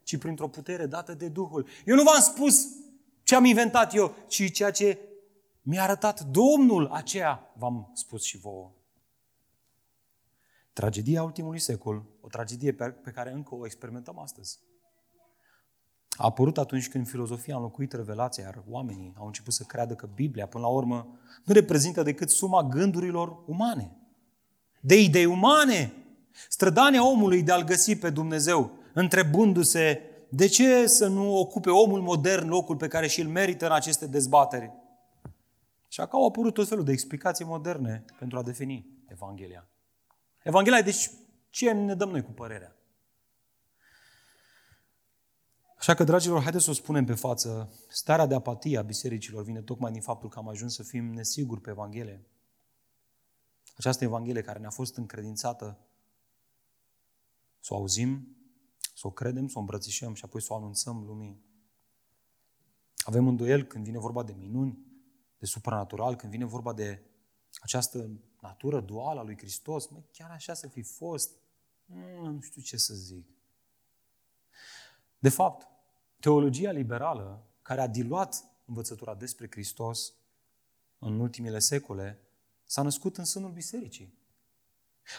ci 0.03 0.17
printr-o 0.17 0.47
putere 0.47 0.85
dată 0.85 1.13
de 1.13 1.27
Duhul. 1.27 1.67
Eu 1.85 1.95
nu 1.95 2.03
v-am 2.03 2.21
spus 2.21 2.67
ce 3.23 3.35
am 3.35 3.45
inventat 3.45 3.95
eu, 3.95 4.15
ci 4.27 4.51
ceea 4.51 4.71
ce 4.71 4.99
mi-a 5.61 5.83
arătat 5.83 6.21
Domnul, 6.21 6.87
aceea 6.87 7.51
v-am 7.57 7.91
spus 7.93 8.23
și 8.23 8.37
vouă. 8.37 8.71
Tragedia 10.73 11.23
ultimului 11.23 11.59
secol, 11.59 12.05
o 12.21 12.27
tragedie 12.27 12.73
pe 12.73 13.11
care 13.13 13.31
încă 13.31 13.55
o 13.55 13.65
experimentăm 13.65 14.19
astăzi, 14.19 14.59
a 16.19 16.25
apărut 16.25 16.57
atunci 16.57 16.89
când 16.89 17.07
filozofia 17.07 17.53
a 17.53 17.57
înlocuit 17.57 17.93
revelația, 17.93 18.43
iar 18.43 18.63
oamenii 18.69 19.13
au 19.17 19.25
început 19.25 19.53
să 19.53 19.63
creadă 19.63 19.93
că 19.93 20.09
Biblia, 20.15 20.47
până 20.47 20.63
la 20.63 20.69
urmă, 20.69 21.07
nu 21.43 21.53
reprezintă 21.53 22.03
decât 22.03 22.29
suma 22.29 22.63
gândurilor 22.63 23.43
umane, 23.45 23.91
de 24.81 25.01
idei 25.01 25.25
umane, 25.25 25.93
strădania 26.49 27.09
omului 27.09 27.43
de 27.43 27.51
a-L 27.51 27.63
găsi 27.63 27.95
pe 27.95 28.09
Dumnezeu, 28.09 28.71
întrebându-se 28.93 30.01
de 30.29 30.47
ce 30.47 30.87
să 30.87 31.07
nu 31.07 31.37
ocupe 31.37 31.69
omul 31.69 32.01
modern 32.01 32.47
locul 32.47 32.75
pe 32.75 32.87
care 32.87 33.07
și-l 33.07 33.27
merită 33.27 33.65
în 33.65 33.71
aceste 33.71 34.07
dezbateri. 34.07 34.71
Și 35.87 36.01
acum 36.01 36.19
au 36.19 36.27
apărut 36.27 36.53
tot 36.53 36.67
felul 36.67 36.83
de 36.83 36.91
explicații 36.91 37.45
moderne 37.45 38.05
pentru 38.17 38.37
a 38.37 38.43
defini 38.43 38.85
Evanghelia. 39.07 39.67
Evanghelia, 40.43 40.81
deci, 40.81 41.11
ce 41.49 41.71
ne 41.71 41.95
dăm 41.95 42.09
noi 42.09 42.21
cu 42.21 42.31
părerea? 42.31 42.78
Așa 45.79 45.93
că, 45.93 46.03
dragilor, 46.03 46.41
haideți 46.41 46.63
să 46.63 46.69
o 46.69 46.73
spunem 46.73 47.05
pe 47.05 47.13
față. 47.13 47.73
Starea 47.87 48.25
de 48.25 48.35
apatie 48.35 48.77
a 48.77 48.81
bisericilor 48.81 49.43
vine 49.43 49.61
tocmai 49.61 49.91
din 49.91 50.01
faptul 50.01 50.29
că 50.29 50.39
am 50.39 50.47
ajuns 50.47 50.73
să 50.73 50.83
fim 50.83 51.13
nesiguri 51.13 51.61
pe 51.61 51.69
Evanghelie. 51.69 52.25
Această 53.77 54.03
Evanghelie 54.03 54.41
care 54.41 54.59
ne-a 54.59 54.69
fost 54.69 54.97
încredințată 54.97 55.79
să 57.59 57.73
o 57.73 57.77
auzim, 57.77 58.37
să 58.95 59.07
o 59.07 59.11
credem, 59.11 59.47
să 59.47 59.53
o 59.57 59.59
îmbrățișăm 59.59 60.13
și 60.13 60.25
apoi 60.25 60.41
să 60.41 60.53
o 60.53 60.55
anunțăm 60.55 61.03
lumii. 61.03 61.43
Avem 62.97 63.27
îndoiel 63.27 63.63
când 63.63 63.83
vine 63.83 63.99
vorba 63.99 64.23
de 64.23 64.33
minuni, 64.37 64.79
de 65.37 65.45
supranatural, 65.45 66.15
când 66.15 66.31
vine 66.31 66.45
vorba 66.45 66.73
de 66.73 67.03
această 67.61 68.09
natură 68.41 68.81
duală 68.81 69.19
a 69.19 69.23
lui 69.23 69.37
Hristos. 69.37 69.87
Măi, 69.87 70.05
chiar 70.11 70.29
așa 70.31 70.53
să 70.53 70.67
fi 70.67 70.81
fost? 70.81 71.31
Mm, 71.85 72.33
nu 72.33 72.41
știu 72.41 72.61
ce 72.61 72.77
să 72.77 72.93
zic. 72.93 73.38
De 75.19 75.29
fapt, 75.29 75.67
teologia 76.19 76.71
liberală, 76.71 77.43
care 77.61 77.81
a 77.81 77.87
diluat 77.87 78.43
învățătura 78.65 79.15
despre 79.15 79.47
Hristos 79.51 80.13
în 80.99 81.19
ultimile 81.19 81.59
secole, 81.59 82.19
s-a 82.65 82.81
născut 82.81 83.17
în 83.17 83.25
sânul 83.25 83.51
bisericii. 83.51 84.17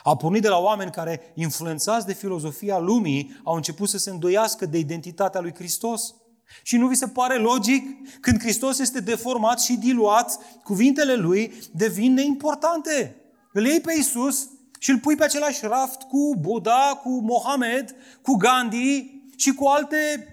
A 0.02 0.16
pornit 0.16 0.42
de 0.42 0.48
la 0.48 0.58
oameni 0.58 0.90
care, 0.90 1.32
influențați 1.34 2.06
de 2.06 2.12
filozofia 2.12 2.78
lumii, 2.78 3.40
au 3.44 3.54
început 3.54 3.88
să 3.88 3.98
se 3.98 4.10
îndoiască 4.10 4.66
de 4.66 4.78
identitatea 4.78 5.40
lui 5.40 5.54
Hristos. 5.54 6.14
Și 6.62 6.76
nu 6.76 6.88
vi 6.88 6.94
se 6.94 7.08
pare 7.08 7.36
logic? 7.38 7.84
Când 8.20 8.40
Hristos 8.40 8.78
este 8.78 9.00
deformat 9.00 9.60
și 9.60 9.76
diluat, 9.76 10.38
cuvintele 10.62 11.14
lui 11.14 11.52
devin 11.72 12.12
neimportante. 12.12 13.16
Îl 13.52 13.66
iei 13.66 13.80
pe 13.80 13.92
Isus 13.98 14.48
și 14.78 14.90
îl 14.90 14.98
pui 14.98 15.16
pe 15.16 15.24
același 15.24 15.66
raft 15.66 16.02
cu 16.02 16.36
Buddha, 16.40 17.00
cu 17.02 17.08
Mohamed, 17.08 17.94
cu 18.22 18.34
Gandhi 18.34 19.19
și 19.40 19.54
cu 19.54 19.66
alte 19.66 20.28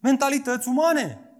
mentalități 0.00 0.68
umane. 0.68 1.30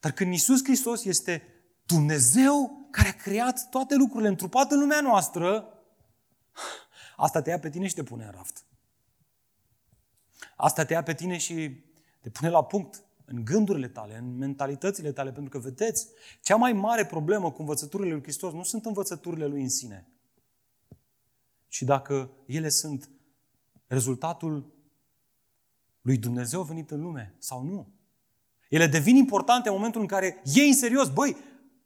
Dar 0.00 0.12
când 0.12 0.32
Isus 0.32 0.64
Hristos 0.64 1.04
este 1.04 1.42
Dumnezeu 1.86 2.88
care 2.90 3.08
a 3.08 3.12
creat 3.22 3.68
toate 3.68 3.94
lucrurile 3.94 4.28
întrupat 4.28 4.70
în 4.70 4.78
lumea 4.78 5.00
noastră, 5.00 5.68
asta 7.16 7.42
te 7.42 7.50
ia 7.50 7.58
pe 7.58 7.70
tine 7.70 7.86
și 7.86 7.94
te 7.94 8.02
pune 8.02 8.24
în 8.24 8.30
raft. 8.30 8.64
Asta 10.56 10.84
te 10.84 10.92
ia 10.92 11.02
pe 11.02 11.14
tine 11.14 11.36
și 11.36 11.84
te 12.20 12.30
pune 12.30 12.50
la 12.50 12.64
punct 12.64 13.04
în 13.24 13.44
gândurile 13.44 13.88
tale, 13.88 14.16
în 14.16 14.36
mentalitățile 14.36 15.12
tale, 15.12 15.32
pentru 15.32 15.50
că, 15.50 15.58
vedeți, 15.58 16.08
cea 16.42 16.56
mai 16.56 16.72
mare 16.72 17.06
problemă 17.06 17.52
cu 17.52 17.60
învățăturile 17.60 18.12
lui 18.12 18.22
Hristos 18.22 18.52
nu 18.52 18.62
sunt 18.62 18.86
învățăturile 18.86 19.46
lui 19.46 19.62
în 19.62 19.68
sine, 19.68 20.08
ci 21.68 21.82
dacă 21.82 22.30
ele 22.46 22.68
sunt 22.68 23.10
rezultatul 23.86 24.73
lui 26.04 26.18
Dumnezeu 26.18 26.62
venit 26.62 26.90
în 26.90 27.00
lume 27.00 27.34
sau 27.38 27.62
nu. 27.62 27.88
Ele 28.68 28.86
devin 28.86 29.16
importante 29.16 29.68
în 29.68 29.74
momentul 29.74 30.00
în 30.00 30.06
care 30.06 30.42
iei 30.54 30.68
în 30.68 30.74
serios, 30.74 31.08
băi, 31.08 31.36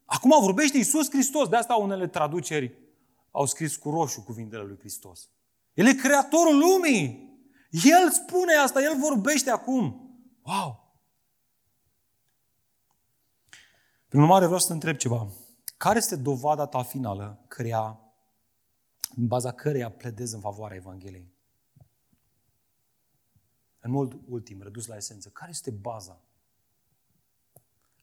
acum 0.05 0.41
vorbește 0.41 0.77
Iisus 0.77 1.11
Hristos, 1.11 1.49
de 1.49 1.57
asta 1.57 1.75
unele 1.75 2.07
traduceri 2.07 2.79
au 3.31 3.47
scris 3.47 3.77
cu 3.77 3.91
roșu 3.91 4.23
cuvintele 4.23 4.63
lui 4.63 4.79
Hristos. 4.79 5.29
El 5.75 5.87
e 5.87 5.95
creatorul 5.95 6.59
lumii. 6.59 7.27
El 7.71 8.11
spune 8.11 8.55
asta, 8.55 8.83
El 8.83 8.97
vorbește 8.99 9.51
acum. 9.51 10.11
Wow! 10.43 10.93
Prin 14.09 14.21
urmare, 14.21 14.45
vreau 14.45 14.61
să 14.61 14.67
te 14.67 14.73
întreb 14.73 14.97
ceva. 14.97 15.29
Care 15.77 15.99
este 15.99 16.17
dovada 16.17 16.67
ta 16.67 16.83
finală 16.83 17.45
cărea, 17.49 18.01
în 19.17 19.27
baza 19.27 19.53
căreia 19.53 19.91
pledezi 19.91 20.35
în 20.35 20.41
favoarea 20.41 20.77
Evangheliei? 20.77 21.37
În 23.89 23.95
mod 23.95 24.19
ultim, 24.29 24.63
redus 24.63 24.87
la 24.87 24.97
esență, 24.97 25.29
care 25.29 25.51
este 25.51 25.71
baza 25.71 26.21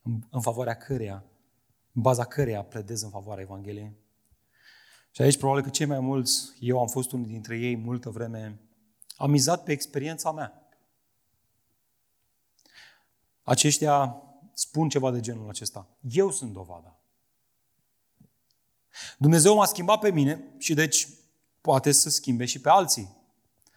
în, 0.02 0.22
în 0.30 0.40
favoarea 0.40 0.76
căreia, 0.76 1.24
în 1.92 2.02
baza 2.02 2.24
căreia 2.24 2.62
pledezi 2.62 3.04
în 3.04 3.10
favoarea 3.10 3.42
Evangheliei? 3.42 3.92
Și 5.10 5.22
aici 5.22 5.38
probabil 5.38 5.62
că 5.62 5.68
cei 5.68 5.86
mai 5.86 6.00
mulți, 6.00 6.52
eu 6.60 6.80
am 6.80 6.86
fost 6.86 7.12
unul 7.12 7.26
dintre 7.26 7.58
ei 7.58 7.76
multă 7.76 8.10
vreme, 8.10 8.60
am 9.16 9.30
mizat 9.30 9.62
pe 9.62 9.72
experiența 9.72 10.32
mea. 10.32 10.68
Aceștia 13.42 14.22
spun 14.52 14.88
ceva 14.88 15.10
de 15.10 15.20
genul 15.20 15.48
acesta. 15.48 15.88
Eu 16.00 16.30
sunt 16.30 16.52
dovada. 16.52 16.98
Dumnezeu 19.18 19.54
m-a 19.54 19.64
schimbat 19.64 20.00
pe 20.00 20.10
mine 20.10 20.54
și 20.58 20.74
deci 20.74 21.08
poate 21.60 21.92
să 21.92 22.10
schimbe 22.10 22.44
și 22.44 22.60
pe 22.60 22.68
alții. 22.68 23.15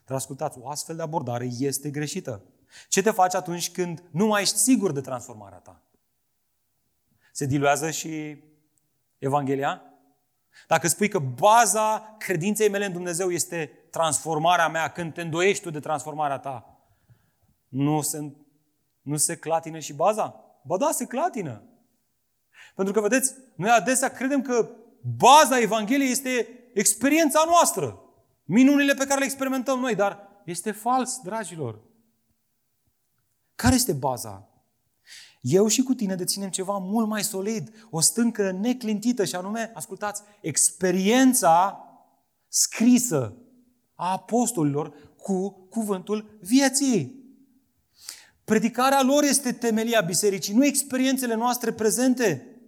Dar 0.10 0.18
ascultați, 0.18 0.58
o 0.62 0.70
astfel 0.70 0.96
de 0.96 1.02
abordare 1.02 1.50
este 1.60 1.90
greșită. 1.90 2.42
Ce 2.88 3.02
te 3.02 3.12
faci 3.12 3.34
atunci 3.34 3.72
când 3.72 4.04
nu 4.12 4.26
mai 4.26 4.42
ești 4.42 4.58
sigur 4.58 4.92
de 4.92 5.02
transformarea 5.02 5.58
ta? 5.58 5.82
Se 7.32 7.46
diluează 7.46 7.90
și 7.90 8.44
Evanghelia? 9.18 9.82
Dacă 10.68 10.88
spui 10.88 11.08
că 11.08 11.20
baza 11.20 12.16
credinței 12.18 12.70
mele 12.70 12.86
în 12.86 12.92
Dumnezeu 12.92 13.32
este 13.32 13.72
transformarea 13.90 14.68
mea, 14.68 14.92
când 14.92 15.14
te 15.14 15.22
îndoiești 15.22 15.64
tu 15.64 15.70
de 15.70 15.80
transformarea 15.80 16.40
ta, 16.40 16.80
nu 17.68 18.02
se, 18.02 18.32
nu 19.02 19.18
se 19.18 19.38
clatină 19.38 19.80
și 19.80 19.94
baza? 19.94 20.44
Ba 20.64 20.78
da, 20.78 20.92
se 20.92 21.06
clatină. 21.06 21.64
Pentru 22.76 22.94
că, 22.94 23.02
vedeți, 23.02 23.34
noi 23.56 23.70
adesea 23.70 24.10
credem 24.10 24.42
că 24.42 24.70
baza 25.18 25.60
Evangheliei 25.60 26.12
este 26.12 26.48
experiența 26.74 27.44
noastră. 27.46 28.04
Minunile 28.52 28.94
pe 28.94 29.06
care 29.06 29.20
le 29.20 29.26
experimentăm 29.26 29.80
noi, 29.80 29.96
dar 29.96 30.42
este 30.46 30.72
fals, 30.72 31.20
dragilor. 31.24 31.80
Care 33.56 33.76
este 33.76 33.94
baza? 33.94 34.50
Eu 35.42 35.68
și 35.68 35.84
cu 35.84 35.94
tine 35.94 36.16
deținem 36.16 36.50
ceva 36.50 36.78
mult 36.78 37.08
mai 37.08 37.24
solid, 37.24 37.88
o 37.90 38.00
stâncă 38.00 38.52
neclintită 38.52 39.26
și 39.26 39.36
anume, 39.36 39.72
ascultați, 39.74 40.22
experiența 40.42 41.84
scrisă 42.48 43.38
a 43.96 44.12
apostolilor 44.12 44.94
cu 45.18 45.50
cuvântul 45.70 46.38
vieții. 46.42 47.24
Predicarea 48.44 49.02
lor 49.02 49.24
este 49.24 49.52
temelia 49.52 50.02
bisericii, 50.02 50.54
nu 50.54 50.66
experiențele 50.66 51.36
noastre 51.36 51.74
prezente. 51.74 52.60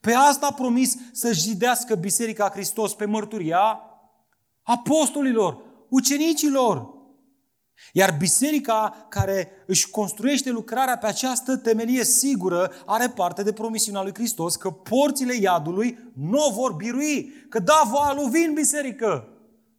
Pe 0.00 0.12
asta 0.12 0.46
a 0.46 0.52
promis 0.52 0.96
să 1.12 1.30
zidească 1.32 1.94
Biserica 1.94 2.50
Hristos 2.50 2.94
pe 2.94 3.04
mărturia 3.04 3.89
apostolilor, 4.70 5.62
ucenicilor. 5.88 6.98
Iar 7.92 8.16
biserica 8.18 9.06
care 9.08 9.50
își 9.66 9.90
construiește 9.90 10.50
lucrarea 10.50 10.98
pe 10.98 11.06
această 11.06 11.56
temelie 11.56 12.04
sigură 12.04 12.72
are 12.86 13.08
parte 13.08 13.42
de 13.42 13.52
promisiunea 13.52 14.02
lui 14.02 14.14
Hristos 14.14 14.56
că 14.56 14.70
porțile 14.70 15.34
iadului 15.34 15.98
nu 16.14 16.46
o 16.46 16.52
vor 16.52 16.72
birui, 16.72 17.32
că 17.48 17.58
da, 17.58 17.82
va 17.90 18.12
lovi 18.12 18.44
în 18.44 18.54
biserică. 18.54 19.28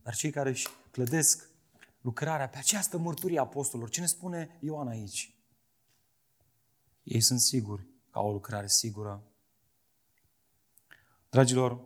Dar 0.04 0.16
cei 0.16 0.32
care 0.32 0.50
își 0.50 0.68
clădesc 0.92 1.50
lucrarea 2.02 2.48
pe 2.48 2.58
această 2.58 2.98
mărturie 2.98 3.40
a 3.40 3.42
apostolilor, 3.42 3.90
ce 3.90 4.00
ne 4.00 4.06
spune 4.06 4.58
Ioan 4.60 4.88
aici? 4.88 5.36
Ei 7.04 7.22
sunt 7.22 7.40
siguri 7.40 7.88
că 8.12 8.20
au 8.20 8.28
o 8.28 8.32
lucrare 8.32 8.68
sigură. 8.68 9.22
Dragilor, 11.30 11.80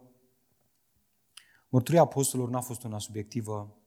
mărturia 1.76 2.02
apostolilor 2.02 2.52
n-a 2.52 2.62
fost 2.62 2.84
una 2.84 3.00
subiectivă. 3.00 3.78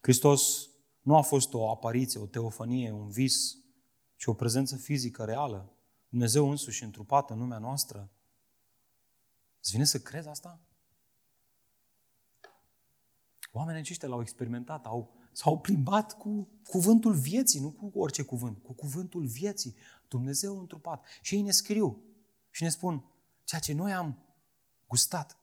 Hristos 0.00 0.68
nu 1.00 1.16
a 1.16 1.20
fost 1.20 1.54
o 1.54 1.70
apariție, 1.70 2.20
o 2.20 2.26
teofanie, 2.26 2.90
un 2.90 3.08
vis, 3.08 3.56
ci 4.16 4.26
o 4.26 4.34
prezență 4.34 4.76
fizică 4.76 5.24
reală. 5.24 5.72
Dumnezeu 6.08 6.50
însuși 6.50 6.84
întrupat 6.84 7.30
în 7.30 7.38
lumea 7.38 7.58
noastră. 7.58 8.10
Îți 9.60 9.70
vine 9.70 9.84
să 9.84 10.00
crezi 10.00 10.28
asta? 10.28 10.60
Oamenii 13.52 13.80
aceștia 13.80 14.08
l-au 14.08 14.20
experimentat, 14.20 14.86
au, 14.86 15.14
s-au 15.32 15.58
plimbat 15.58 16.18
cu 16.18 16.48
cuvântul 16.64 17.14
vieții, 17.14 17.60
nu 17.60 17.70
cu 17.70 17.90
orice 17.94 18.22
cuvânt, 18.22 18.62
cu 18.62 18.72
cuvântul 18.72 19.26
vieții. 19.26 19.76
Dumnezeu 20.08 20.58
întrupat. 20.58 21.04
Și 21.22 21.34
ei 21.34 21.42
ne 21.42 21.50
scriu 21.50 22.02
și 22.50 22.62
ne 22.62 22.68
spun 22.68 23.04
ceea 23.44 23.60
ce 23.60 23.72
noi 23.72 23.92
am 23.92 24.18
gustat, 24.86 25.39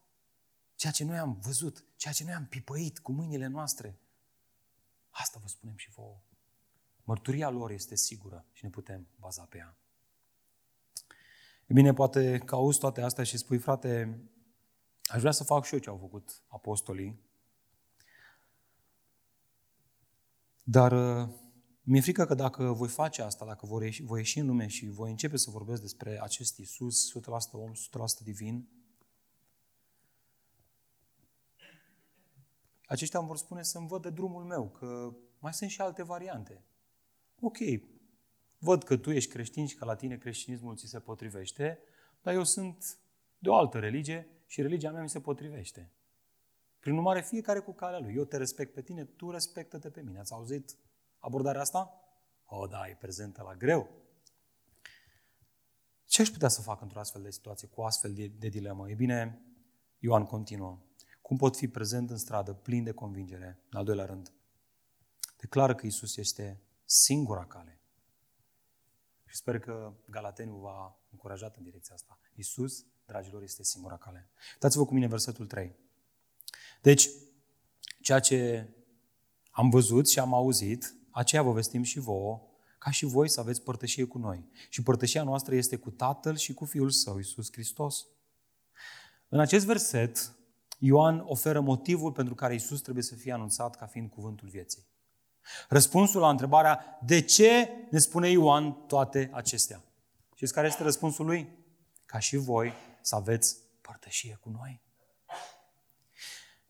ceea 0.78 0.92
ce 0.92 1.04
noi 1.04 1.18
am 1.18 1.38
văzut, 1.42 1.84
ceea 1.96 2.12
ce 2.12 2.24
noi 2.24 2.32
am 2.32 2.46
pipăit 2.46 2.98
cu 2.98 3.12
mâinile 3.12 3.46
noastre. 3.46 3.98
Asta 5.10 5.38
vă 5.42 5.48
spunem 5.48 5.76
și 5.76 5.90
vouă. 5.90 6.20
Mărturia 7.04 7.50
lor 7.50 7.70
este 7.70 7.96
sigură 7.96 8.46
și 8.52 8.64
ne 8.64 8.70
putem 8.70 9.08
baza 9.16 9.42
pe 9.42 9.56
ea. 9.56 9.76
E 11.66 11.72
bine, 11.72 11.92
poate 11.92 12.38
că 12.38 12.54
auzi 12.54 12.78
toate 12.78 13.00
astea 13.00 13.24
și 13.24 13.36
spui, 13.36 13.58
frate, 13.58 14.20
aș 15.02 15.20
vrea 15.20 15.32
să 15.32 15.44
fac 15.44 15.64
și 15.64 15.74
eu 15.74 15.80
ce 15.80 15.88
au 15.88 15.98
făcut 15.98 16.42
apostolii, 16.46 17.20
dar 20.62 20.92
mi-e 21.82 22.00
frică 22.00 22.24
că 22.26 22.34
dacă 22.34 22.72
voi 22.72 22.88
face 22.88 23.22
asta, 23.22 23.44
dacă 23.44 23.66
voi 23.66 23.84
ieși, 23.84 24.02
voi 24.02 24.18
ieși 24.18 24.38
în 24.38 24.46
lume 24.46 24.66
și 24.66 24.88
voi 24.88 25.10
începe 25.10 25.36
să 25.36 25.50
vorbesc 25.50 25.80
despre 25.80 26.22
acest 26.22 26.58
Isus, 26.58 27.12
100% 27.18 27.20
om, 27.52 27.72
100% 27.72 28.22
divin, 28.22 28.68
aceștia 32.88 33.18
îmi 33.18 33.28
vor 33.28 33.36
spune 33.36 33.62
să-mi 33.62 33.88
văd 33.88 34.02
de 34.02 34.10
drumul 34.10 34.44
meu, 34.44 34.68
că 34.68 35.14
mai 35.38 35.54
sunt 35.54 35.70
și 35.70 35.80
alte 35.80 36.02
variante. 36.02 36.64
Ok, 37.40 37.56
văd 38.58 38.82
că 38.82 38.96
tu 38.96 39.10
ești 39.10 39.30
creștin 39.30 39.66
și 39.66 39.76
că 39.76 39.84
la 39.84 39.96
tine 39.96 40.16
creștinismul 40.16 40.76
ți 40.76 40.86
se 40.86 41.00
potrivește, 41.00 41.78
dar 42.22 42.34
eu 42.34 42.44
sunt 42.44 42.98
de 43.38 43.48
o 43.48 43.54
altă 43.54 43.78
religie 43.78 44.28
și 44.46 44.62
religia 44.62 44.90
mea 44.90 45.02
mi 45.02 45.08
se 45.08 45.20
potrivește. 45.20 45.92
Prin 46.78 46.96
urmare, 46.96 47.22
fiecare 47.22 47.60
cu 47.60 47.72
calea 47.72 47.98
lui. 47.98 48.14
Eu 48.14 48.24
te 48.24 48.36
respect 48.36 48.72
pe 48.72 48.82
tine, 48.82 49.04
tu 49.04 49.30
respectă-te 49.30 49.90
pe 49.90 50.00
mine. 50.00 50.18
Ați 50.18 50.32
auzit 50.32 50.76
abordarea 51.18 51.60
asta? 51.60 52.02
O, 52.44 52.66
da, 52.66 52.88
e 52.88 52.96
prezentă 53.00 53.42
la 53.42 53.54
greu. 53.54 53.88
Ce 56.04 56.22
aș 56.22 56.28
putea 56.28 56.48
să 56.48 56.62
fac 56.62 56.80
într-o 56.80 56.98
astfel 56.98 57.22
de 57.22 57.30
situație, 57.30 57.68
cu 57.68 57.82
astfel 57.82 58.14
de, 58.14 58.26
de 58.26 58.48
dilemă? 58.48 58.90
E 58.90 58.94
bine, 58.94 59.42
Ioan 59.98 60.24
continuă. 60.24 60.87
Cum 61.28 61.36
pot 61.36 61.56
fi 61.56 61.68
prezent 61.68 62.10
în 62.10 62.16
stradă, 62.16 62.52
plin 62.52 62.84
de 62.84 62.92
convingere? 62.92 63.58
În 63.70 63.78
al 63.78 63.84
doilea 63.84 64.04
rând, 64.04 64.32
declară 65.36 65.74
că 65.74 65.86
Isus 65.86 66.16
este 66.16 66.60
singura 66.84 67.44
cale. 67.44 67.80
Și 69.24 69.36
sper 69.36 69.58
că 69.58 69.92
Galateniu 70.10 70.56
va 70.56 70.96
încurajat 71.10 71.56
în 71.56 71.62
direcția 71.62 71.94
asta. 71.94 72.18
Iisus, 72.34 72.84
dragilor, 73.06 73.42
este 73.42 73.62
singura 73.62 73.96
cale. 73.96 74.30
Dați-vă 74.58 74.84
cu 74.84 74.94
mine 74.94 75.06
versetul 75.06 75.46
3. 75.46 75.76
Deci, 76.82 77.08
ceea 78.00 78.20
ce 78.20 78.68
am 79.50 79.70
văzut 79.70 80.08
și 80.08 80.18
am 80.18 80.34
auzit, 80.34 80.94
aceea 81.10 81.42
vă 81.42 81.52
vestim 81.52 81.82
și 81.82 81.98
vouă, 81.98 82.42
ca 82.78 82.90
și 82.90 83.04
voi 83.04 83.28
să 83.28 83.40
aveți 83.40 83.62
părtășie 83.62 84.04
cu 84.04 84.18
noi. 84.18 84.48
Și 84.68 84.82
părtășia 84.82 85.22
noastră 85.22 85.54
este 85.54 85.76
cu 85.76 85.90
Tatăl 85.90 86.36
și 86.36 86.54
cu 86.54 86.64
Fiul 86.64 86.90
Său, 86.90 87.16
Iisus 87.16 87.52
Hristos. 87.52 88.06
În 89.28 89.40
acest 89.40 89.66
verset, 89.66 90.37
Ioan 90.78 91.22
oferă 91.26 91.60
motivul 91.60 92.12
pentru 92.12 92.34
care 92.34 92.52
Iisus 92.52 92.80
trebuie 92.80 93.04
să 93.04 93.14
fie 93.14 93.32
anunțat 93.32 93.76
ca 93.76 93.86
fiind 93.86 94.10
cuvântul 94.10 94.48
vieții. 94.48 94.86
Răspunsul 95.68 96.20
la 96.20 96.28
întrebarea 96.28 96.98
de 97.04 97.20
ce 97.20 97.68
ne 97.90 97.98
spune 97.98 98.28
Ioan 98.28 98.72
toate 98.72 99.30
acestea. 99.32 99.82
Știți 100.34 100.52
care 100.52 100.66
este 100.66 100.82
răspunsul 100.82 101.26
lui? 101.26 101.48
Ca 102.06 102.18
și 102.18 102.36
voi 102.36 102.72
să 103.02 103.14
aveți 103.14 103.56
părtășie 103.80 104.38
cu 104.40 104.48
noi. 104.48 104.80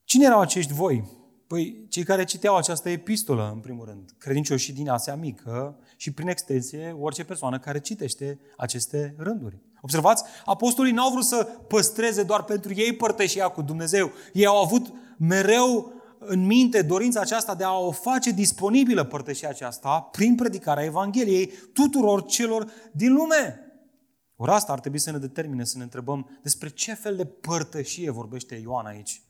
Cine 0.03 0.25
erau 0.25 0.39
acești 0.39 0.73
voi? 0.73 1.17
Păi 1.47 1.87
cei 1.89 2.03
care 2.03 2.23
citeau 2.23 2.55
această 2.55 2.89
epistolă, 2.89 3.51
în 3.53 3.59
primul 3.59 3.85
rând, 3.85 4.15
credincioșii 4.17 4.73
din 4.73 4.89
Asia 4.89 5.15
Mică 5.15 5.79
și, 5.97 6.13
prin 6.13 6.27
extensie, 6.27 6.91
orice 6.91 7.23
persoană 7.23 7.59
care 7.59 7.79
citește 7.79 8.39
aceste 8.57 9.15
rânduri. 9.17 9.61
Observați, 9.81 10.23
apostolii 10.45 10.91
n-au 10.91 11.11
vrut 11.11 11.23
să 11.23 11.43
păstreze 11.67 12.23
doar 12.23 12.43
pentru 12.43 12.73
ei 12.73 12.95
părtășia 12.95 13.47
cu 13.47 13.61
Dumnezeu. 13.61 14.11
Ei 14.33 14.45
au 14.45 14.61
avut 14.63 14.93
mereu 15.17 15.93
în 16.19 16.45
minte 16.45 16.81
dorința 16.81 17.19
aceasta 17.19 17.55
de 17.55 17.63
a 17.63 17.77
o 17.77 17.91
face 17.91 18.31
disponibilă 18.31 19.03
părtășia 19.03 19.49
aceasta 19.49 20.01
prin 20.01 20.35
predicarea 20.35 20.83
Evangheliei 20.83 21.51
tuturor 21.73 22.25
celor 22.25 22.71
din 22.91 23.13
lume. 23.13 23.63
Ori 24.35 24.51
asta 24.51 24.71
ar 24.71 24.79
trebui 24.79 24.99
să 24.99 25.11
ne 25.11 25.17
determine 25.17 25.63
să 25.63 25.77
ne 25.77 25.83
întrebăm 25.83 26.39
despre 26.41 26.69
ce 26.69 26.93
fel 26.93 27.15
de 27.15 27.25
părtășie 27.25 28.09
vorbește 28.11 28.55
Ioan 28.55 28.85
aici. 28.85 29.21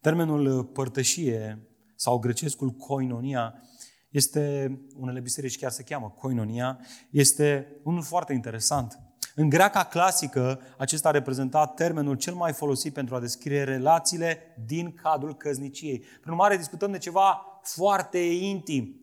Termenul 0.00 0.64
părtășie 0.64 1.68
sau 1.96 2.18
grecescul 2.18 2.70
koinonia 2.70 3.62
este, 4.10 4.72
unele 4.96 5.20
biserici 5.20 5.58
chiar 5.58 5.70
se 5.70 5.82
cheamă 5.82 6.10
koinonia, 6.10 6.80
este 7.10 7.76
unul 7.84 8.02
foarte 8.02 8.32
interesant. 8.32 8.98
În 9.40 9.48
greaca 9.48 9.84
clasică, 9.84 10.60
acesta 10.76 11.08
a 11.08 11.12
reprezentat 11.12 11.74
termenul 11.74 12.16
cel 12.16 12.34
mai 12.34 12.52
folosit 12.52 12.92
pentru 12.92 13.14
a 13.14 13.20
descrie 13.20 13.62
relațiile 13.62 14.54
din 14.66 14.94
cadrul 15.02 15.36
căzniciei. 15.36 15.98
Prin 15.98 16.32
urmare, 16.32 16.56
discutăm 16.56 16.90
de 16.90 16.98
ceva 16.98 17.60
foarte 17.62 18.18
intim. 18.18 19.00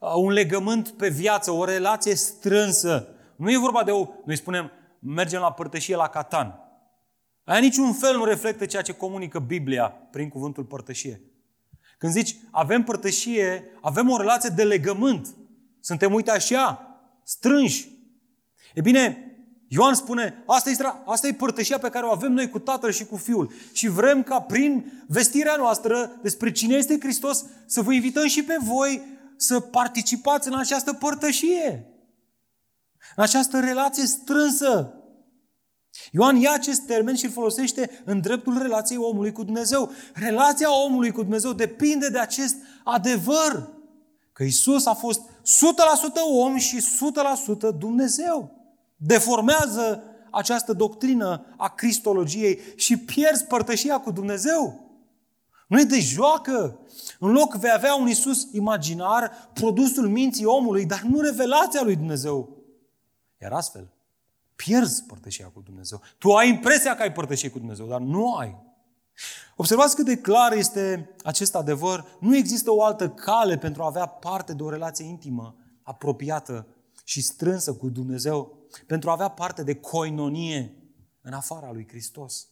Uh, 0.00 0.12
un 0.14 0.30
legământ 0.30 0.88
pe 0.88 1.08
viață, 1.08 1.50
o 1.50 1.64
relație 1.64 2.14
strânsă. 2.14 3.08
Nu 3.36 3.50
e 3.50 3.58
vorba 3.58 3.84
de 3.84 3.90
o, 3.90 4.06
noi 4.24 4.36
spunem, 4.36 4.70
mergem 4.98 5.40
la 5.40 5.52
părtășie 5.52 5.96
la 5.96 6.08
Catan. 6.08 6.58
Aia 7.44 7.60
niciun 7.60 7.92
fel 7.92 8.16
nu 8.16 8.24
reflectă 8.24 8.66
ceea 8.66 8.82
ce 8.82 8.92
comunică 8.92 9.38
Biblia 9.38 9.88
prin 9.88 10.28
cuvântul 10.28 10.64
părtășie. 10.64 11.22
Când 11.98 12.12
zici, 12.12 12.36
avem 12.50 12.82
părtășie, 12.82 13.64
avem 13.80 14.10
o 14.10 14.16
relație 14.16 14.50
de 14.54 14.64
legământ. 14.64 15.34
Suntem, 15.80 16.14
uite 16.14 16.30
așa, 16.30 16.96
strânși. 17.24 17.88
E 18.74 18.80
bine, 18.80 19.27
Ioan 19.68 19.94
spune, 19.94 20.42
asta 20.46 20.70
e, 20.70 20.76
asta 21.04 21.26
e 21.26 21.32
părtășia 21.32 21.78
pe 21.78 21.88
care 21.88 22.06
o 22.06 22.10
avem 22.10 22.32
noi 22.32 22.50
cu 22.50 22.58
Tatăl 22.58 22.92
și 22.92 23.04
cu 23.04 23.16
Fiul. 23.16 23.52
Și 23.72 23.88
vrem 23.88 24.22
ca 24.22 24.40
prin 24.40 25.02
vestirea 25.06 25.56
noastră 25.56 26.18
despre 26.22 26.52
cine 26.52 26.74
este 26.74 26.98
Hristos 27.00 27.44
să 27.66 27.82
vă 27.82 27.92
invităm 27.92 28.26
și 28.26 28.42
pe 28.42 28.56
voi 28.60 29.02
să 29.36 29.60
participați 29.60 30.48
în 30.48 30.54
această 30.54 30.92
părtășie. 30.92 31.86
În 33.16 33.22
această 33.22 33.60
relație 33.60 34.06
strânsă. 34.06 34.92
Ioan 36.12 36.36
ia 36.36 36.52
acest 36.52 36.80
termen 36.80 37.14
și 37.14 37.24
îl 37.24 37.30
folosește 37.30 38.02
în 38.04 38.20
dreptul 38.20 38.58
relației 38.58 38.98
omului 38.98 39.32
cu 39.32 39.42
Dumnezeu. 39.42 39.90
Relația 40.14 40.84
omului 40.84 41.10
cu 41.10 41.22
Dumnezeu 41.22 41.52
depinde 41.52 42.08
de 42.08 42.18
acest 42.18 42.56
adevăr. 42.84 43.68
Că 44.32 44.42
Isus 44.42 44.86
a 44.86 44.94
fost 44.94 45.20
100% 45.20 45.28
om 46.30 46.56
și 46.56 46.80
100% 46.80 47.78
Dumnezeu 47.78 48.57
deformează 48.98 50.02
această 50.30 50.72
doctrină 50.72 51.44
a 51.56 51.68
cristologiei 51.68 52.60
și 52.76 52.96
pierzi 52.96 53.44
părtășia 53.44 54.00
cu 54.00 54.10
Dumnezeu. 54.10 54.86
Nu 55.66 55.80
e 55.80 55.84
de 55.84 56.00
joacă. 56.00 56.78
În 57.18 57.32
loc 57.32 57.54
vei 57.54 57.70
avea 57.74 57.94
un 57.94 58.08
Isus 58.08 58.48
imaginar, 58.52 59.50
produsul 59.52 60.08
minții 60.08 60.44
omului, 60.44 60.86
dar 60.86 61.00
nu 61.00 61.20
revelația 61.20 61.82
lui 61.82 61.96
Dumnezeu. 61.96 62.56
Iar 63.42 63.52
astfel, 63.52 63.88
pierzi 64.56 65.04
părtășia 65.04 65.46
cu 65.54 65.60
Dumnezeu. 65.60 66.00
Tu 66.18 66.32
ai 66.32 66.48
impresia 66.48 66.94
că 66.94 67.02
ai 67.02 67.12
părtășie 67.12 67.50
cu 67.50 67.58
Dumnezeu, 67.58 67.86
dar 67.86 68.00
nu 68.00 68.34
ai. 68.34 68.66
Observați 69.56 69.94
cât 69.94 70.04
de 70.04 70.16
clar 70.16 70.52
este 70.52 71.10
acest 71.24 71.54
adevăr. 71.54 72.04
Nu 72.20 72.36
există 72.36 72.70
o 72.70 72.82
altă 72.82 73.08
cale 73.08 73.58
pentru 73.58 73.82
a 73.82 73.86
avea 73.86 74.06
parte 74.06 74.52
de 74.52 74.62
o 74.62 74.70
relație 74.70 75.04
intimă, 75.04 75.54
apropiată 75.82 76.66
și 77.04 77.22
strânsă 77.22 77.74
cu 77.74 77.88
Dumnezeu 77.88 78.57
pentru 78.86 79.08
a 79.08 79.12
avea 79.12 79.28
parte 79.28 79.62
de 79.62 79.74
coinonie 79.74 80.74
în 81.20 81.32
afara 81.32 81.72
lui 81.72 81.88
Hristos. 81.88 82.48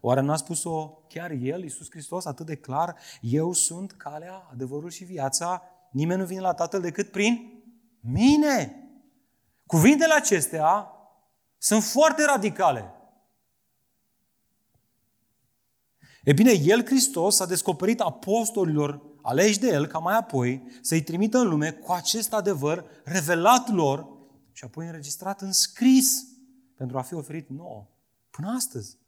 Oare 0.00 0.20
n-a 0.20 0.36
spus-o 0.36 0.88
chiar 1.08 1.30
El, 1.30 1.62
Iisus 1.62 1.90
Hristos, 1.90 2.24
atât 2.24 2.46
de 2.46 2.56
clar? 2.56 2.96
Eu 3.20 3.52
sunt 3.52 3.92
calea, 3.92 4.48
adevărul 4.52 4.90
și 4.90 5.04
viața. 5.04 5.62
Nimeni 5.90 6.20
nu 6.20 6.26
vine 6.26 6.40
la 6.40 6.54
Tatăl 6.54 6.80
decât 6.80 7.10
prin 7.10 7.62
mine. 8.00 8.76
Cuvintele 9.66 10.14
acestea 10.14 10.90
sunt 11.58 11.82
foarte 11.82 12.24
radicale. 12.24 12.94
E 16.24 16.32
bine, 16.32 16.52
El, 16.52 16.84
Hristos, 16.84 17.40
a 17.40 17.46
descoperit 17.46 18.00
apostolilor 18.00 19.02
aleși 19.22 19.58
de 19.58 19.68
El 19.68 19.86
ca 19.86 19.98
mai 19.98 20.16
apoi 20.16 20.78
să-i 20.80 21.02
trimită 21.02 21.38
în 21.38 21.48
lume 21.48 21.70
cu 21.70 21.92
acest 21.92 22.32
adevăr 22.32 22.84
revelat 23.04 23.68
lor 23.68 24.11
și 24.52 24.64
apoi 24.64 24.86
înregistrat 24.86 25.40
în 25.40 25.52
scris 25.52 26.24
pentru 26.76 26.98
a 26.98 27.02
fi 27.02 27.14
oferit 27.14 27.48
nouă 27.48 27.86
până 28.30 28.52
astăzi. 28.56 29.00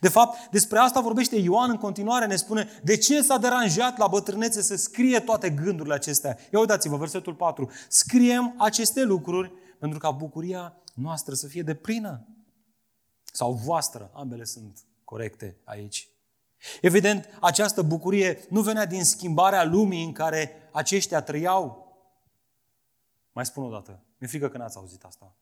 De 0.00 0.08
fapt, 0.08 0.50
despre 0.50 0.78
asta 0.78 1.00
vorbește 1.00 1.36
Ioan 1.36 1.70
în 1.70 1.76
continuare, 1.76 2.26
ne 2.26 2.36
spune 2.36 2.68
de 2.82 2.96
ce 2.96 3.22
s-a 3.22 3.38
deranjat 3.38 3.98
la 3.98 4.06
bătrânețe 4.06 4.62
să 4.62 4.76
scrie 4.76 5.20
toate 5.20 5.50
gândurile 5.50 5.94
acestea. 5.94 6.38
Ia 6.52 6.58
uitați-vă, 6.58 6.96
versetul 6.96 7.34
4. 7.34 7.70
Scriem 7.88 8.54
aceste 8.58 9.02
lucruri 9.02 9.52
pentru 9.78 9.98
ca 9.98 10.10
bucuria 10.10 10.76
noastră 10.94 11.34
să 11.34 11.46
fie 11.46 11.62
deplină. 11.62 12.26
Sau 13.32 13.52
voastră, 13.52 14.10
ambele 14.14 14.44
sunt 14.44 14.78
corecte 15.04 15.56
aici. 15.64 16.08
Evident, 16.80 17.28
această 17.40 17.82
bucurie 17.82 18.44
nu 18.48 18.60
venea 18.60 18.86
din 18.86 19.04
schimbarea 19.04 19.64
lumii 19.64 20.04
în 20.04 20.12
care 20.12 20.68
aceștia 20.72 21.22
trăiau. 21.22 21.89
Mai 23.32 23.46
spun 23.46 23.64
o 23.64 23.70
dată. 23.70 24.04
Mi-e 24.18 24.28
frică 24.28 24.48
că 24.48 24.58
n-ați 24.58 24.76
auzit 24.76 25.04
asta. 25.04 25.36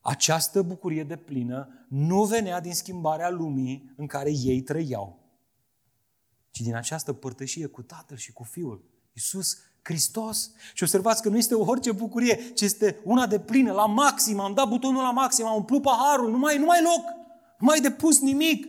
Această 0.00 0.62
bucurie 0.62 1.04
de 1.04 1.16
plină 1.16 1.86
nu 1.88 2.24
venea 2.24 2.60
din 2.60 2.74
schimbarea 2.74 3.30
lumii 3.30 3.94
în 3.96 4.06
care 4.06 4.30
ei 4.30 4.62
trăiau, 4.62 5.18
ci 6.50 6.60
din 6.60 6.74
această 6.74 7.12
părtășie 7.12 7.66
cu 7.66 7.82
Tatăl 7.82 8.16
și 8.16 8.32
cu 8.32 8.42
Fiul, 8.42 8.84
Iisus 9.12 9.58
Hristos. 9.82 10.52
Și 10.74 10.82
observați 10.82 11.22
că 11.22 11.28
nu 11.28 11.36
este 11.36 11.54
orice 11.54 11.92
bucurie, 11.92 12.52
ci 12.54 12.60
este 12.60 13.00
una 13.04 13.26
de 13.26 13.40
plină, 13.40 13.72
la 13.72 13.86
maxim. 13.86 14.38
Am 14.40 14.54
dat 14.54 14.68
butonul 14.68 15.02
la 15.02 15.10
maxim, 15.10 15.46
am 15.46 15.56
umplut 15.56 15.82
paharul, 15.82 16.30
nu 16.30 16.38
mai, 16.38 16.58
nu 16.58 16.64
mai 16.64 16.82
loc, 16.82 17.04
nu 17.58 17.66
mai 17.66 17.80
depus 17.80 18.20
nimic. 18.20 18.66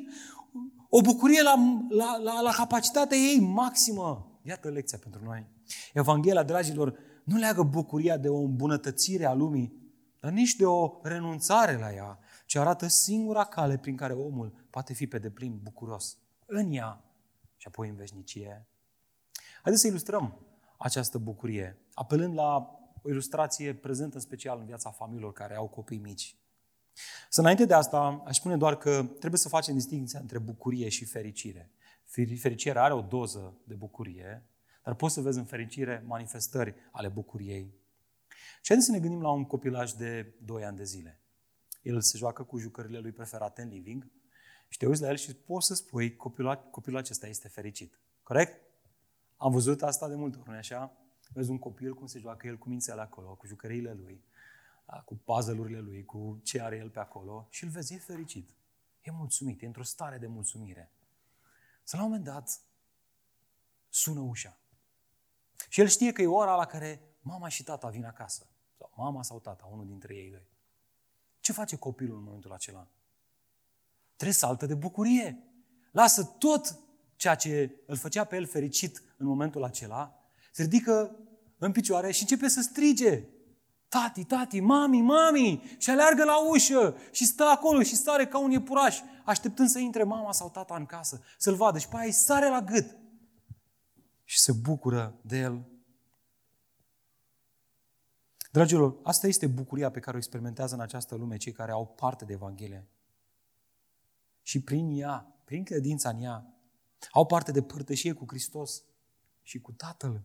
O 0.89 1.01
bucurie 1.01 1.41
la, 1.41 1.85
la, 1.89 2.17
la, 2.17 2.41
la 2.41 2.51
capacitatea 2.51 3.17
ei 3.17 3.39
maximă. 3.39 4.39
Iată 4.41 4.69
lecția 4.69 4.97
pentru 4.97 5.23
noi. 5.23 5.45
Evanghelia, 5.93 6.43
dragilor, 6.43 6.97
nu 7.25 7.37
leagă 7.37 7.63
bucuria 7.63 8.17
de 8.17 8.29
o 8.29 8.37
îmbunătățire 8.37 9.25
a 9.25 9.33
lumii, 9.33 9.73
dar 10.19 10.31
nici 10.31 10.55
de 10.55 10.65
o 10.65 10.99
renunțare 11.03 11.77
la 11.77 11.93
ea, 11.93 12.19
ci 12.45 12.55
arată 12.55 12.87
singura 12.87 13.43
cale 13.43 13.77
prin 13.77 13.95
care 13.95 14.13
omul 14.13 14.67
poate 14.69 14.93
fi 14.93 15.07
pe 15.07 15.19
deplin 15.19 15.59
bucuros 15.63 16.17
în 16.45 16.71
ea 16.71 17.03
și 17.57 17.67
apoi 17.67 17.89
în 17.89 17.95
veșnicie. 17.95 18.67
Haideți 19.61 19.81
să 19.81 19.87
ilustrăm 19.87 20.39
această 20.77 21.17
bucurie, 21.17 21.77
apelând 21.93 22.33
la 22.33 22.79
o 23.01 23.09
ilustrație 23.09 23.73
prezentă 23.73 24.15
în 24.15 24.21
special 24.21 24.59
în 24.59 24.65
viața 24.65 24.91
familiilor 24.91 25.33
care 25.33 25.55
au 25.55 25.67
copii 25.67 25.97
mici. 25.97 26.37
Să 27.29 27.39
înainte 27.39 27.65
de 27.65 27.73
asta, 27.73 28.23
aș 28.25 28.35
spune 28.35 28.57
doar 28.57 28.77
că 28.77 29.03
trebuie 29.19 29.39
să 29.39 29.49
facem 29.49 29.73
distinția 29.73 30.19
între 30.19 30.39
bucurie 30.39 30.89
și 30.89 31.05
fericire. 31.05 31.71
Fericirea 32.39 32.83
are 32.83 32.93
o 32.93 33.01
doză 33.01 33.57
de 33.63 33.73
bucurie, 33.73 34.49
dar 34.85 34.93
poți 34.93 35.13
să 35.13 35.21
vezi 35.21 35.37
în 35.37 35.45
fericire 35.45 36.03
manifestări 36.05 36.75
ale 36.91 37.07
bucuriei. 37.07 37.73
Și 38.61 38.67
haideți 38.67 38.87
să 38.87 38.93
ne 38.93 38.99
gândim 38.99 39.21
la 39.21 39.31
un 39.31 39.45
copilaj 39.45 39.91
de 39.91 40.33
2 40.41 40.65
ani 40.65 40.77
de 40.77 40.83
zile. 40.83 41.19
El 41.81 42.01
se 42.01 42.17
joacă 42.17 42.43
cu 42.43 42.57
jucările 42.57 42.99
lui 42.99 43.11
preferate 43.11 43.61
în 43.61 43.69
living 43.69 44.11
și 44.67 44.77
te 44.77 44.87
uiți 44.87 45.01
la 45.01 45.09
el 45.09 45.15
și 45.15 45.35
poți 45.35 45.67
să 45.67 45.73
spui 45.73 46.15
copilul, 46.15 46.67
copilul 46.71 46.97
acesta 46.97 47.27
este 47.27 47.47
fericit. 47.47 47.99
Corect? 48.23 48.61
Am 49.37 49.51
văzut 49.51 49.83
asta 49.83 50.07
de 50.07 50.15
multe 50.15 50.37
ori, 50.37 50.49
nu 50.49 50.55
așa? 50.55 50.97
Vezi 51.33 51.49
un 51.49 51.59
copil 51.59 51.93
cum 51.93 52.07
se 52.07 52.19
joacă 52.19 52.47
el 52.47 52.57
cu 52.57 52.69
mințele 52.69 53.01
acolo, 53.01 53.35
cu 53.35 53.47
jucăriile 53.47 53.93
lui, 53.93 54.23
cu 55.05 55.15
puzzle-urile 55.15 55.79
lui, 55.79 56.05
cu 56.05 56.39
ce 56.43 56.61
are 56.61 56.77
el 56.77 56.89
pe 56.89 56.99
acolo 56.99 57.47
și 57.49 57.63
îl 57.63 57.69
vezi, 57.69 57.93
e 57.93 57.97
fericit. 57.97 58.49
E 59.01 59.11
mulțumit, 59.11 59.61
e 59.61 59.65
într-o 59.65 59.83
stare 59.83 60.17
de 60.17 60.27
mulțumire. 60.27 60.91
Să 61.83 61.95
la 61.97 62.03
un 62.03 62.09
moment 62.09 62.25
dat 62.25 62.61
sună 63.89 64.19
ușa. 64.19 64.59
Și 65.69 65.81
el 65.81 65.87
știe 65.87 66.11
că 66.11 66.21
e 66.21 66.27
ora 66.27 66.55
la 66.55 66.65
care 66.65 67.01
mama 67.21 67.47
și 67.47 67.63
tata 67.63 67.87
vin 67.87 68.05
acasă. 68.05 68.47
Sau 68.77 68.91
mama 68.95 69.23
sau 69.23 69.39
tata, 69.39 69.69
unul 69.71 69.85
dintre 69.85 70.15
ei 70.15 70.29
doi. 70.29 70.47
Ce 71.39 71.51
face 71.51 71.75
copilul 71.75 72.17
în 72.17 72.23
momentul 72.23 72.51
acela? 72.51 72.87
Trebuie 74.15 74.37
saltă 74.37 74.65
de 74.65 74.73
bucurie. 74.73 75.43
Lasă 75.91 76.23
tot 76.23 76.79
ceea 77.15 77.35
ce 77.35 77.75
îl 77.85 77.95
făcea 77.95 78.23
pe 78.23 78.35
el 78.35 78.45
fericit 78.45 79.03
în 79.17 79.25
momentul 79.25 79.63
acela, 79.63 80.19
se 80.51 80.61
ridică 80.61 81.15
în 81.57 81.71
picioare 81.71 82.11
și 82.11 82.21
începe 82.21 82.47
să 82.47 82.61
strige. 82.61 83.23
Tati, 83.87 84.23
tati, 84.23 84.59
mami, 84.59 85.01
mami! 85.01 85.75
Și 85.77 85.89
aleargă 85.89 86.23
la 86.23 86.49
ușă 86.49 86.97
și 87.11 87.25
stă 87.25 87.43
acolo 87.43 87.81
și 87.81 87.95
sare 87.95 88.27
ca 88.27 88.37
un 88.37 88.51
iepuraș, 88.51 88.99
așteptând 89.23 89.69
să 89.69 89.79
intre 89.79 90.03
mama 90.03 90.31
sau 90.31 90.49
tata 90.49 90.75
în 90.75 90.85
casă, 90.85 91.21
să-l 91.37 91.55
vadă. 91.55 91.77
Și 91.77 91.87
pe 91.87 91.95
aia 91.95 92.05
îi 92.05 92.11
sare 92.11 92.49
la 92.49 92.61
gât 92.61 92.95
și 94.25 94.39
se 94.39 94.51
bucură 94.51 95.19
de 95.21 95.37
el. 95.37 95.65
Dragilor, 98.51 98.97
asta 99.03 99.27
este 99.27 99.47
bucuria 99.47 99.91
pe 99.91 99.99
care 99.99 100.15
o 100.15 100.19
experimentează 100.19 100.75
în 100.75 100.81
această 100.81 101.15
lume 101.15 101.37
cei 101.37 101.51
care 101.51 101.71
au 101.71 101.87
parte 101.87 102.25
de 102.25 102.33
Evanghelie. 102.33 102.87
Și 104.41 104.61
prin 104.61 104.99
ea, 104.99 105.35
prin 105.45 105.63
credința 105.63 106.09
în 106.09 106.21
ea, 106.21 106.53
au 107.11 107.25
parte 107.25 107.51
de 107.51 107.61
părtășie 107.61 108.13
cu 108.13 108.23
Hristos 108.27 108.83
și 109.41 109.59
cu 109.59 109.71
Tatăl. 109.71 110.23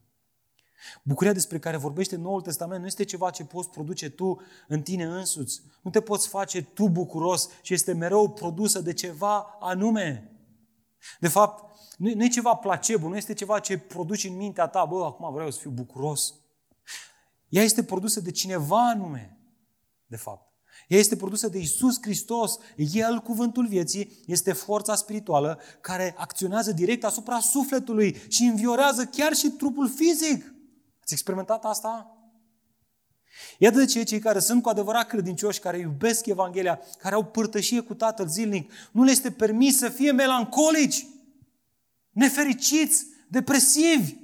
Bucuria 1.03 1.33
despre 1.33 1.59
care 1.59 1.77
vorbește 1.77 2.17
Noul 2.17 2.41
Testament 2.41 2.81
nu 2.81 2.87
este 2.87 3.05
ceva 3.05 3.31
ce 3.31 3.45
poți 3.45 3.71
produce 3.71 4.09
tu 4.09 4.41
în 4.69 4.83
tine 4.83 5.05
însuți. 5.05 5.63
Nu 5.83 5.91
te 5.91 6.01
poți 6.01 6.29
face 6.29 6.63
tu 6.63 6.89
bucuros 6.89 7.49
și 7.63 7.75
este 7.75 7.93
mereu 7.93 8.31
produsă 8.33 8.81
de 8.81 8.93
ceva 8.93 9.57
anume. 9.61 10.33
De 11.21 11.29
fapt, 11.29 11.70
nu, 12.01 12.25
e 12.25 12.29
ceva 12.29 12.55
placebo, 12.55 13.09
nu 13.09 13.17
este 13.17 13.35
ceva 13.35 13.59
ce 13.59 13.79
produci 13.79 14.25
în 14.25 14.37
mintea 14.37 14.67
ta, 14.67 14.85
bă, 14.85 15.05
acum 15.05 15.33
vreau 15.33 15.51
să 15.51 15.59
fiu 15.59 15.71
bucuros. 15.71 16.35
Ea 17.49 17.63
este 17.63 17.85
produsă 17.85 18.21
de 18.21 18.31
cineva 18.31 18.89
anume, 18.89 19.39
de 20.07 20.17
fapt. 20.17 20.53
Ea 20.89 20.99
este 20.99 21.17
produsă 21.17 21.49
de 21.49 21.59
Isus 21.59 21.99
Hristos. 22.01 22.59
El, 22.77 23.19
cuvântul 23.19 23.67
vieții, 23.67 24.23
este 24.27 24.53
forța 24.53 24.95
spirituală 24.95 25.61
care 25.81 26.15
acționează 26.19 26.73
direct 26.73 27.05
asupra 27.05 27.39
sufletului 27.39 28.23
și 28.29 28.43
înviorează 28.43 29.05
chiar 29.05 29.35
și 29.35 29.49
trupul 29.49 29.89
fizic. 29.89 30.55
Ați 31.01 31.13
experimentat 31.13 31.65
asta? 31.65 32.15
Iată 33.59 33.79
de 33.79 33.85
ce 33.85 34.03
cei 34.03 34.19
care 34.19 34.39
sunt 34.39 34.63
cu 34.63 34.69
adevărat 34.69 35.07
credincioși, 35.07 35.61
care 35.61 35.79
iubesc 35.79 36.27
Evanghelia, 36.27 36.81
care 36.99 37.15
au 37.15 37.25
părtășie 37.25 37.81
cu 37.81 37.95
Tatăl 37.95 38.29
zilnic, 38.29 38.73
nu 38.93 39.03
le 39.03 39.11
este 39.11 39.31
permis 39.31 39.79
să 39.79 39.89
fie 39.89 40.13
melancolici, 40.13 41.07
nefericiți, 42.11 43.07
depresivi. 43.29 44.15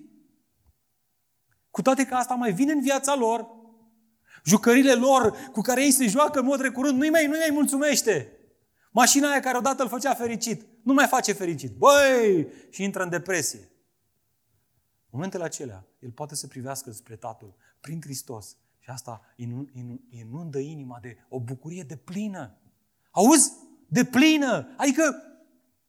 Cu 1.70 1.82
toate 1.82 2.07
că 2.07 2.14
asta 2.14 2.34
mai 2.34 2.53
vine 2.53 2.72
în 2.72 2.80
viața 2.80 3.14
lor, 3.14 3.47
jucările 4.45 4.95
lor 4.95 5.37
cu 5.53 5.61
care 5.61 5.84
ei 5.84 5.91
se 5.91 6.07
joacă 6.07 6.39
în 6.39 6.45
mod 6.45 6.61
recurent, 6.61 6.97
nu-i 6.97 7.11
mai, 7.11 7.26
nu 7.26 7.37
mai 7.39 7.51
mulțumește. 7.53 8.30
Mașina 8.91 9.30
aia 9.30 9.41
care 9.41 9.57
odată 9.57 9.82
îl 9.82 9.89
făcea 9.89 10.14
fericit, 10.14 10.66
nu 10.82 10.93
mai 10.93 11.07
face 11.07 11.32
fericit. 11.32 11.76
Băi! 11.76 12.47
Și 12.70 12.82
intră 12.82 13.03
în 13.03 13.09
depresie. 13.09 13.59
În 13.61 15.22
momentele 15.22 15.45
acelea, 15.45 15.87
el 15.99 16.11
poate 16.11 16.34
să 16.34 16.47
privească 16.47 16.91
spre 16.91 17.16
Tatăl 17.16 17.57
prin 17.80 18.01
Hristos 18.01 18.57
și 18.78 18.91
asta 18.91 19.20
inundă 20.11 20.59
inima 20.59 20.99
de 21.03 21.16
o 21.28 21.41
bucurie 21.41 21.82
de 21.82 21.97
plină. 21.97 22.59
Auzi? 23.11 23.53
De 23.89 24.05
plină! 24.05 24.74
Adică 24.76 25.22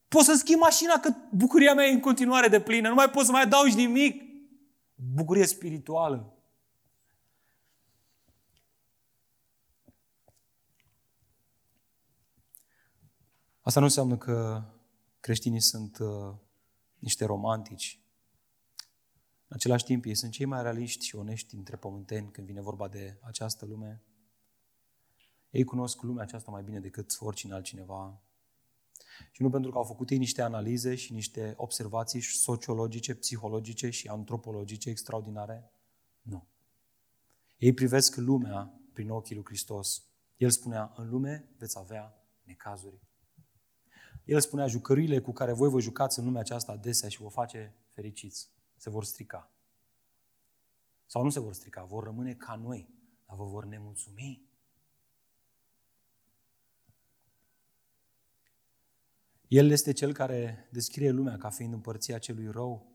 poți 0.08 0.26
să 0.26 0.34
schimbi 0.34 0.62
mașina 0.62 1.00
că 1.00 1.14
bucuria 1.32 1.74
mea 1.74 1.86
e 1.86 1.94
în 1.94 2.00
continuare 2.00 2.48
de 2.48 2.62
plină. 2.62 2.88
Nu 2.88 2.96
mai 2.96 3.10
poți 3.10 3.26
să 3.26 3.32
mai 3.32 3.42
adaugi 3.42 3.76
nimic. 3.76 4.22
Bucurie 4.96 5.46
spirituală. 5.46 6.38
Asta 13.62 13.80
nu 13.80 13.86
înseamnă 13.86 14.18
că 14.18 14.64
creștinii 15.20 15.62
sunt 15.62 15.98
uh, 15.98 16.34
niște 17.00 17.26
romantici. 17.26 18.00
În 19.48 19.56
același 19.56 19.84
timp, 19.84 20.06
ei 20.06 20.16
sunt 20.16 20.32
cei 20.32 20.46
mai 20.46 20.62
realiști 20.62 21.06
și 21.06 21.16
onești 21.16 21.56
dintre 21.56 21.76
pământeni 21.76 22.32
când 22.32 22.48
vine 22.48 22.62
vorba 22.62 22.88
de 22.88 23.18
această 23.22 23.66
lume. 23.66 24.02
Ei 25.50 25.64
cunosc 25.64 26.02
lumea 26.02 26.24
aceasta 26.24 26.52
mai 26.52 26.64
bine 26.64 26.80
decât 26.80 27.18
oricine 27.20 27.54
altcineva. 27.54 28.22
Și 29.32 29.42
nu 29.42 29.50
pentru 29.50 29.72
că 29.72 29.78
au 29.78 29.84
făcut 29.84 30.10
ei 30.10 30.18
niște 30.18 30.42
analize 30.42 30.96
și 30.96 31.14
niște 31.14 31.54
observații 31.58 32.22
sociologice, 32.22 33.16
psihologice 33.16 33.90
și 33.90 34.08
antropologice 34.08 34.90
extraordinare. 34.90 35.72
Nu. 36.22 36.48
Ei 37.58 37.74
privesc 37.74 38.16
lumea 38.16 38.74
prin 38.94 39.10
ochii 39.10 39.36
lui 39.36 39.46
Hristos. 39.46 40.04
El 40.38 40.50
spunea, 40.50 40.94
în 40.96 41.10
lume 41.10 41.50
veți 41.58 41.78
avea 41.78 42.16
necazuri. 42.44 43.00
El 44.24 44.40
spunea, 44.40 44.68
jucăriile 44.68 45.20
cu 45.20 45.32
care 45.32 45.54
voi 45.54 45.70
vă 45.70 45.80
jucați 45.80 46.20
în 46.20 46.26
lumea 46.26 46.42
aceasta 46.42 46.72
adesea 46.72 47.10
și 47.10 47.22
vă 47.22 47.30
face 47.30 47.76
fericiți, 47.92 48.50
se 48.76 48.90
vor 48.90 49.04
strica. 49.04 49.52
Sau 51.06 51.24
nu 51.24 51.30
se 51.30 51.40
vor 51.40 51.54
strica, 51.54 51.84
vor 51.84 52.04
rămâne 52.04 52.34
ca 52.34 52.56
noi, 52.56 52.90
dar 53.26 53.38
vă 53.38 53.44
vor 53.44 53.66
nemulțumi. 53.66 54.47
El 59.48 59.70
este 59.70 59.92
cel 59.92 60.14
care 60.14 60.68
descrie 60.72 61.10
lumea 61.10 61.38
ca 61.38 61.50
fiind 61.50 61.74
împărția 61.74 62.18
celui 62.18 62.52
rău 62.52 62.92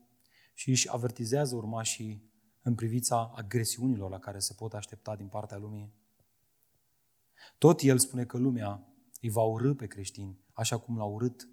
și 0.53 0.69
își 0.69 0.91
avertizează 0.91 1.55
urmașii 1.55 2.31
în 2.61 2.75
privința 2.75 3.31
agresiunilor 3.35 4.09
la 4.09 4.19
care 4.19 4.39
se 4.39 4.53
pot 4.53 4.73
aștepta 4.73 5.15
din 5.15 5.27
partea 5.27 5.57
lumii. 5.57 5.93
Tot 7.57 7.81
el 7.81 7.97
spune 7.99 8.25
că 8.25 8.37
lumea 8.37 8.87
îi 9.21 9.29
va 9.29 9.41
urâ 9.41 9.73
pe 9.73 9.87
creștini, 9.87 10.39
așa 10.53 10.79
cum 10.79 10.97
l-a 10.97 11.03
urât 11.03 11.49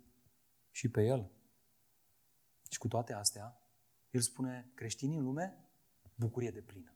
și 0.71 0.89
pe 0.89 1.05
el. 1.05 1.31
Și 2.71 2.79
cu 2.79 2.89
toate 2.89 3.13
astea, 3.13 3.61
el 4.11 4.21
spune, 4.21 4.71
creștinii 4.75 5.17
în 5.17 5.25
lume, 5.25 5.69
bucurie 6.15 6.51
de 6.51 6.61
plină. 6.61 6.95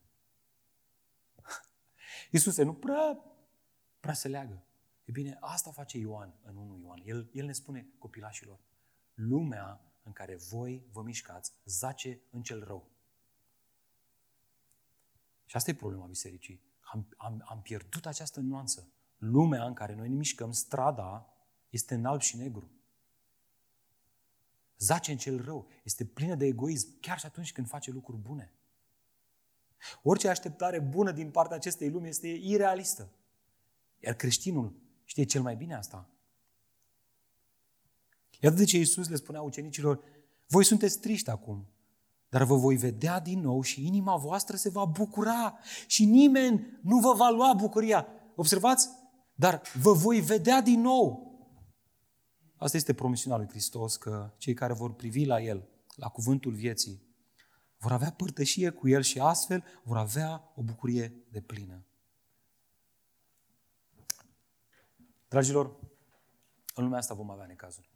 Iisuse, 2.32 2.62
nu 2.62 2.74
prea, 2.74 3.24
prea 4.00 4.14
se 4.14 4.28
leagă. 4.28 4.62
E 5.04 5.10
bine, 5.12 5.36
asta 5.40 5.70
face 5.70 5.98
Ioan 5.98 6.34
în 6.42 6.56
1 6.56 6.78
Ioan. 6.78 7.02
El, 7.04 7.30
el 7.32 7.44
ne 7.46 7.52
spune 7.52 7.86
copilașilor, 7.98 8.60
lumea 9.14 9.80
în 10.02 10.12
care 10.12 10.36
voi 10.36 10.86
vă 10.92 11.02
mișcați 11.02 11.52
zace 11.64 12.20
în 12.30 12.42
cel 12.42 12.64
rău. 12.64 12.90
Și 15.44 15.56
asta 15.56 15.70
e 15.70 15.74
problema 15.74 16.06
bisericii. 16.06 16.60
Am, 16.80 17.06
am, 17.16 17.44
am 17.48 17.62
pierdut 17.62 18.06
această 18.06 18.40
nuanță 18.40 18.88
lumea 19.18 19.64
în 19.64 19.74
care 19.74 19.94
noi 19.94 20.08
ne 20.08 20.14
mișcăm, 20.14 20.52
strada, 20.52 21.34
este 21.70 21.94
în 21.94 22.04
alb 22.04 22.20
și 22.20 22.36
negru. 22.36 22.70
Zace 24.78 25.10
în 25.10 25.18
cel 25.18 25.44
rău, 25.44 25.68
este 25.82 26.04
plină 26.04 26.34
de 26.34 26.46
egoism, 26.46 27.00
chiar 27.00 27.18
și 27.18 27.26
atunci 27.26 27.52
când 27.52 27.68
face 27.68 27.90
lucruri 27.90 28.20
bune. 28.20 28.52
Orice 30.02 30.28
așteptare 30.28 30.80
bună 30.80 31.12
din 31.12 31.30
partea 31.30 31.56
acestei 31.56 31.90
lumi 31.90 32.08
este 32.08 32.28
irealistă. 32.28 33.12
Iar 34.00 34.14
creștinul 34.14 34.83
știe 35.14 35.26
cel 35.26 35.42
mai 35.42 35.56
bine 35.56 35.74
asta. 35.74 36.08
Iată 38.40 38.56
de 38.56 38.64
ce 38.64 38.76
Iisus 38.76 39.08
le 39.08 39.16
spunea 39.16 39.42
ucenicilor, 39.42 40.00
voi 40.46 40.64
sunteți 40.64 41.00
triști 41.00 41.30
acum, 41.30 41.68
dar 42.28 42.44
vă 42.44 42.56
voi 42.56 42.76
vedea 42.76 43.20
din 43.20 43.40
nou 43.40 43.62
și 43.62 43.86
inima 43.86 44.16
voastră 44.16 44.56
se 44.56 44.68
va 44.68 44.84
bucura 44.84 45.58
și 45.86 46.04
nimeni 46.04 46.78
nu 46.82 46.98
vă 46.98 47.12
va 47.12 47.28
lua 47.28 47.52
bucuria. 47.52 48.06
Observați? 48.36 48.88
Dar 49.34 49.62
vă 49.80 49.92
voi 49.92 50.20
vedea 50.20 50.60
din 50.60 50.80
nou. 50.80 51.32
Asta 52.56 52.76
este 52.76 52.94
promisiunea 52.94 53.38
lui 53.38 53.48
Hristos, 53.48 53.96
că 53.96 54.34
cei 54.36 54.54
care 54.54 54.72
vor 54.72 54.94
privi 54.94 55.24
la 55.24 55.42
El, 55.42 55.68
la 55.96 56.08
cuvântul 56.08 56.52
vieții, 56.52 57.02
vor 57.78 57.92
avea 57.92 58.10
părtășie 58.10 58.70
cu 58.70 58.88
El 58.88 59.02
și 59.02 59.18
astfel 59.18 59.64
vor 59.82 59.96
avea 59.96 60.52
o 60.54 60.62
bucurie 60.62 61.24
de 61.30 61.40
plină. 61.40 61.86
Dragilor, 65.34 65.66
în 66.74 66.84
lumea 66.84 66.98
asta 66.98 67.14
vom 67.14 67.30
avea 67.30 67.46
necazuri. 67.46 67.90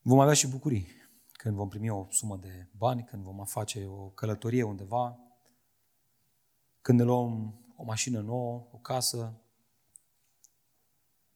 Vom 0.00 0.18
avea 0.18 0.34
și 0.34 0.48
bucurii 0.48 0.86
când 1.32 1.56
vom 1.56 1.68
primi 1.68 1.90
o 1.90 2.06
sumă 2.10 2.36
de 2.36 2.68
bani, 2.76 3.04
când 3.04 3.22
vom 3.22 3.44
face 3.44 3.86
o 3.86 4.08
călătorie 4.08 4.62
undeva, 4.62 5.18
când 6.80 6.98
ne 6.98 7.04
luăm 7.04 7.60
o 7.76 7.82
mașină 7.82 8.20
nouă, 8.20 8.68
o 8.72 8.78
casă, 8.78 9.40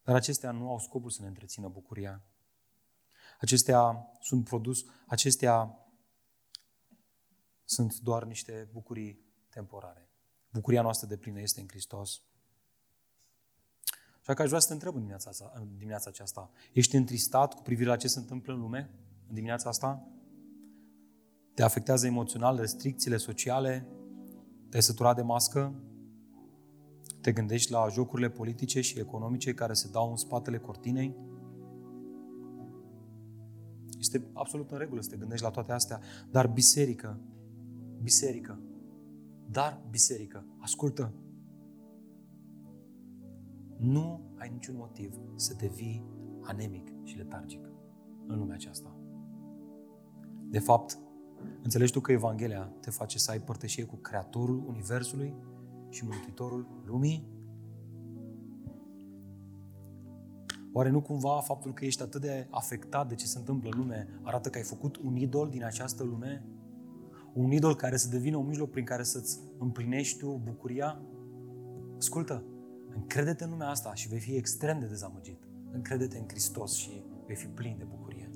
dar 0.02 0.14
acestea 0.14 0.50
nu 0.50 0.70
au 0.70 0.78
scopul 0.78 1.10
să 1.10 1.22
ne 1.22 1.28
întrețină 1.28 1.68
bucuria. 1.68 2.22
Acestea 3.40 4.10
sunt 4.20 4.44
produs, 4.44 4.84
acestea 5.06 5.78
sunt 7.64 7.98
doar 7.98 8.24
niște 8.24 8.68
bucurii 8.72 9.24
temporare. 9.48 10.08
Bucuria 10.54 10.82
noastră 10.82 11.06
de 11.06 11.16
plină 11.16 11.40
este 11.40 11.60
în 11.60 11.68
Hristos. 11.68 12.22
Așa 14.20 14.34
că 14.34 14.42
aș 14.42 14.48
vrea 14.48 14.60
să 14.60 14.66
te 14.66 14.72
întreb 14.72 14.92
în 14.92 14.98
dimineața, 14.98 15.30
asta, 15.30 15.52
în 15.54 15.68
dimineața 15.76 16.10
aceasta. 16.10 16.50
Ești 16.72 16.96
întristat 16.96 17.54
cu 17.54 17.62
privire 17.62 17.88
la 17.88 17.96
ce 17.96 18.08
se 18.08 18.18
întâmplă 18.18 18.52
în 18.52 18.60
lume 18.60 18.90
în 19.28 19.34
dimineața 19.34 19.68
asta? 19.68 20.08
Te 21.54 21.62
afectează 21.62 22.06
emoțional 22.06 22.56
restricțiile 22.58 23.16
sociale? 23.16 23.88
Te-ai 24.68 24.82
săturat 24.82 25.16
de 25.16 25.22
mască? 25.22 25.74
Te 27.20 27.32
gândești 27.32 27.72
la 27.72 27.88
jocurile 27.88 28.30
politice 28.30 28.80
și 28.80 28.98
economice 28.98 29.54
care 29.54 29.72
se 29.72 29.88
dau 29.88 30.10
în 30.10 30.16
spatele 30.16 30.58
cortinei? 30.58 31.16
Este 33.98 34.26
absolut 34.32 34.70
în 34.70 34.78
regulă 34.78 35.00
să 35.00 35.08
te 35.08 35.16
gândești 35.16 35.44
la 35.44 35.50
toate 35.50 35.72
astea, 35.72 36.00
dar 36.30 36.46
biserică, 36.46 37.20
biserică, 38.02 38.58
dar 39.50 39.82
biserică, 39.90 40.46
ascultă, 40.58 41.12
nu 43.78 44.20
ai 44.38 44.50
niciun 44.52 44.76
motiv 44.76 45.20
să 45.34 45.54
devii 45.54 46.04
anemic 46.42 46.92
și 47.02 47.16
letargic 47.16 47.68
în 48.26 48.38
lumea 48.38 48.54
aceasta. 48.54 48.96
De 50.50 50.58
fapt, 50.58 50.98
înțelegi 51.62 51.92
tu 51.92 52.00
că 52.00 52.12
Evanghelia 52.12 52.72
te 52.80 52.90
face 52.90 53.18
să 53.18 53.30
ai 53.30 53.40
părtășie 53.40 53.84
cu 53.84 53.96
Creatorul 53.96 54.64
Universului 54.66 55.34
și 55.88 56.04
Mântuitorul 56.04 56.82
Lumii? 56.84 57.32
Oare 60.72 60.90
nu 60.90 61.02
cumva 61.02 61.40
faptul 61.40 61.72
că 61.72 61.84
ești 61.84 62.02
atât 62.02 62.20
de 62.20 62.46
afectat 62.50 63.08
de 63.08 63.14
ce 63.14 63.26
se 63.26 63.38
întâmplă 63.38 63.70
în 63.72 63.78
lume 63.78 64.20
arată 64.22 64.48
că 64.50 64.58
ai 64.58 64.64
făcut 64.64 64.96
un 64.96 65.16
idol 65.16 65.48
din 65.48 65.64
această 65.64 66.02
lume? 66.02 66.44
Un 67.34 67.50
idol 67.50 67.76
care 67.76 67.96
să 67.96 68.08
devină 68.08 68.36
un 68.36 68.46
mijloc 68.46 68.70
prin 68.70 68.84
care 68.84 69.02
să-ți 69.02 69.38
împlinești 69.58 70.18
tu 70.18 70.40
bucuria? 70.44 71.00
Ascultă, 71.96 72.44
încrede-te 72.94 73.44
în 73.44 73.50
lumea 73.50 73.68
asta 73.68 73.94
și 73.94 74.08
vei 74.08 74.18
fi 74.18 74.36
extrem 74.36 74.78
de 74.80 74.86
dezamăgit. 74.86 75.48
Încrede-te 75.72 76.18
în 76.18 76.28
Hristos 76.28 76.74
și 76.74 77.02
vei 77.26 77.36
fi 77.36 77.46
plin 77.46 77.74
de 77.78 77.84
bucurie. 77.84 78.30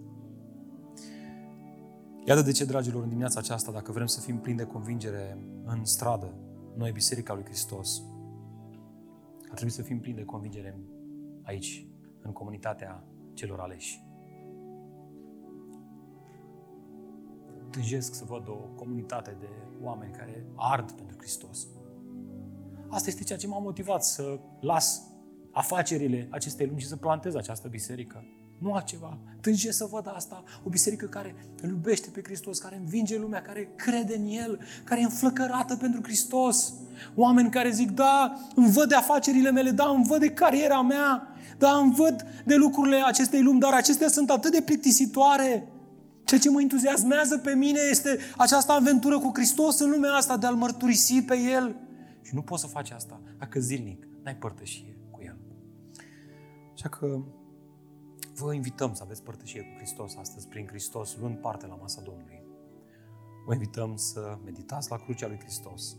Iată 2.24 2.42
de 2.42 2.52
ce, 2.52 2.64
dragilor, 2.64 3.02
în 3.02 3.08
dimineața 3.08 3.40
aceasta, 3.40 3.72
dacă 3.72 3.92
vrem 3.92 4.06
să 4.06 4.20
fim 4.20 4.38
plini 4.38 4.56
de 4.56 4.64
convingere 4.64 5.38
în 5.64 5.84
stradă, 5.84 6.34
noi, 6.76 6.92
Biserica 6.92 7.34
lui 7.34 7.44
Hristos, 7.44 8.02
ar 9.48 9.54
trebui 9.54 9.72
să 9.72 9.82
fim 9.82 10.00
plini 10.00 10.16
de 10.16 10.24
convingere 10.24 10.78
aici, 11.42 11.86
în 12.22 12.32
comunitatea 12.32 13.04
celor 13.34 13.60
aleși. 13.60 14.07
Tânjesc 17.70 18.14
să 18.14 18.24
văd 18.26 18.48
o 18.48 18.52
comunitate 18.76 19.36
de 19.40 19.48
oameni 19.82 20.12
care 20.12 20.46
ard 20.56 20.92
pentru 20.92 21.16
Hristos. 21.18 21.66
Asta 22.88 23.08
este 23.08 23.24
ceea 23.24 23.38
ce 23.38 23.46
m-a 23.46 23.58
motivat 23.58 24.04
să 24.04 24.40
las 24.60 25.02
afacerile 25.52 26.28
acestei 26.30 26.66
lumi 26.66 26.80
și 26.80 26.86
să 26.86 26.96
plantez 26.96 27.34
această 27.34 27.68
biserică. 27.68 28.24
Nu 28.58 28.72
altceva. 28.72 29.18
Tânge 29.40 29.72
să 29.72 29.88
văd 29.90 30.10
asta. 30.14 30.42
O 30.64 30.68
biserică 30.68 31.06
care 31.06 31.34
îl 31.62 31.68
iubește 31.68 32.10
pe 32.10 32.20
Hristos, 32.24 32.58
care 32.58 32.76
învinge 32.76 33.18
lumea, 33.18 33.42
care 33.42 33.72
crede 33.76 34.16
în 34.16 34.26
El, 34.26 34.60
care 34.84 35.00
e 35.00 35.04
înflăcărată 35.04 35.76
pentru 35.76 36.02
Hristos. 36.02 36.74
Oameni 37.14 37.50
care 37.50 37.70
zic, 37.70 37.90
da, 37.90 38.38
îmi 38.54 38.70
văd 38.70 38.88
de 38.88 38.94
afacerile 38.94 39.50
mele, 39.50 39.70
da, 39.70 39.88
îmi 39.88 40.04
văd 40.04 40.20
de 40.20 40.30
cariera 40.30 40.82
mea, 40.82 41.28
da, 41.58 41.70
îmi 41.70 41.94
văd 41.94 42.26
de 42.44 42.54
lucrurile 42.54 43.02
acestei 43.06 43.42
lumi, 43.42 43.60
dar 43.60 43.72
acestea 43.72 44.08
sunt 44.08 44.30
atât 44.30 44.52
de 44.52 44.62
plictisitoare. 44.62 45.68
Ceea 46.28 46.40
ce 46.40 46.50
mă 46.50 46.60
entuziasmează 46.60 47.38
pe 47.38 47.54
mine 47.54 47.80
este 47.90 48.18
această 48.36 48.72
aventură 48.72 49.18
cu 49.18 49.30
Hristos 49.34 49.78
în 49.78 49.90
lumea 49.90 50.12
asta, 50.12 50.36
de 50.36 50.46
a-L 50.46 50.54
mărturisi 50.54 51.22
pe 51.22 51.38
El. 51.38 51.76
Și 52.22 52.34
nu 52.34 52.42
poți 52.42 52.62
să 52.62 52.66
faci 52.66 52.90
asta 52.90 53.20
dacă 53.38 53.60
zilnic 53.60 54.08
n-ai 54.22 54.36
părtășie 54.36 54.96
cu 55.10 55.20
El. 55.22 55.38
Așa 56.72 56.88
că 56.88 57.22
vă 58.34 58.54
invităm 58.54 58.94
să 58.94 59.02
aveți 59.02 59.22
părtășie 59.22 59.60
cu 59.60 59.76
Hristos 59.76 60.16
astăzi, 60.16 60.48
prin 60.48 60.66
Hristos, 60.66 61.16
luând 61.16 61.36
parte 61.36 61.66
la 61.66 61.74
masa 61.74 62.00
Domnului. 62.04 62.42
Vă 63.46 63.52
invităm 63.52 63.96
să 63.96 64.38
meditați 64.44 64.90
la 64.90 64.96
crucea 64.96 65.26
lui 65.26 65.38
Hristos. 65.38 65.96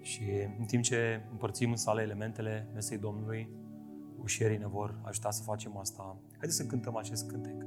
Și 0.00 0.22
în 0.58 0.64
timp 0.64 0.82
ce 0.82 1.26
împărțim 1.30 1.70
în 1.70 1.76
sală 1.76 2.00
elementele 2.00 2.70
mesei 2.74 2.98
Domnului, 2.98 3.48
ușierii 4.22 4.58
ne 4.58 4.66
vor 4.66 4.98
ajuta 5.02 5.30
să 5.30 5.42
facem 5.42 5.76
asta. 5.76 6.16
Haideți 6.30 6.56
să 6.56 6.64
cântăm 6.64 6.96
acest 6.96 7.28
cântec 7.28 7.64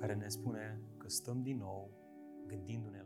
care 0.00 0.14
ne 0.14 0.28
spune 0.28 0.80
că 0.96 1.08
stăm 1.08 1.42
din 1.42 1.56
nou 1.56 1.90
gândindu-ne 2.46 3.02